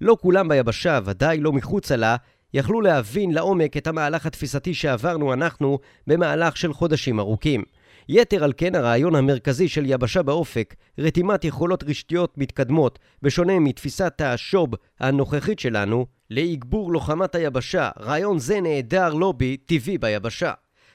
לא 0.00 0.16
כולם 0.20 0.48
ביבשה, 0.48 1.00
ודאי 1.04 1.38
לא 1.38 1.52
מחוצה 1.52 1.96
לה, 1.96 2.16
יכלו 2.54 2.80
להבין 2.80 3.32
לעומק 3.34 3.76
את 3.76 3.86
המהלך 3.86 4.26
התפיסתי 4.26 4.74
שעברנו 4.74 5.32
אנחנו 5.32 5.78
במהלך 6.06 6.56
של 6.56 6.72
חודשים 6.72 7.20
ארוכים. 7.20 7.62
יתר 8.08 8.44
על 8.44 8.52
כן 8.56 8.74
הרעיון 8.74 9.14
המרכזי 9.14 9.68
של 9.68 9.82
יבשה 9.86 10.22
באופק, 10.22 10.74
רתימת 10.98 11.44
יכולות 11.44 11.84
רשתיות 11.84 12.38
מתקדמות, 12.38 12.98
בשונה 13.22 13.58
מתפיסת 13.58 14.20
השוב 14.24 14.70
הנוכחית 15.00 15.58
שלנו, 15.58 16.06
לאגבור 16.30 16.92
לוחמת 16.92 17.34
היבשה, 17.34 17.90
רעיון 18.00 18.38
זה 18.38 18.60
נעדר 18.60 19.14
לובי 19.14 19.56
טבעי 19.56 19.98
ביבשה. 19.98 20.52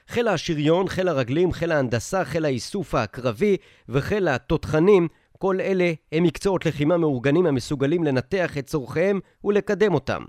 חיל 0.08 0.28
השריון, 0.28 0.88
חיל 0.88 1.08
הרגלים, 1.08 1.52
חיל 1.52 1.72
ההנדסה, 1.72 2.24
חיל 2.24 2.44
האיסוף 2.44 2.94
הקרבי 2.94 3.56
וחיל 3.88 4.28
התותחנים, 4.28 5.08
כל 5.38 5.60
אלה 5.60 5.92
הם 6.12 6.22
מקצועות 6.22 6.66
לחימה 6.66 6.96
מאורגנים 6.96 7.46
המסוגלים 7.46 8.04
לנתח 8.04 8.58
את 8.58 8.66
צורכיהם 8.66 9.20
ולקדם 9.44 9.94
אותם. 9.94 10.22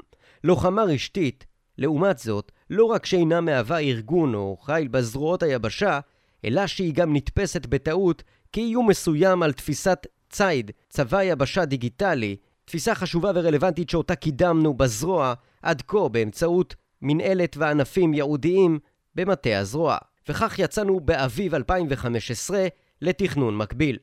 לוחמה 0.43 0.83
רשתית, 0.83 1.45
לעומת 1.77 2.19
זאת, 2.19 2.51
לא 2.69 2.85
רק 2.85 3.05
שאינה 3.05 3.41
מהווה 3.41 3.79
ארגון 3.79 4.35
או 4.35 4.57
חיל 4.57 4.87
בזרועות 4.87 5.43
היבשה, 5.43 5.99
אלא 6.45 6.67
שהיא 6.67 6.93
גם 6.93 7.15
נתפסת 7.15 7.65
בטעות 7.65 8.23
כאיום 8.51 8.89
מסוים 8.89 9.43
על 9.43 9.53
תפיסת 9.53 10.07
ציד, 10.29 10.71
צבא 10.89 11.23
יבשה 11.23 11.65
דיגיטלי, 11.65 12.35
תפיסה 12.65 12.95
חשובה 12.95 13.31
ורלוונטית 13.35 13.89
שאותה 13.89 14.15
קידמנו 14.15 14.73
בזרוע 14.73 15.33
עד 15.61 15.81
כה 15.87 16.09
באמצעות 16.09 16.75
מנהלת 17.01 17.57
וענפים 17.57 18.13
ייעודיים 18.13 18.79
במטה 19.15 19.59
הזרוע. 19.59 19.97
וכך 20.29 20.59
יצאנו 20.59 20.99
באביב 20.99 21.55
2015 21.55 22.67
לתכנון 23.01 23.57
מקביל. 23.57 23.97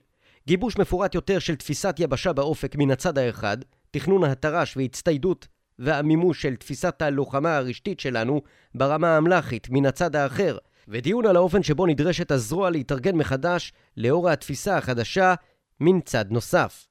גיבוש 0.47 0.79
מפורט 0.79 1.15
יותר 1.15 1.39
של 1.39 1.57
תפיסת 1.57 1.97
יבשה 1.99 2.33
באופק 2.33 2.77
מן 2.77 2.91
הצד 2.91 3.19
האחד, 3.19 3.57
תכנון 3.91 4.25
התר"ש 4.25 4.77
והצטיידות 4.77 5.49
והמימוש 5.79 6.43
של 6.43 6.57
תפיסת 6.57 7.03
הלוחמה 7.03 7.57
הרשתית 7.57 8.01
שלנו 8.01 8.43
ברמה 8.75 9.09
האמל"חית 9.09 9.69
מן 9.71 9.87
הצד 9.87 10.17
האחר, 10.17 10.59
ודיון 10.89 11.27
על 11.27 11.37
האופן 11.37 11.63
שבו 11.63 11.87
נדרשת 11.87 12.31
הזרוע 12.31 12.71
להתארגן 12.71 13.17
מחדש 13.17 13.73
לאור 13.97 14.31
התפיסה 14.31 14.77
החדשה 14.77 15.35
מן 15.81 16.01
צד 16.01 16.25
נוסף. 16.31 16.87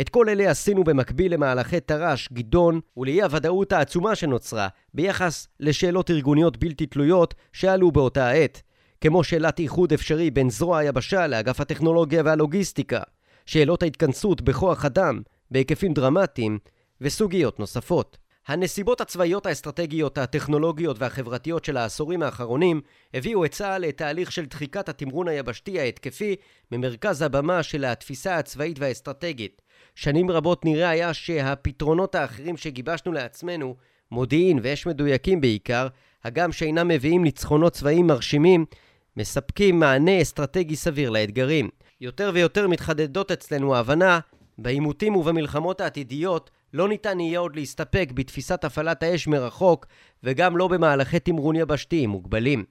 את 0.00 0.08
כל 0.08 0.28
אלה 0.28 0.50
עשינו 0.50 0.84
במקביל 0.84 1.34
למהלכי 1.34 1.80
תר"ש, 1.80 2.28
גדעון 2.32 2.80
ולאי 2.96 3.22
הוודאות 3.22 3.72
העצומה 3.72 4.14
שנוצרה 4.14 4.68
ביחס 4.94 5.48
לשאלות 5.60 6.10
ארגוניות 6.10 6.56
בלתי 6.56 6.86
תלויות 6.86 7.34
שעלו 7.52 7.92
באותה 7.92 8.26
העת, 8.26 8.62
כמו 9.00 9.24
שאלת 9.24 9.58
איחוד 9.58 9.92
אפשרי 9.92 10.30
בין 10.30 10.50
זרוע 10.50 10.78
היבשה 10.78 11.26
לאגף 11.26 11.60
הטכנולוגיה 11.60 12.22
והלוגיסטיקה, 12.24 13.00
שאלות 13.46 13.82
ההתכנסות 13.82 14.42
בכוח 14.42 14.84
אדם 14.84 15.20
בהיקפים 15.50 15.94
דרמטיים 15.94 16.58
וסוגיות 17.00 17.60
נוספות. 17.60 18.18
הנסיבות 18.48 19.00
הצבאיות 19.00 19.46
האסטרטגיות, 19.46 20.18
הטכנולוגיות 20.18 20.96
והחברתיות 20.98 21.64
של 21.64 21.76
העשורים 21.76 22.22
האחרונים 22.22 22.80
הביאו 23.14 23.44
את 23.44 23.50
צה"ל 23.50 23.82
לתהליך 23.82 24.32
של 24.32 24.44
דחיקת 24.44 24.88
התמרון 24.88 25.28
היבשתי 25.28 25.80
ההתקפי 25.80 26.36
ממרכז 26.72 27.22
הבמה 27.22 27.62
של 27.62 27.84
התפיסה 27.84 28.36
הצבאית 28.36 28.78
והאסטרטגית. 28.78 29.62
שנים 29.94 30.30
רבות 30.30 30.64
נראה 30.64 30.88
היה 30.88 31.14
שהפתרונות 31.14 32.14
האחרים 32.14 32.56
שגיבשנו 32.56 33.12
לעצמנו, 33.12 33.76
מודיעין 34.10 34.58
ואש 34.62 34.86
מדויקים 34.86 35.40
בעיקר, 35.40 35.88
הגם 36.24 36.52
שאינם 36.52 36.88
מביאים 36.88 37.24
ניצחונות 37.24 37.72
צבאיים 37.72 38.06
מרשימים, 38.06 38.64
מספקים 39.16 39.80
מענה 39.80 40.22
אסטרטגי 40.22 40.76
סביר 40.76 41.10
לאתגרים. 41.10 41.68
יותר 42.00 42.30
ויותר 42.34 42.68
מתחדדות 42.68 43.30
אצלנו 43.30 43.74
ההבנה 43.74 44.18
בעימותים 44.58 45.16
ובמלחמות 45.16 45.80
העתידיות 45.80 46.50
לא 46.74 46.88
ניתן 46.88 47.20
יהיה 47.20 47.38
עוד 47.38 47.56
להסתפק 47.56 48.10
בתפיסת 48.14 48.64
הפעלת 48.64 49.02
האש 49.02 49.26
מרחוק 49.26 49.86
וגם 50.22 50.56
לא 50.56 50.68
במהלכי 50.68 51.20
תמרון 51.20 51.56
יבשתיים 51.56 52.10
מוגבלים. 52.10 52.64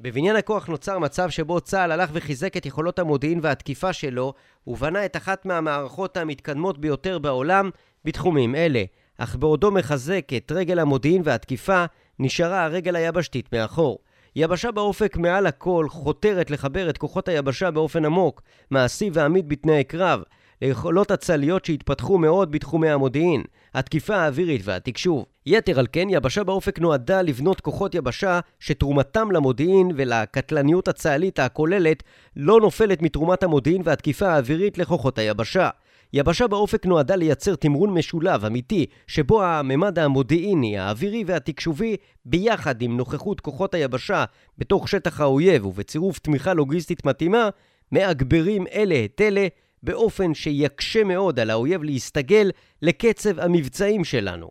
בבניין 0.00 0.36
הכוח 0.36 0.66
נוצר 0.66 0.98
מצב 0.98 1.30
שבו 1.30 1.60
צה"ל 1.60 1.92
הלך 1.92 2.10
וחיזק 2.12 2.56
את 2.56 2.66
יכולות 2.66 2.98
המודיעין 2.98 3.40
והתקיפה 3.42 3.92
שלו 3.92 4.34
ובנה 4.66 5.04
את 5.04 5.16
אחת 5.16 5.46
מהמערכות 5.46 6.16
המתקדמות 6.16 6.78
ביותר 6.78 7.18
בעולם 7.18 7.70
בתחומים 8.04 8.54
אלה, 8.54 8.84
אך 9.18 9.36
בעודו 9.36 9.70
מחזק 9.70 10.28
את 10.36 10.52
רגל 10.52 10.78
המודיעין 10.78 11.22
והתקיפה, 11.24 11.84
נשארה 12.18 12.64
הרגל 12.64 12.96
היבשתית 12.96 13.54
מאחור. 13.54 13.98
יבשה 14.36 14.70
באופק 14.70 15.16
מעל 15.16 15.46
הכל 15.46 15.86
חותרת 15.88 16.50
לחבר 16.50 16.90
את 16.90 16.98
כוחות 16.98 17.28
היבשה 17.28 17.70
באופן 17.70 18.04
עמוק, 18.04 18.42
מעשי 18.70 19.10
ועמיד 19.12 19.48
בתנאי 19.48 19.84
קרב, 19.84 20.22
ליכולות 20.62 21.10
הצליות 21.10 21.64
שהתפתחו 21.64 22.18
מאוד 22.18 22.52
בתחומי 22.52 22.90
המודיעין, 22.90 23.42
התקיפה 23.74 24.16
האווירית 24.16 24.60
והתקשוב. 24.64 25.24
יתר 25.46 25.78
על 25.78 25.86
כן, 25.92 26.06
יבשה 26.10 26.44
באופק 26.44 26.78
נועדה 26.78 27.22
לבנות 27.22 27.60
כוחות 27.60 27.94
יבשה 27.94 28.40
שתרומתם 28.60 29.30
למודיעין 29.32 29.90
ולקטלניות 29.96 30.88
הצה"לית 30.88 31.38
הכוללת 31.38 32.02
לא 32.36 32.60
נופלת 32.60 33.02
מתרומת 33.02 33.42
המודיעין 33.42 33.82
והתקיפה 33.84 34.28
האווירית 34.28 34.78
לכוחות 34.78 35.18
היבשה. 35.18 35.68
יבשה 36.12 36.46
באופק 36.46 36.86
נועדה 36.86 37.16
לייצר 37.16 37.54
תמרון 37.54 37.90
משולב, 37.90 38.44
אמיתי, 38.44 38.86
שבו 39.06 39.42
הממד 39.42 39.98
המודיעיני, 39.98 40.78
האווירי 40.78 41.24
והתקשובי, 41.26 41.96
ביחד 42.24 42.82
עם 42.82 42.96
נוכחות 42.96 43.40
כוחות 43.40 43.74
היבשה 43.74 44.24
בתוך 44.58 44.88
שטח 44.88 45.20
האויב 45.20 45.66
ובצירוף 45.66 46.18
תמיכה 46.18 46.54
לוגיסטית 46.54 47.04
מתאימה, 47.04 47.48
מאגברים 47.92 48.66
אלה 48.66 49.04
את 49.04 49.20
אלה 49.20 49.46
באופן 49.82 50.34
שיקשה 50.34 51.04
מאוד 51.04 51.40
על 51.40 51.50
האויב 51.50 51.82
להסתגל 51.82 52.50
לקצב 52.82 53.40
המבצעים 53.40 54.04
שלנו. 54.04 54.48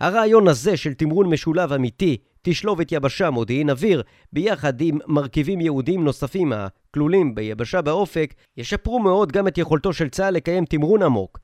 הרעיון 0.00 0.48
הזה 0.48 0.76
של 0.76 0.94
תמרון 0.94 1.26
משולב 1.26 1.72
אמיתי, 1.72 2.16
תשלובת 2.42 2.92
יבשה 2.92 3.30
מודיעין 3.30 3.70
אוויר, 3.70 4.02
ביחד 4.32 4.80
עם 4.80 4.98
מרכיבים 5.06 5.60
יהודיים 5.60 6.04
נוספים 6.04 6.52
הכלולים 6.52 7.34
ביבשה 7.34 7.82
באופק, 7.82 8.34
ישפרו 8.56 8.98
מאוד 8.98 9.32
גם 9.32 9.48
את 9.48 9.58
יכולתו 9.58 9.92
של 9.92 10.08
צה"ל 10.08 10.34
לקיים 10.34 10.64
תמרון 10.64 11.02
עמוק, 11.02 11.38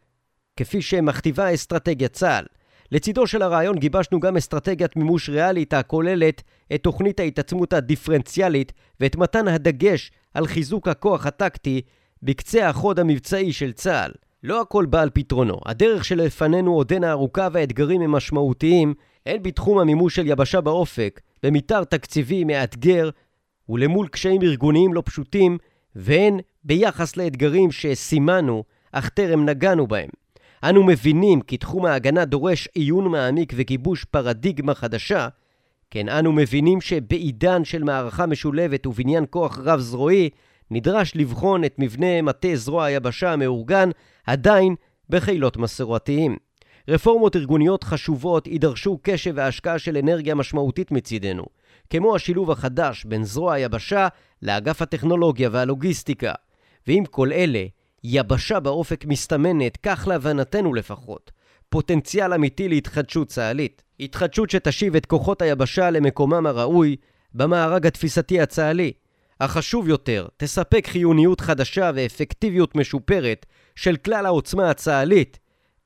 כפי 0.57 0.83
שמכתיבה 0.83 1.55
אסטרטגיית 1.55 2.13
צה"ל. 2.13 2.45
לצידו 2.93 3.27
של 3.27 3.43
הרעיון 3.43 3.79
גיבשנו 3.79 4.21
גם 4.21 4.37
אסטרטגיית 4.37 4.97
מימוש 4.97 5.29
ריאלית 5.29 5.75
הכוללת 5.75 6.43
את 6.75 6.83
תוכנית 6.83 7.21
ההתעצמות 7.21 7.73
הדיפרנציאלית 7.73 8.73
ואת 9.01 9.17
מתן 9.17 9.49
הדגש 9.49 10.11
על 10.35 10.47
חיזוק 10.47 10.89
הכוח 10.89 11.27
הטקטי 11.27 11.83
בקצה 12.25 12.69
החוד 12.69 12.99
המבצעי 12.99 13.53
של 13.53 13.73
צה"ל. 13.73 14.11
לא 14.43 14.61
הכל 14.61 14.87
בא 14.87 15.03
על 15.03 15.11
פתרונו. 15.11 15.57
הדרך 15.67 16.05
שלפנינו 16.05 16.75
עודנה 16.75 17.11
ארוכה 17.11 17.49
והאתגרים 17.53 18.01
הם 18.01 18.11
משמעותיים, 18.11 18.95
הן 19.27 19.43
בתחום 19.43 19.79
המימוש 19.79 20.17
של 20.17 20.27
יבשה 20.27 20.61
באופק, 20.61 21.21
במתאר 21.43 21.85
תקציבי 21.85 22.45
מאתגר 22.45 23.11
ולמול 23.69 24.09
קשיים 24.09 24.43
ארגוניים 24.43 24.95
לא 24.95 25.03
פשוטים, 25.05 25.59
והן 25.97 26.39
ביחס 26.65 27.17
לאתגרים 27.17 27.73
שסימנו, 27.73 28.65
אך 28.93 29.09
טרם 29.09 29.45
נגענו 29.45 29.87
בהם. 29.87 30.09
אנו 30.65 30.85
מבינים 30.85 31.41
כי 31.41 31.57
תחום 31.57 31.87
ההגנה 31.87 32.25
דורש 32.25 32.69
עיון 32.75 33.09
מעמיק 33.09 33.53
וגיבוש 33.57 34.05
פרדיגמה 34.05 34.75
חדשה, 34.75 35.29
כן 35.91 36.09
אנו 36.09 36.33
מבינים 36.33 36.81
שבעידן 36.81 37.65
של 37.65 37.85
מערכה 37.85 38.27
משולבת 38.27 38.87
ובניין 38.87 39.25
כוח 39.31 39.59
רב-זרועי, 39.65 40.31
נדרש 40.71 41.13
לבחון 41.17 41.65
את 41.65 41.75
מבנה 41.79 42.23
מטה 42.23 42.49
זרוע 42.55 42.85
היבשה 42.85 43.33
המאורגן 43.33 43.91
עדיין 44.27 44.75
בחילות 45.11 45.57
מסורתיים. 45.57 46.37
רפורמות 46.89 47.37
ארגוניות 47.37 47.85
חשובות 47.85 48.47
יידרשו 48.47 48.99
קשב 49.03 49.33
והשקעה 49.37 49.79
של 49.79 49.97
אנרגיה 49.97 50.35
משמעותית 50.35 50.91
מצידנו, 50.91 51.45
כמו 51.91 52.17
השילוב 52.17 52.51
החדש 52.51 53.05
בין 53.05 53.25
זרוע 53.25 53.55
היבשה 53.55 54.09
לאגף 54.43 54.83
הטכנולוגיה 54.83 55.49
והלוגיסטיקה. 55.53 56.33
ועם 56.87 57.05
כל 57.05 57.33
אלה, 57.33 57.65
יבשה 58.05 58.61
באופק 58.61 59.05
מסתמנת, 59.05 59.79
כך 59.83 60.09
להבנתנו 60.09 60.75
לפחות, 60.75 61.31
פוטנציאל 61.69 62.35
אמיתי 62.35 62.69
להתחדשות 62.69 63.29
צה"לית. 63.29 63.83
התחדשות 64.01 64.51
שתשיב 64.51 64.97
את 64.97 65.07
כוחות 65.07 65.43
היבשה 65.43 65.91
למקומם 65.91 66.47
הראוי 66.47 66.97
במארג 67.35 67.87
התפיסתי 67.87 68.41
הצה"לי. 68.41 68.93
החשוב 69.41 69.89
יותר, 69.89 70.27
תספק 70.37 70.87
חיוניות 70.87 71.41
חדשה 71.41 71.91
ואפקטיביות 71.95 72.75
משופרת 72.75 73.47
של 73.77 73.97
כלל 73.97 74.27
העוצמה 74.27 74.71
הצה"לית 74.71 75.39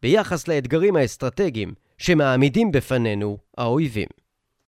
ביחס 0.03 0.49
לאתגרים 0.49 0.97
האסטרטגיים 0.97 1.75
שמעמידים 1.99 2.73
בפנינו 2.73 3.39
האויבים. 3.59 4.09